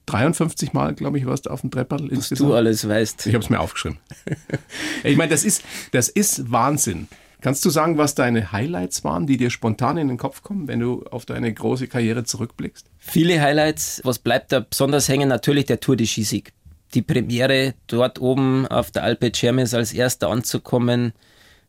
53 0.07 0.73
Mal, 0.73 0.95
glaube 0.95 1.19
ich, 1.19 1.25
warst 1.25 1.45
du 1.45 1.51
auf 1.51 1.62
dem 1.62 1.69
Treppel 1.69 2.12
insgesamt. 2.12 2.49
du 2.49 2.55
alles 2.55 2.88
weißt. 2.88 3.27
Ich 3.27 3.33
habe 3.35 3.43
es 3.43 3.49
mir 3.49 3.59
aufgeschrieben. 3.59 3.99
ich 5.03 5.17
meine, 5.17 5.29
das 5.29 5.43
ist, 5.43 5.63
das 5.91 6.09
ist 6.09 6.51
Wahnsinn. 6.51 7.07
Kannst 7.41 7.63
du 7.63 7.69
sagen, 7.69 7.97
was 7.97 8.15
deine 8.15 8.51
Highlights 8.51 9.03
waren, 9.05 9.25
die 9.25 9.38
dir 9.38 9.49
spontan 9.49 9.97
in 9.97 10.09
den 10.09 10.17
Kopf 10.17 10.41
kommen, 10.41 10.67
wenn 10.67 10.79
du 10.79 11.05
auf 11.09 11.25
deine 11.25 11.53
große 11.53 11.88
Karriere 11.88 12.25
zurückblickst? 12.25 12.88
Viele 12.97 13.39
Highlights. 13.39 14.01
Was 14.03 14.19
bleibt 14.19 14.51
da 14.51 14.59
besonders 14.59 15.07
hängen? 15.07 15.29
Natürlich 15.29 15.65
der 15.65 15.79
Tour 15.79 15.95
de 15.95 16.05
Skisieg. 16.05 16.51
Die 16.95 17.01
Premiere 17.01 17.75
dort 17.88 18.19
oben 18.19 18.67
auf 18.67 18.91
der 18.91 19.03
Alpe 19.03 19.31
Cermis 19.33 19.73
als 19.73 19.93
erster 19.93 20.29
anzukommen, 20.29 21.13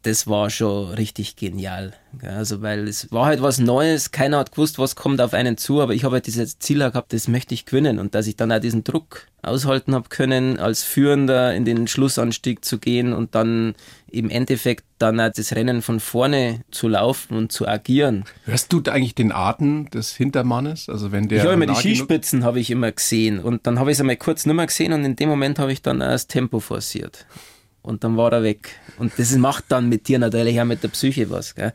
das 0.02 0.26
war 0.26 0.48
schon 0.50 0.94
richtig 0.94 1.36
genial. 1.36 1.92
Also, 2.22 2.62
weil 2.62 2.88
es 2.88 3.12
war 3.12 3.26
halt 3.26 3.42
was 3.42 3.58
Neues, 3.58 4.10
keiner 4.10 4.38
hat 4.38 4.52
gewusst, 4.52 4.78
was 4.78 4.96
kommt 4.96 5.20
auf 5.20 5.34
einen 5.34 5.56
zu, 5.56 5.80
aber 5.80 5.94
ich 5.94 6.04
habe 6.04 6.14
halt 6.14 6.26
dieses 6.26 6.58
Ziel 6.58 6.78
gehabt, 6.78 7.12
das 7.12 7.28
möchte 7.28 7.54
ich 7.54 7.66
gewinnen 7.66 7.98
und 7.98 8.14
dass 8.14 8.26
ich 8.26 8.36
dann 8.36 8.50
auch 8.50 8.60
diesen 8.60 8.82
Druck 8.82 9.26
aushalten 9.42 9.94
habe 9.94 10.08
können, 10.08 10.58
als 10.58 10.82
Führender 10.82 11.54
in 11.54 11.64
den 11.64 11.86
Schlussanstieg 11.86 12.64
zu 12.64 12.78
gehen 12.78 13.12
und 13.12 13.34
dann 13.34 13.74
im 14.10 14.28
Endeffekt 14.28 14.84
dann 14.98 15.20
auch 15.20 15.30
das 15.34 15.54
Rennen 15.54 15.82
von 15.82 16.00
vorne 16.00 16.62
zu 16.70 16.88
laufen 16.88 17.36
und 17.36 17.52
zu 17.52 17.68
agieren. 17.68 18.24
Hörst 18.44 18.72
du 18.72 18.82
eigentlich 18.90 19.14
den 19.14 19.32
Atem 19.32 19.88
des 19.90 20.14
Hintermannes? 20.14 20.88
Also 20.88 21.12
wenn 21.12 21.28
der 21.28 21.38
ich 21.38 21.44
habe 21.44 21.54
immer 21.54 21.66
die 21.66 21.74
Skispitzen 21.74 22.42
habe 22.44 22.58
ich 22.58 22.70
immer 22.70 22.90
gesehen 22.90 23.38
und 23.38 23.66
dann 23.66 23.78
habe 23.78 23.90
ich 23.90 23.96
es 23.96 24.00
einmal 24.00 24.16
kurz 24.16 24.46
nicht 24.46 24.56
mehr 24.56 24.66
gesehen 24.66 24.92
und 24.92 25.04
in 25.04 25.16
dem 25.16 25.28
Moment 25.28 25.58
habe 25.58 25.72
ich 25.72 25.80
dann 25.82 26.00
das 26.00 26.26
Tempo 26.26 26.60
forciert 26.60 27.26
und 27.82 28.04
dann 28.04 28.16
war 28.16 28.32
er 28.32 28.42
weg. 28.42 28.76
Und 28.98 29.12
das 29.16 29.34
macht 29.36 29.64
dann 29.68 29.88
mit 29.88 30.08
dir 30.08 30.18
natürlich 30.18 30.60
auch 30.60 30.64
mit 30.64 30.82
der 30.82 30.88
Psyche 30.88 31.30
was. 31.30 31.54
Gell? 31.54 31.72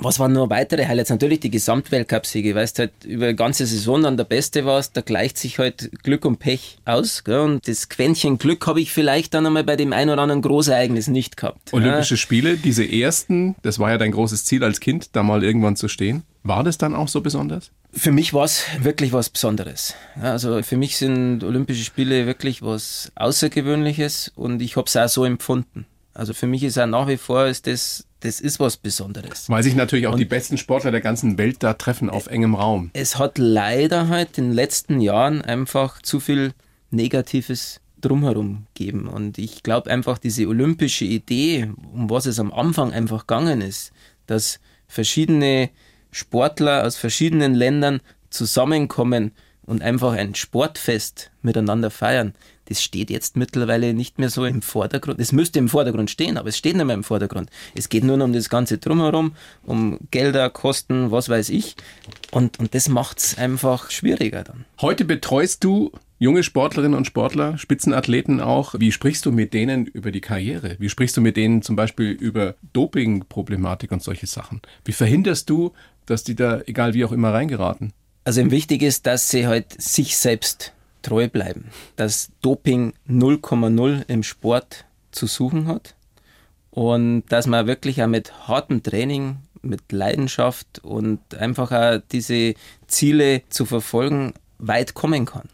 Was 0.00 0.18
waren 0.18 0.32
noch 0.32 0.48
weitere 0.48 0.86
Highlights? 0.86 1.10
Natürlich 1.10 1.40
die 1.40 1.50
Gesamtweltcup-Siege. 1.50 2.54
Weißt 2.54 2.78
halt, 2.78 2.92
über 3.04 3.28
die 3.28 3.36
ganze 3.36 3.66
Saison 3.66 4.02
dann 4.02 4.16
der 4.16 4.24
Beste 4.24 4.64
warst, 4.64 4.96
da 4.96 5.02
gleicht 5.02 5.36
sich 5.36 5.58
halt 5.58 5.90
Glück 6.02 6.24
und 6.24 6.38
Pech 6.38 6.78
aus. 6.84 7.24
Gell? 7.24 7.40
Und 7.40 7.68
das 7.68 7.88
Quäntchen 7.88 8.38
Glück 8.38 8.66
habe 8.66 8.80
ich 8.80 8.92
vielleicht 8.92 9.34
dann 9.34 9.46
einmal 9.46 9.64
bei 9.64 9.76
dem 9.76 9.92
ein 9.92 10.08
oder 10.08 10.22
anderen 10.22 10.42
Großereignis 10.42 11.08
nicht 11.08 11.36
gehabt. 11.36 11.72
Olympische 11.72 12.14
ja. 12.14 12.18
Spiele, 12.18 12.56
diese 12.56 12.84
ersten, 12.84 13.54
das 13.62 13.78
war 13.78 13.90
ja 13.90 13.98
dein 13.98 14.12
großes 14.12 14.44
Ziel 14.44 14.64
als 14.64 14.80
Kind, 14.80 15.14
da 15.14 15.22
mal 15.22 15.44
irgendwann 15.44 15.76
zu 15.76 15.88
stehen. 15.88 16.22
War 16.42 16.64
das 16.64 16.78
dann 16.78 16.94
auch 16.94 17.08
so 17.08 17.20
besonders? 17.20 17.70
Für 17.94 18.10
mich 18.10 18.32
war 18.32 18.44
es 18.44 18.64
wirklich 18.80 19.12
was 19.12 19.28
Besonderes. 19.28 19.94
Also 20.20 20.62
für 20.62 20.76
mich 20.76 20.96
sind 20.96 21.44
Olympische 21.44 21.84
Spiele 21.84 22.26
wirklich 22.26 22.62
was 22.62 23.12
Außergewöhnliches 23.16 24.32
und 24.34 24.62
ich 24.62 24.76
habe 24.76 24.86
es 24.86 24.96
auch 24.96 25.08
so 25.08 25.24
empfunden. 25.24 25.86
Also 26.14 26.32
für 26.34 26.46
mich 26.46 26.62
ist 26.62 26.78
auch 26.78 26.86
nach 26.86 27.06
wie 27.06 27.18
vor 27.18 27.46
ist 27.46 27.66
das, 27.66 28.06
das 28.20 28.40
ist 28.40 28.60
was 28.60 28.76
Besonderes. 28.76 29.48
Weil 29.48 29.62
sich 29.62 29.74
natürlich 29.74 30.06
auch 30.06 30.12
und 30.12 30.18
die 30.18 30.24
besten 30.24 30.56
Sportler 30.56 30.90
der 30.90 31.00
ganzen 31.00 31.36
Welt 31.38 31.62
da 31.62 31.74
treffen 31.74 32.08
auf 32.08 32.28
engem 32.28 32.54
Raum. 32.54 32.90
Es 32.94 33.18
hat 33.18 33.38
leider 33.38 34.08
halt 34.08 34.38
in 34.38 34.48
den 34.48 34.52
letzten 34.54 35.00
Jahren 35.00 35.42
einfach 35.42 36.00
zu 36.00 36.18
viel 36.18 36.54
Negatives 36.90 37.80
drumherum 38.00 38.66
geben. 38.74 39.06
Und 39.06 39.38
ich 39.38 39.62
glaube 39.62 39.90
einfach, 39.90 40.18
diese 40.18 40.46
olympische 40.46 41.04
Idee, 41.04 41.70
um 41.92 42.10
was 42.10 42.26
es 42.26 42.38
am 42.38 42.52
Anfang 42.52 42.92
einfach 42.92 43.26
gegangen 43.26 43.60
ist, 43.60 43.92
dass 44.26 44.60
verschiedene 44.86 45.70
Sportler 46.12 46.86
aus 46.86 46.96
verschiedenen 46.96 47.54
Ländern 47.54 48.00
zusammenkommen 48.30 49.32
und 49.64 49.82
einfach 49.82 50.12
ein 50.12 50.34
Sportfest 50.34 51.30
miteinander 51.42 51.90
feiern, 51.90 52.34
das 52.66 52.82
steht 52.82 53.10
jetzt 53.10 53.36
mittlerweile 53.36 53.92
nicht 53.92 54.18
mehr 54.18 54.30
so 54.30 54.44
im 54.44 54.62
Vordergrund. 54.62 55.20
Es 55.20 55.32
müsste 55.32 55.58
im 55.58 55.68
Vordergrund 55.68 56.10
stehen, 56.10 56.38
aber 56.38 56.48
es 56.48 56.56
steht 56.56 56.76
nicht 56.76 56.84
mehr 56.84 56.94
im 56.94 57.04
Vordergrund. 57.04 57.50
Es 57.74 57.88
geht 57.88 58.04
nur 58.04 58.16
noch 58.16 58.24
um 58.24 58.32
das 58.32 58.48
Ganze 58.48 58.78
drumherum, 58.78 59.34
um 59.64 59.98
Gelder, 60.10 60.48
Kosten, 60.48 61.10
was 61.10 61.28
weiß 61.28 61.48
ich. 61.50 61.76
Und, 62.30 62.58
und 62.60 62.74
das 62.74 62.88
macht 62.88 63.18
es 63.18 63.36
einfach 63.36 63.90
schwieriger 63.90 64.44
dann. 64.44 64.64
Heute 64.80 65.04
betreust 65.04 65.64
du 65.64 65.92
junge 66.22 66.44
Sportlerinnen 66.44 66.96
und 66.96 67.04
Sportler, 67.04 67.58
Spitzenathleten 67.58 68.40
auch. 68.40 68.76
Wie 68.78 68.92
sprichst 68.92 69.26
du 69.26 69.32
mit 69.32 69.52
denen 69.52 69.86
über 69.86 70.12
die 70.12 70.20
Karriere? 70.20 70.76
Wie 70.78 70.88
sprichst 70.88 71.16
du 71.16 71.20
mit 71.20 71.36
denen 71.36 71.62
zum 71.62 71.74
Beispiel 71.74 72.12
über 72.12 72.54
Dopingproblematik 72.72 73.90
und 73.90 74.04
solche 74.04 74.28
Sachen? 74.28 74.62
Wie 74.84 74.92
verhinderst 74.92 75.50
du, 75.50 75.72
dass 76.06 76.22
die 76.22 76.36
da, 76.36 76.60
egal 76.66 76.94
wie 76.94 77.04
auch 77.04 77.10
immer, 77.10 77.34
reingeraten? 77.34 77.92
Also 78.22 78.48
wichtig 78.52 78.82
ist, 78.82 79.06
dass 79.06 79.30
sie 79.30 79.48
halt 79.48 79.82
sich 79.82 80.16
selbst 80.16 80.72
treu 81.02 81.28
bleiben. 81.28 81.70
Dass 81.96 82.30
Doping 82.40 82.92
0,0 83.08 84.04
im 84.06 84.22
Sport 84.22 84.84
zu 85.10 85.26
suchen 85.26 85.66
hat 85.66 85.96
und 86.70 87.24
dass 87.30 87.48
man 87.48 87.66
wirklich 87.66 88.00
auch 88.00 88.06
mit 88.06 88.46
hartem 88.46 88.84
Training, 88.84 89.38
mit 89.60 89.90
Leidenschaft 89.90 90.78
und 90.84 91.34
einfach 91.34 91.72
auch 91.72 92.00
diese 92.12 92.54
Ziele 92.86 93.42
zu 93.48 93.66
verfolgen, 93.66 94.34
weit 94.58 94.94
kommen 94.94 95.26
kann. 95.26 95.48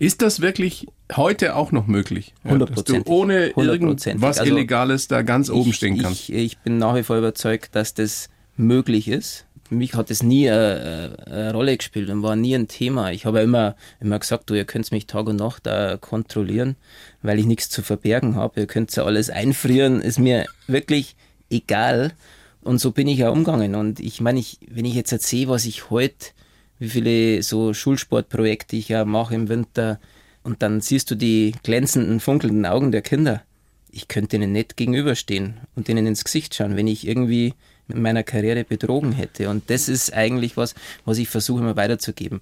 Ist 0.00 0.22
das 0.22 0.40
wirklich 0.40 0.88
heute 1.14 1.54
auch 1.54 1.70
noch 1.70 1.86
möglich? 1.86 2.34
Ja, 2.42 2.58
dass 2.58 2.82
du 2.82 3.02
ohne 3.04 3.50
irgendwas 3.50 4.38
also, 4.38 4.50
Illegales 4.50 5.06
da 5.06 5.22
ganz 5.22 5.48
oben 5.48 5.72
stehen 5.72 5.98
kannst? 5.98 6.30
Ich, 6.30 6.34
ich 6.34 6.58
bin 6.58 6.78
nach 6.78 6.96
wie 6.96 7.04
vor 7.04 7.16
überzeugt, 7.16 7.76
dass 7.76 7.94
das 7.94 8.28
möglich 8.56 9.06
ist 9.06 9.46
für 9.70 9.76
mich 9.76 9.94
hat 9.94 10.10
es 10.10 10.24
nie 10.24 10.50
eine, 10.50 11.16
eine, 11.26 11.52
Rolle 11.52 11.76
gespielt 11.76 12.10
und 12.10 12.24
war 12.24 12.34
nie 12.34 12.56
ein 12.56 12.66
Thema. 12.66 13.12
Ich 13.12 13.24
habe 13.24 13.38
immer, 13.38 13.76
immer 14.00 14.18
gesagt, 14.18 14.50
du, 14.50 14.54
ihr 14.54 14.64
könnt 14.64 14.90
mich 14.90 15.06
Tag 15.06 15.28
und 15.28 15.36
Nacht 15.36 15.64
da 15.64 15.96
kontrollieren, 15.96 16.74
weil 17.22 17.38
ich 17.38 17.46
nichts 17.46 17.70
zu 17.70 17.80
verbergen 17.82 18.34
habe. 18.34 18.58
Ihr 18.62 18.66
könnt 18.66 18.94
ja 18.96 19.04
alles 19.04 19.30
einfrieren, 19.30 20.00
ist 20.00 20.18
mir 20.18 20.44
wirklich 20.66 21.14
egal. 21.50 22.14
Und 22.62 22.78
so 22.78 22.90
bin 22.90 23.06
ich 23.06 23.18
ja 23.18 23.30
umgegangen. 23.30 23.76
Und 23.76 24.00
ich 24.00 24.20
meine, 24.20 24.40
ich, 24.40 24.58
wenn 24.68 24.84
ich 24.84 24.94
jetzt 24.94 25.12
erzähle, 25.12 25.50
was 25.50 25.64
ich 25.64 25.88
heute, 25.88 26.32
wie 26.80 26.88
viele 26.88 27.42
so 27.44 27.72
Schulsportprojekte 27.72 28.74
ich 28.74 28.88
ja 28.88 29.04
mache 29.04 29.36
im 29.36 29.48
Winter, 29.48 30.00
und 30.42 30.62
dann 30.62 30.80
siehst 30.80 31.10
du 31.10 31.14
die 31.14 31.54
glänzenden, 31.62 32.20
funkelnden 32.20 32.66
Augen 32.66 32.92
der 32.92 33.02
Kinder. 33.02 33.42
Ich 33.90 34.08
könnte 34.08 34.36
ihnen 34.36 34.52
nicht 34.52 34.76
gegenüberstehen 34.76 35.60
und 35.74 35.88
ihnen 35.88 36.06
ins 36.06 36.24
Gesicht 36.24 36.54
schauen, 36.54 36.76
wenn 36.76 36.86
ich 36.86 37.06
irgendwie 37.06 37.54
in 37.88 38.02
meiner 38.02 38.22
Karriere 38.22 38.64
betrogen 38.64 39.12
hätte. 39.12 39.50
Und 39.50 39.68
das 39.68 39.88
ist 39.88 40.14
eigentlich 40.14 40.56
was, 40.56 40.74
was 41.04 41.18
ich 41.18 41.28
versuche 41.28 41.60
immer 41.60 41.76
weiterzugeben. 41.76 42.40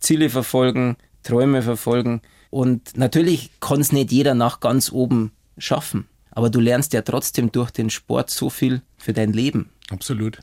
Ziele 0.00 0.30
verfolgen, 0.30 0.96
Träume 1.22 1.62
verfolgen. 1.62 2.22
Und 2.50 2.96
natürlich 2.96 3.50
kann 3.60 3.80
es 3.80 3.92
nicht 3.92 4.10
jeder 4.10 4.34
nach 4.34 4.60
ganz 4.60 4.90
oben 4.90 5.32
schaffen. 5.58 6.08
Aber 6.32 6.50
du 6.50 6.60
lernst 6.60 6.92
ja 6.92 7.02
trotzdem 7.02 7.52
durch 7.52 7.70
den 7.70 7.90
Sport 7.90 8.30
so 8.30 8.50
viel 8.50 8.82
für 8.98 9.12
dein 9.12 9.32
Leben. 9.32 9.70
Absolut. 9.90 10.40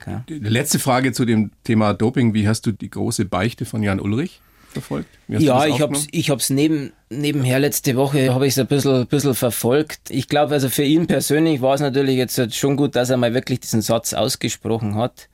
Okay. 0.00 0.20
Letzte 0.28 0.78
Frage 0.78 1.12
zu 1.12 1.24
dem 1.24 1.50
Thema 1.64 1.94
Doping. 1.94 2.34
Wie 2.34 2.48
hast 2.48 2.66
du 2.66 2.72
die 2.72 2.90
große 2.90 3.24
Beichte 3.24 3.64
von 3.64 3.82
Jan 3.82 4.00
Ulrich 4.00 4.40
verfolgt? 4.70 5.08
Ja, 5.28 5.66
ich 5.66 5.80
habe 5.80 5.96
ich 6.10 6.30
hab's 6.30 6.50
neben, 6.50 6.92
nebenher 7.10 7.58
letzte 7.58 7.96
Woche 7.96 8.32
habe 8.32 8.46
ich 8.46 8.52
es 8.52 8.58
ein 8.58 8.66
bisschen, 8.66 9.06
bisschen 9.06 9.34
verfolgt. 9.34 10.10
Ich 10.10 10.28
glaube, 10.28 10.54
also 10.54 10.68
für 10.68 10.84
ihn 10.84 11.06
persönlich 11.06 11.60
war 11.60 11.74
es 11.74 11.80
natürlich 11.80 12.16
jetzt 12.16 12.54
schon 12.54 12.76
gut, 12.76 12.96
dass 12.96 13.10
er 13.10 13.16
mal 13.16 13.34
wirklich 13.34 13.60
diesen 13.60 13.82
Satz 13.82 14.14
ausgesprochen 14.14 14.94
hat. 14.94 15.28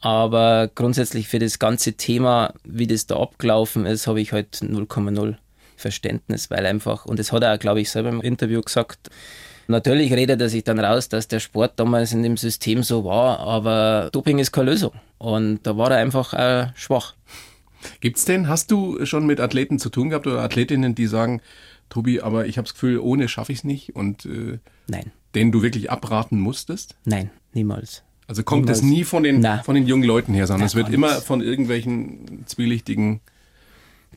Aber 0.00 0.70
grundsätzlich 0.74 1.28
für 1.28 1.38
das 1.38 1.58
ganze 1.58 1.94
Thema, 1.94 2.52
wie 2.62 2.86
das 2.86 3.06
da 3.06 3.16
abgelaufen 3.16 3.86
ist, 3.86 4.06
habe 4.06 4.20
ich 4.20 4.32
halt 4.32 4.56
0,0 4.56 5.36
Verständnis, 5.76 6.50
weil 6.50 6.66
einfach, 6.66 7.06
und 7.06 7.18
das 7.18 7.32
hat 7.32 7.42
er, 7.42 7.56
glaube 7.56 7.80
ich, 7.80 7.90
selber 7.90 8.10
im 8.10 8.20
Interview 8.20 8.60
gesagt, 8.60 9.08
Natürlich 9.66 10.12
redet 10.12 10.40
er 10.40 10.48
sich 10.48 10.64
dann 10.64 10.78
raus, 10.78 11.08
dass 11.08 11.28
der 11.28 11.40
Sport 11.40 11.72
damals 11.76 12.12
in 12.12 12.22
dem 12.22 12.36
System 12.36 12.82
so 12.82 13.04
war, 13.04 13.38
aber 13.40 14.10
Doping 14.12 14.38
ist 14.38 14.52
keine 14.52 14.70
Lösung. 14.70 14.92
Und 15.18 15.60
da 15.62 15.76
war 15.76 15.90
er 15.90 15.98
einfach 15.98 16.34
äh, 16.34 16.68
schwach. 16.74 17.14
Gibt's 18.00 18.24
denn, 18.24 18.48
hast 18.48 18.70
du 18.70 19.04
schon 19.06 19.26
mit 19.26 19.40
Athleten 19.40 19.78
zu 19.78 19.90
tun 19.90 20.10
gehabt 20.10 20.26
oder 20.26 20.42
Athletinnen, 20.42 20.94
die 20.94 21.06
sagen, 21.06 21.40
Tobi, 21.88 22.20
aber 22.20 22.46
ich 22.46 22.56
habe 22.56 22.64
das 22.64 22.74
Gefühl, 22.74 22.98
ohne 22.98 23.28
schaffe 23.28 23.52
ich 23.52 23.58
es 23.58 23.64
nicht 23.64 23.94
und 23.94 24.24
äh, 24.26 24.58
Nein. 24.86 25.12
denen 25.34 25.52
du 25.52 25.62
wirklich 25.62 25.90
abraten 25.90 26.40
musstest? 26.40 26.96
Nein, 27.04 27.30
niemals. 27.52 28.02
Also 28.26 28.42
kommt 28.42 28.62
niemals. 28.62 28.80
das 28.80 28.88
nie 28.88 29.04
von 29.04 29.22
den, 29.22 29.46
von 29.64 29.74
den 29.74 29.86
jungen 29.86 30.04
Leuten 30.04 30.32
her, 30.32 30.46
sondern 30.46 30.66
es 30.66 30.74
wird 30.74 30.88
immer 30.88 31.08
von 31.20 31.42
irgendwelchen 31.42 32.44
zwielichtigen 32.46 33.20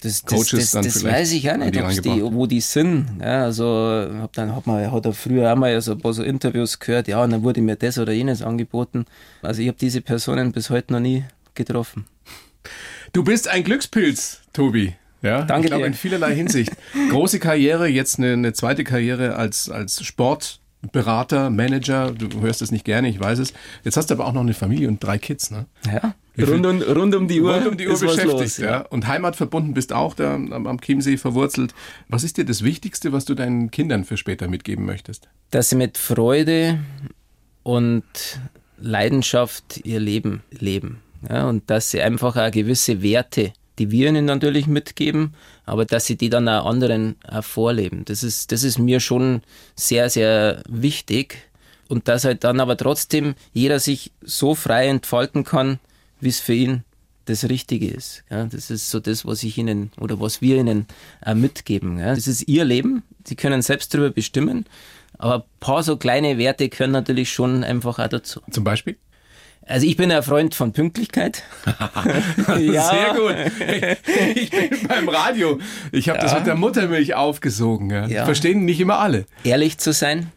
das, 0.01 0.25
Coaches 0.25 0.49
das, 0.49 0.59
das, 0.59 0.71
dann 0.71 0.83
das 0.83 1.03
weiß 1.03 1.31
ich 1.33 1.49
auch 1.51 1.57
nicht, 1.57 1.75
die 1.75 2.23
wo 2.23 2.45
die 2.45 2.61
sind. 2.61 3.07
Ja, 3.19 3.43
also 3.43 4.07
hab 4.21 4.33
dann 4.33 4.55
hat 4.55 4.67
man 4.67 4.91
hat 4.91 5.05
er 5.05 5.13
früher 5.13 5.51
auch 5.51 5.57
mal 5.57 5.79
so 5.81 5.93
ein 5.93 5.99
paar 5.99 6.13
so 6.13 6.23
Interviews 6.23 6.79
gehört, 6.79 7.07
ja, 7.07 7.23
und 7.23 7.31
dann 7.31 7.43
wurde 7.43 7.61
mir 7.61 7.75
das 7.75 7.97
oder 7.97 8.13
jenes 8.13 8.41
angeboten. 8.41 9.05
Also 9.41 9.61
ich 9.61 9.67
habe 9.67 9.77
diese 9.79 10.01
Personen 10.01 10.51
bis 10.51 10.69
heute 10.69 10.93
noch 10.93 10.99
nie 10.99 11.25
getroffen. 11.55 12.05
Du 13.13 13.23
bist 13.23 13.47
ein 13.47 13.63
Glückspilz, 13.63 14.41
Tobi. 14.53 14.95
Ja, 15.21 15.43
Danke 15.43 15.65
ich 15.65 15.71
glaube 15.71 15.87
in 15.87 15.93
vielerlei 15.93 16.35
Hinsicht. 16.35 16.71
Große 17.09 17.39
Karriere, 17.39 17.87
jetzt 17.87 18.19
eine, 18.19 18.33
eine 18.33 18.53
zweite 18.53 18.83
Karriere 18.83 19.35
als, 19.35 19.69
als 19.69 20.03
Sportberater, 20.03 21.49
Manager. 21.49 22.11
Du 22.11 22.41
hörst 22.41 22.61
es 22.61 22.71
nicht 22.71 22.85
gerne, 22.85 23.09
ich 23.09 23.19
weiß 23.19 23.39
es. 23.39 23.53
Jetzt 23.83 23.97
hast 23.97 24.09
du 24.09 24.13
aber 24.13 24.25
auch 24.27 24.33
noch 24.33 24.41
eine 24.41 24.53
Familie 24.53 24.87
und 24.87 25.03
drei 25.03 25.17
Kids, 25.17 25.49
ne? 25.49 25.65
Ja. 25.91 26.13
Rund, 26.45 26.65
um, 26.65 26.81
rund 26.81 27.15
um 27.15 27.27
die 27.27 27.41
Uhr. 27.41 27.55
Rund 27.55 27.67
um 27.67 27.77
die 27.77 27.87
Uhr 27.87 27.93
ist 27.93 28.01
beschäftigt, 28.01 28.39
los, 28.39 28.57
ja. 28.57 28.81
Und 28.81 29.07
heimatverbunden 29.07 29.73
bist 29.73 29.93
auch 29.93 30.13
da 30.13 30.35
am, 30.35 30.67
am 30.67 30.79
Chiemsee 30.79 31.17
verwurzelt. 31.17 31.73
Was 32.09 32.23
ist 32.23 32.37
dir 32.37 32.45
das 32.45 32.63
Wichtigste, 32.63 33.11
was 33.11 33.25
du 33.25 33.33
deinen 33.33 33.71
Kindern 33.71 34.03
für 34.03 34.17
später 34.17 34.47
mitgeben 34.47 34.85
möchtest? 34.85 35.27
Dass 35.51 35.69
sie 35.69 35.75
mit 35.75 35.97
Freude 35.97 36.79
und 37.63 38.03
Leidenschaft 38.79 39.81
ihr 39.83 39.99
Leben 39.99 40.43
leben. 40.51 41.01
Ja, 41.29 41.49
und 41.49 41.69
dass 41.69 41.91
sie 41.91 42.01
einfach 42.01 42.35
auch 42.35 42.51
gewisse 42.51 43.01
Werte, 43.01 43.53
die 43.79 43.91
wir 43.91 44.09
ihnen 44.09 44.25
natürlich 44.25 44.67
mitgeben, 44.67 45.33
aber 45.65 45.85
dass 45.85 46.05
sie 46.05 46.15
die 46.15 46.29
dann 46.29 46.47
auch 46.47 46.65
anderen 46.65 47.15
auch 47.27 47.43
vorleben. 47.43 48.05
Das 48.05 48.23
ist, 48.23 48.51
das 48.51 48.63
ist 48.63 48.79
mir 48.79 48.99
schon 48.99 49.41
sehr, 49.75 50.09
sehr 50.09 50.63
wichtig. 50.69 51.49
Und 51.89 52.07
dass 52.07 52.25
halt 52.25 52.43
dann 52.43 52.59
aber 52.59 52.75
trotzdem 52.75 53.35
jeder 53.53 53.79
sich 53.79 54.11
so 54.21 54.55
frei 54.55 54.87
entfalten 54.87 55.43
kann, 55.43 55.79
wie 56.19 56.29
es 56.29 56.39
für 56.39 56.53
ihn 56.53 56.83
das 57.25 57.49
Richtige 57.49 57.87
ist. 57.87 58.23
Ja, 58.29 58.45
das 58.45 58.69
ist 58.69 58.89
so 58.89 58.99
das, 58.99 59.25
was 59.25 59.43
ich 59.43 59.57
ihnen 59.57 59.91
oder 59.99 60.19
was 60.19 60.41
wir 60.41 60.57
ihnen 60.57 60.87
äh, 61.25 61.35
mitgeben. 61.35 61.99
Ja. 61.99 62.15
Das 62.15 62.27
ist 62.27 62.47
ihr 62.47 62.65
Leben. 62.65 63.03
Sie 63.25 63.35
können 63.35 63.61
selbst 63.61 63.93
darüber 63.93 64.09
bestimmen. 64.11 64.65
Aber 65.17 65.35
ein 65.35 65.43
paar 65.59 65.83
so 65.83 65.97
kleine 65.97 66.37
Werte 66.37 66.69
können 66.69 66.93
natürlich 66.93 67.31
schon 67.31 67.63
einfach 67.63 67.99
auch 67.99 68.07
dazu. 68.07 68.41
Zum 68.49 68.63
Beispiel? 68.63 68.97
Also 69.65 69.85
ich 69.85 69.97
bin 69.97 70.11
ein 70.11 70.23
Freund 70.23 70.55
von 70.55 70.71
Pünktlichkeit. 70.71 71.43
Sehr 72.45 73.15
gut. 73.15 73.35
Ich 74.35 74.49
bin 74.49 74.87
beim 74.87 75.09
Radio. 75.09 75.59
Ich 75.91 76.07
habe 76.07 76.19
das 76.19 76.33
mit 76.33 76.47
der 76.47 76.55
Muttermilch 76.55 77.15
aufgesogen. 77.15 77.89
Ja. 77.89 78.07
Ja. 78.07 78.25
Verstehen 78.25 78.63
nicht 78.63 78.79
immer 78.79 78.99
alle. 78.99 79.25
Ehrlich 79.43 79.77
zu 79.77 79.91
sein, 79.91 80.31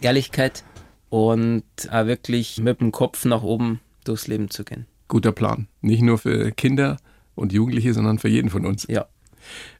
Ehrlichkeit 0.00 0.64
und 1.08 1.62
auch 1.90 2.06
wirklich 2.06 2.58
mit 2.58 2.80
dem 2.80 2.90
Kopf 2.90 3.24
nach 3.24 3.42
oben 3.42 3.80
durchs 4.02 4.26
Leben 4.26 4.50
zu 4.50 4.64
gehen. 4.64 4.86
Guter 5.08 5.32
Plan. 5.32 5.68
Nicht 5.80 6.02
nur 6.02 6.18
für 6.18 6.52
Kinder 6.52 6.98
und 7.34 7.52
Jugendliche, 7.52 7.94
sondern 7.94 8.18
für 8.18 8.28
jeden 8.28 8.50
von 8.50 8.66
uns. 8.66 8.86
Ja. 8.88 9.06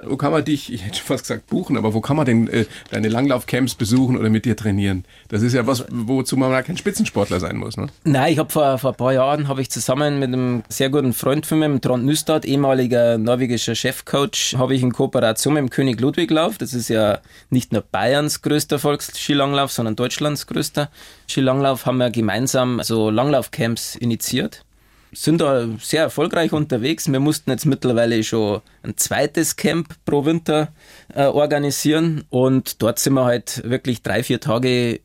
Wo 0.02 0.16
kann 0.16 0.32
man 0.32 0.44
dich, 0.44 0.72
ich 0.72 0.84
hätte 0.84 0.98
schon 0.98 1.06
fast 1.06 1.24
gesagt 1.24 1.46
buchen, 1.48 1.76
aber 1.76 1.94
wo 1.94 2.00
kann 2.00 2.16
man 2.16 2.26
denn 2.26 2.48
äh, 2.48 2.64
deine 2.90 3.08
Langlaufcamps 3.08 3.74
besuchen 3.74 4.16
oder 4.16 4.30
mit 4.30 4.44
dir 4.44 4.56
trainieren? 4.56 5.04
Das 5.28 5.42
ist 5.42 5.52
ja 5.52 5.66
was, 5.66 5.84
wozu 5.90 6.36
man 6.36 6.50
ja 6.52 6.62
kein 6.62 6.76
Spitzensportler 6.76 7.40
sein 7.40 7.56
muss. 7.56 7.76
Ne? 7.76 7.88
Nein, 8.04 8.32
ich 8.32 8.38
habe 8.38 8.50
vor, 8.50 8.78
vor 8.78 8.90
ein 8.90 8.96
paar 8.96 9.12
Jahren 9.12 9.48
habe 9.48 9.60
ich 9.60 9.70
zusammen 9.70 10.18
mit 10.18 10.28
einem 10.28 10.62
sehr 10.68 10.90
guten 10.90 11.12
Freund 11.12 11.46
von 11.46 11.58
mir, 11.58 11.80
Trond 11.80 12.04
Nystad, 12.04 12.44
ehemaliger 12.44 13.18
norwegischer 13.18 13.74
Chefcoach, 13.74 14.54
habe 14.56 14.74
ich 14.74 14.82
in 14.82 14.92
Kooperation 14.92 15.54
mit 15.54 15.62
dem 15.62 15.70
König 15.70 16.00
Ludwiglauf, 16.00 16.58
das 16.58 16.74
ist 16.74 16.88
ja 16.88 17.18
nicht 17.50 17.72
nur 17.72 17.82
Bayerns 17.82 18.42
größter 18.42 18.78
Volksskilanglauf, 18.78 19.72
sondern 19.72 19.96
Deutschlands 19.96 20.46
größter 20.46 20.90
Skilanglauf, 21.28 21.86
haben 21.86 21.98
wir 21.98 22.10
gemeinsam 22.10 22.80
so 22.82 23.10
Langlaufcamps 23.10 23.96
initiiert. 23.96 24.64
Sind 25.12 25.40
da 25.40 25.68
sehr 25.80 26.02
erfolgreich 26.02 26.52
unterwegs. 26.52 27.11
Wir 27.11 27.20
mussten 27.20 27.50
jetzt 27.50 27.66
mittlerweile 27.66 28.22
schon 28.22 28.61
ein 28.82 28.96
zweites 28.96 29.56
Camp 29.56 29.94
pro 30.04 30.24
Winter 30.24 30.72
äh, 31.14 31.24
organisieren 31.24 32.24
und 32.30 32.82
dort 32.82 32.98
sind 32.98 33.14
wir 33.14 33.24
halt 33.24 33.62
wirklich 33.64 34.02
drei, 34.02 34.22
vier 34.22 34.40
Tage 34.40 35.00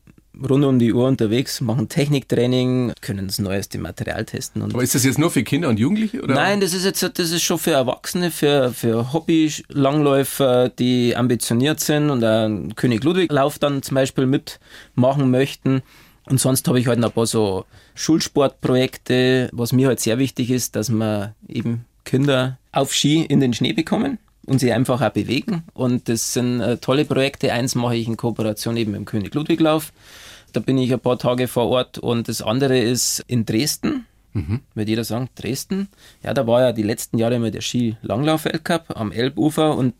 rund 0.48 0.64
um 0.64 0.78
die 0.78 0.92
Uhr 0.92 1.06
unterwegs, 1.06 1.60
machen 1.60 1.88
Techniktraining, 1.88 2.92
können 3.00 3.26
das 3.26 3.38
neueste 3.38 3.78
Material 3.78 4.24
testen. 4.24 4.62
Und 4.62 4.74
Aber 4.74 4.82
ist 4.82 4.94
das 4.94 5.04
jetzt 5.04 5.18
nur 5.18 5.30
für 5.30 5.42
Kinder 5.42 5.68
und 5.68 5.78
Jugendliche? 5.78 6.22
Oder? 6.22 6.34
Nein, 6.34 6.60
das 6.60 6.74
ist 6.74 6.84
jetzt 6.84 7.02
das 7.02 7.30
ist 7.30 7.42
schon 7.42 7.58
für 7.58 7.72
Erwachsene, 7.72 8.30
für, 8.30 8.72
für 8.72 9.12
Hobby-Langläufer, 9.12 10.70
die 10.70 11.16
ambitioniert 11.16 11.80
sind 11.80 12.10
und 12.10 12.24
einen 12.24 12.74
König 12.74 13.04
Ludwig-Lauf 13.04 13.58
dann 13.58 13.82
zum 13.82 13.94
Beispiel 13.94 14.26
mitmachen 14.26 15.30
möchten. 15.30 15.82
Und 16.26 16.40
sonst 16.40 16.66
habe 16.68 16.80
ich 16.80 16.86
halt 16.86 16.98
noch 16.98 17.08
ein 17.10 17.14
paar 17.14 17.26
so 17.26 17.64
Schulsportprojekte, 17.94 19.50
was 19.52 19.72
mir 19.72 19.88
halt 19.88 20.00
sehr 20.00 20.18
wichtig 20.18 20.50
ist, 20.50 20.74
dass 20.74 20.90
wir 20.90 21.34
eben 21.48 21.84
Kinder 22.04 22.58
auf 22.72 22.92
Ski 22.94 23.22
in 23.22 23.40
den 23.40 23.52
Schnee 23.52 23.72
bekommen 23.72 24.18
und 24.46 24.58
sie 24.58 24.72
einfach 24.72 25.00
auch 25.02 25.10
bewegen. 25.10 25.64
Und 25.74 26.08
das 26.08 26.32
sind 26.32 26.60
äh, 26.60 26.78
tolle 26.78 27.04
Projekte. 27.04 27.52
Eins 27.52 27.74
mache 27.74 27.96
ich 27.96 28.06
in 28.06 28.16
Kooperation 28.16 28.76
eben 28.76 28.92
mit 28.92 29.00
dem 29.00 29.04
König 29.04 29.34
Ludwig-Lauf. 29.34 29.92
Da 30.52 30.60
bin 30.60 30.78
ich 30.78 30.92
ein 30.92 31.00
paar 31.00 31.18
Tage 31.18 31.48
vor 31.48 31.68
Ort. 31.68 31.98
Und 31.98 32.28
das 32.28 32.42
andere 32.42 32.78
ist 32.78 33.24
in 33.26 33.44
Dresden. 33.44 34.06
Wird 34.74 34.88
jeder 34.88 35.04
sagen, 35.04 35.28
Dresden. 35.36 35.88
Ja, 36.22 36.34
da 36.34 36.46
war 36.46 36.60
ja 36.60 36.72
die 36.72 36.82
letzten 36.82 37.18
Jahre 37.18 37.36
immer 37.36 37.52
der 37.52 37.60
Ski-Langlauf-Weltcup 37.60 38.96
am 38.96 39.12
Elbufer 39.12 39.76
und 39.76 39.94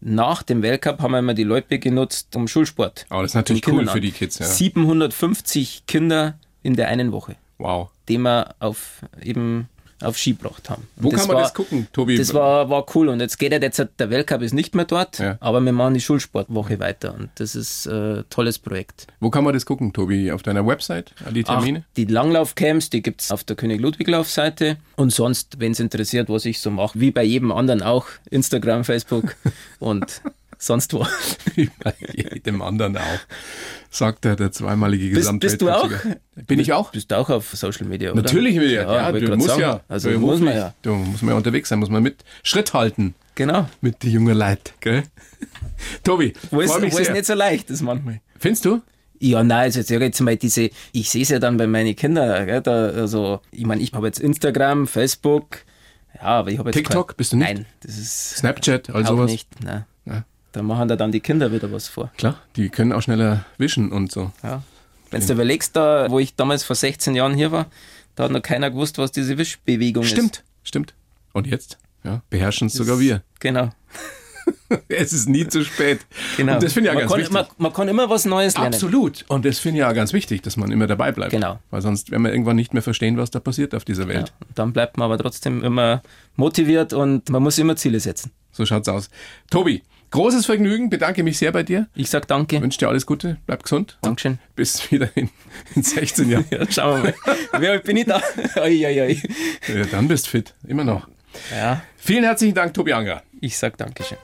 nach 0.00 0.42
dem 0.42 0.62
Weltcup 0.62 1.00
haben 1.00 1.12
wir 1.12 1.18
immer 1.18 1.34
die 1.34 1.44
Leute 1.44 1.78
genutzt 1.78 2.34
um 2.36 2.48
Schulsport. 2.48 3.06
Aber 3.10 3.22
das 3.22 3.32
ist 3.32 3.34
natürlich 3.34 3.66
cool 3.68 3.86
für 3.86 4.00
die 4.00 4.12
Kids. 4.12 4.38
Ja. 4.38 4.46
750 4.46 5.84
Kinder 5.86 6.38
in 6.62 6.76
der 6.76 6.88
einen 6.88 7.12
Woche, 7.12 7.36
Wow. 7.58 7.90
die 8.08 8.18
wir 8.18 8.54
auf 8.60 9.00
eben 9.22 9.68
auf 10.02 10.16
Ski 10.16 10.32
gebracht 10.32 10.70
haben. 10.70 10.86
Und 10.96 11.04
Wo 11.04 11.08
kann 11.10 11.26
man 11.26 11.36
war, 11.36 11.42
das 11.42 11.54
gucken, 11.54 11.86
Tobi? 11.92 12.16
Das 12.16 12.32
war, 12.34 12.68
war 12.70 12.84
cool. 12.94 13.08
Und 13.08 13.20
jetzt 13.20 13.38
geht 13.38 13.52
halt 13.52 13.62
jetzt, 13.62 13.84
der 13.98 14.10
Weltcup 14.10 14.42
ist 14.42 14.52
nicht 14.52 14.74
mehr 14.74 14.84
dort, 14.84 15.18
Ja. 15.18 15.36
aber 15.40 15.60
wir 15.60 15.72
machen 15.72 15.94
die 15.94 16.00
Schulsportwoche 16.00 16.78
weiter. 16.80 17.14
Und 17.14 17.30
das 17.36 17.54
ist 17.54 17.86
ein 17.86 18.24
tolles 18.30 18.58
Projekt. 18.58 19.06
Wo 19.20 19.30
kann 19.30 19.44
man 19.44 19.54
das 19.54 19.66
gucken, 19.66 19.92
Tobi? 19.92 20.32
Auf 20.32 20.42
deiner 20.42 20.66
Website? 20.66 21.12
Die 21.32 21.44
Termine? 21.44 21.84
Ach, 21.86 21.94
die 21.96 22.04
Langlaufcamps, 22.06 22.90
die 22.90 23.02
gibt 23.02 23.20
es 23.22 23.30
auf 23.30 23.44
der 23.44 23.56
König-Ludwig-Lauf-Seite. 23.56 24.76
Und 24.96 25.12
sonst, 25.12 25.60
wenn 25.60 25.72
es 25.72 25.80
interessiert, 25.80 26.28
was 26.28 26.44
ich 26.44 26.60
so 26.60 26.70
mache, 26.70 26.98
wie 27.00 27.10
bei 27.10 27.24
jedem 27.24 27.52
anderen 27.52 27.82
auch, 27.82 28.06
Instagram, 28.30 28.84
Facebook 28.84 29.36
und 29.78 30.22
sonst 30.60 30.92
wo. 30.92 31.04
Wie 31.56 31.68
bei 31.82 31.94
jedem 32.14 32.62
anderen 32.62 32.96
auch. 32.96 33.02
Sagt 33.90 34.24
er, 34.24 34.36
der 34.36 34.52
zweimalige 34.52 35.12
Bist- 35.16 35.40
bist 35.40 35.60
du 35.60 35.70
auch? 35.70 35.90
Bin 36.46 36.60
ich 36.60 36.72
auch? 36.72 36.92
Bist 36.92 37.10
du 37.10 37.16
auch 37.18 37.28
auf 37.28 37.50
Social 37.56 37.86
Media, 37.86 38.12
oder? 38.12 38.22
Natürlich 38.22 38.54
will. 38.60 38.70
Ja, 38.70 38.82
Ja, 39.08 39.12
wollte 39.12 39.26
du 39.26 39.36
musst 39.36 39.48
sagen. 39.48 39.60
ja. 39.62 39.80
Also 39.88 40.10
muss 40.10 40.38
man 40.40 40.54
ja. 40.54 40.74
Du 40.82 40.94
muss 40.94 41.22
man 41.22 41.30
ja 41.32 41.36
unterwegs 41.36 41.68
sein, 41.68 41.80
muss 41.80 41.88
man 41.90 42.02
mit 42.02 42.22
Schritt 42.44 42.72
halten 42.72 43.14
Genau. 43.34 43.68
mit 43.80 44.02
den 44.04 44.10
jungen 44.12 44.36
Leuten, 44.36 44.70
gell? 44.80 45.02
Tobi, 46.04 46.34
Wo 46.50 46.60
ist, 46.60 46.78
mich 46.80 46.92
wo 46.92 46.98
ist 46.98 47.10
nicht 47.12 47.24
so 47.26 47.34
leicht, 47.34 47.70
das 47.70 47.80
manchmal. 47.80 48.20
Findest 48.38 48.64
du? 48.66 48.82
Ja, 49.18 49.42
nein, 49.42 49.64
also 49.64 49.80
jetzt, 49.80 49.90
jetzt 49.90 50.20
mal 50.20 50.36
diese, 50.36 50.70
ich 50.92 51.10
sehe 51.10 51.22
es 51.22 51.28
ja 51.30 51.38
dann 51.38 51.56
bei 51.56 51.66
meinen 51.66 51.94
Kindern, 51.96 52.46
gell, 52.46 52.60
da, 52.60 52.86
also, 52.90 53.40
ich 53.50 53.64
meine, 53.66 53.82
ich 53.82 53.92
habe 53.92 54.06
jetzt 54.06 54.18
Instagram, 54.20 54.86
Facebook, 54.86 55.58
ja, 56.14 56.22
aber 56.22 56.50
ich 56.50 56.58
habe 56.58 56.68
jetzt 56.70 56.76
TikTok, 56.76 57.08
kein, 57.08 57.16
bist 57.16 57.32
du 57.32 57.36
nicht? 57.36 57.48
Nein, 57.54 57.66
das 57.82 57.98
ist 57.98 58.36
Snapchat, 58.38 58.90
all 58.90 59.04
auch 59.04 59.08
sowas? 59.08 59.30
nicht, 59.30 59.48
nein. 59.64 59.84
Ja. 60.54 60.60
Da 60.60 60.62
machen 60.62 60.88
da 60.88 60.96
dann 60.96 61.12
die 61.12 61.20
Kinder 61.20 61.52
wieder 61.52 61.70
was 61.72 61.88
vor. 61.88 62.10
Klar, 62.16 62.40
die 62.56 62.68
können 62.68 62.92
auch 62.92 63.02
schneller 63.02 63.44
wischen 63.58 63.92
und 63.92 64.10
so. 64.10 64.32
Ja. 64.42 64.62
Wenn 65.10 65.26
du 65.26 65.32
überlegst, 65.32 65.74
da, 65.76 66.06
wo 66.10 66.18
ich 66.18 66.34
damals 66.36 66.62
vor 66.64 66.76
16 66.76 67.14
Jahren 67.14 67.34
hier 67.34 67.50
war, 67.52 67.66
da 68.14 68.24
hat 68.24 68.30
noch 68.30 68.42
keiner 68.42 68.70
gewusst, 68.70 68.98
was 68.98 69.10
diese 69.12 69.38
Wischbewegung 69.38 70.04
ist. 70.04 70.10
Stimmt, 70.10 70.44
stimmt. 70.62 70.94
Und 71.32 71.46
jetzt? 71.46 71.78
Ja, 72.04 72.22
beherrschen 72.30 72.68
es 72.68 72.74
sogar 72.74 72.98
wir. 73.00 73.22
Genau. 73.40 73.70
Es 74.88 75.12
ist 75.12 75.28
nie 75.28 75.46
zu 75.46 75.64
spät. 75.64 76.00
genau. 76.36 76.54
Und 76.54 76.62
das 76.62 76.72
finde 76.72 76.90
ich 76.90 76.94
ja 76.94 76.94
man 76.94 77.00
ganz 77.02 77.12
kann, 77.12 77.20
wichtig. 77.20 77.32
Man, 77.34 77.46
man 77.58 77.72
kann 77.72 77.88
immer 77.88 78.08
was 78.08 78.24
Neues 78.24 78.54
lernen. 78.54 78.72
Absolut. 78.74 79.24
Und 79.28 79.44
das 79.44 79.58
finde 79.58 79.78
ich 79.78 79.80
ja 79.80 79.92
ganz 79.92 80.12
wichtig, 80.12 80.42
dass 80.42 80.56
man 80.56 80.70
immer 80.72 80.86
dabei 80.86 81.12
bleibt. 81.12 81.30
Genau. 81.32 81.58
Weil 81.70 81.82
sonst 81.82 82.10
werden 82.10 82.22
wir 82.22 82.32
irgendwann 82.32 82.56
nicht 82.56 82.72
mehr 82.72 82.82
verstehen, 82.82 83.16
was 83.16 83.30
da 83.30 83.38
passiert 83.40 83.74
auf 83.74 83.84
dieser 83.84 84.04
Ja. 84.04 84.08
Welt. 84.08 84.32
Und 84.48 84.58
dann 84.58 84.72
bleibt 84.72 84.96
man 84.96 85.04
aber 85.06 85.18
trotzdem 85.18 85.62
immer 85.62 86.02
motiviert 86.36 86.92
und 86.92 87.28
man 87.30 87.42
muss 87.42 87.58
immer 87.58 87.76
Ziele 87.76 88.00
setzen. 88.00 88.30
So 88.52 88.64
schaut's 88.66 88.88
aus. 88.88 89.10
Tobi, 89.50 89.82
großes 90.10 90.46
Vergnügen, 90.46 90.90
bedanke 90.90 91.22
mich 91.22 91.38
sehr 91.38 91.52
bei 91.52 91.62
dir. 91.62 91.88
Ich 91.94 92.10
sag 92.10 92.26
danke. 92.28 92.60
Wünsche 92.60 92.78
dir 92.78 92.88
alles 92.88 93.06
Gute, 93.06 93.38
bleib 93.46 93.62
gesund. 93.62 93.98
Dankeschön. 94.02 94.38
Bis 94.56 94.90
wieder 94.90 95.08
in, 95.14 95.28
in 95.74 95.82
16 95.82 96.28
Jahren. 96.30 96.44
Ja, 96.50 96.70
schauen 96.70 97.02
wir 97.02 97.14
mal. 97.52 97.60
Wie 97.62 97.68
alt 97.68 97.84
bin 97.84 97.96
ich 97.96 98.06
da? 98.06 98.20
Oi, 98.56 98.86
oi, 98.86 99.00
oi. 99.02 99.22
Ja, 99.68 99.84
dann 99.86 100.08
bist 100.08 100.28
fit, 100.28 100.54
immer 100.66 100.84
noch. 100.84 101.06
Ja, 101.54 101.82
Vielen 101.96 102.24
herzlichen 102.24 102.54
Dank, 102.54 102.74
Tobi 102.74 102.92
Anger. 102.92 103.22
ich 103.40 103.56
sag 103.56 103.76
Dankeschön. 103.76 104.18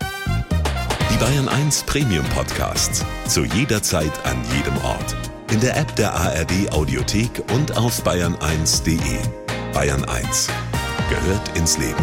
Die 1.13 1.17
Bayern 1.19 1.49
1 1.49 1.85
Premium 1.85 2.25
Podcasts. 2.35 3.05
Zu 3.29 3.45
jeder 3.45 3.83
Zeit, 3.83 4.13
an 4.25 4.37
jedem 4.57 4.77
Ort. 4.85 5.15
In 5.53 5.61
der 5.61 5.77
App 5.77 5.95
der 5.97 6.13
ARD 6.13 6.73
Audiothek 6.73 7.31
und 7.55 7.77
auf 7.77 8.05
bayern1.de. 8.05 8.99
Bayern 9.73 10.05
1 10.05 10.49
gehört 11.09 11.57
ins 11.57 11.79
Leben. 11.79 11.95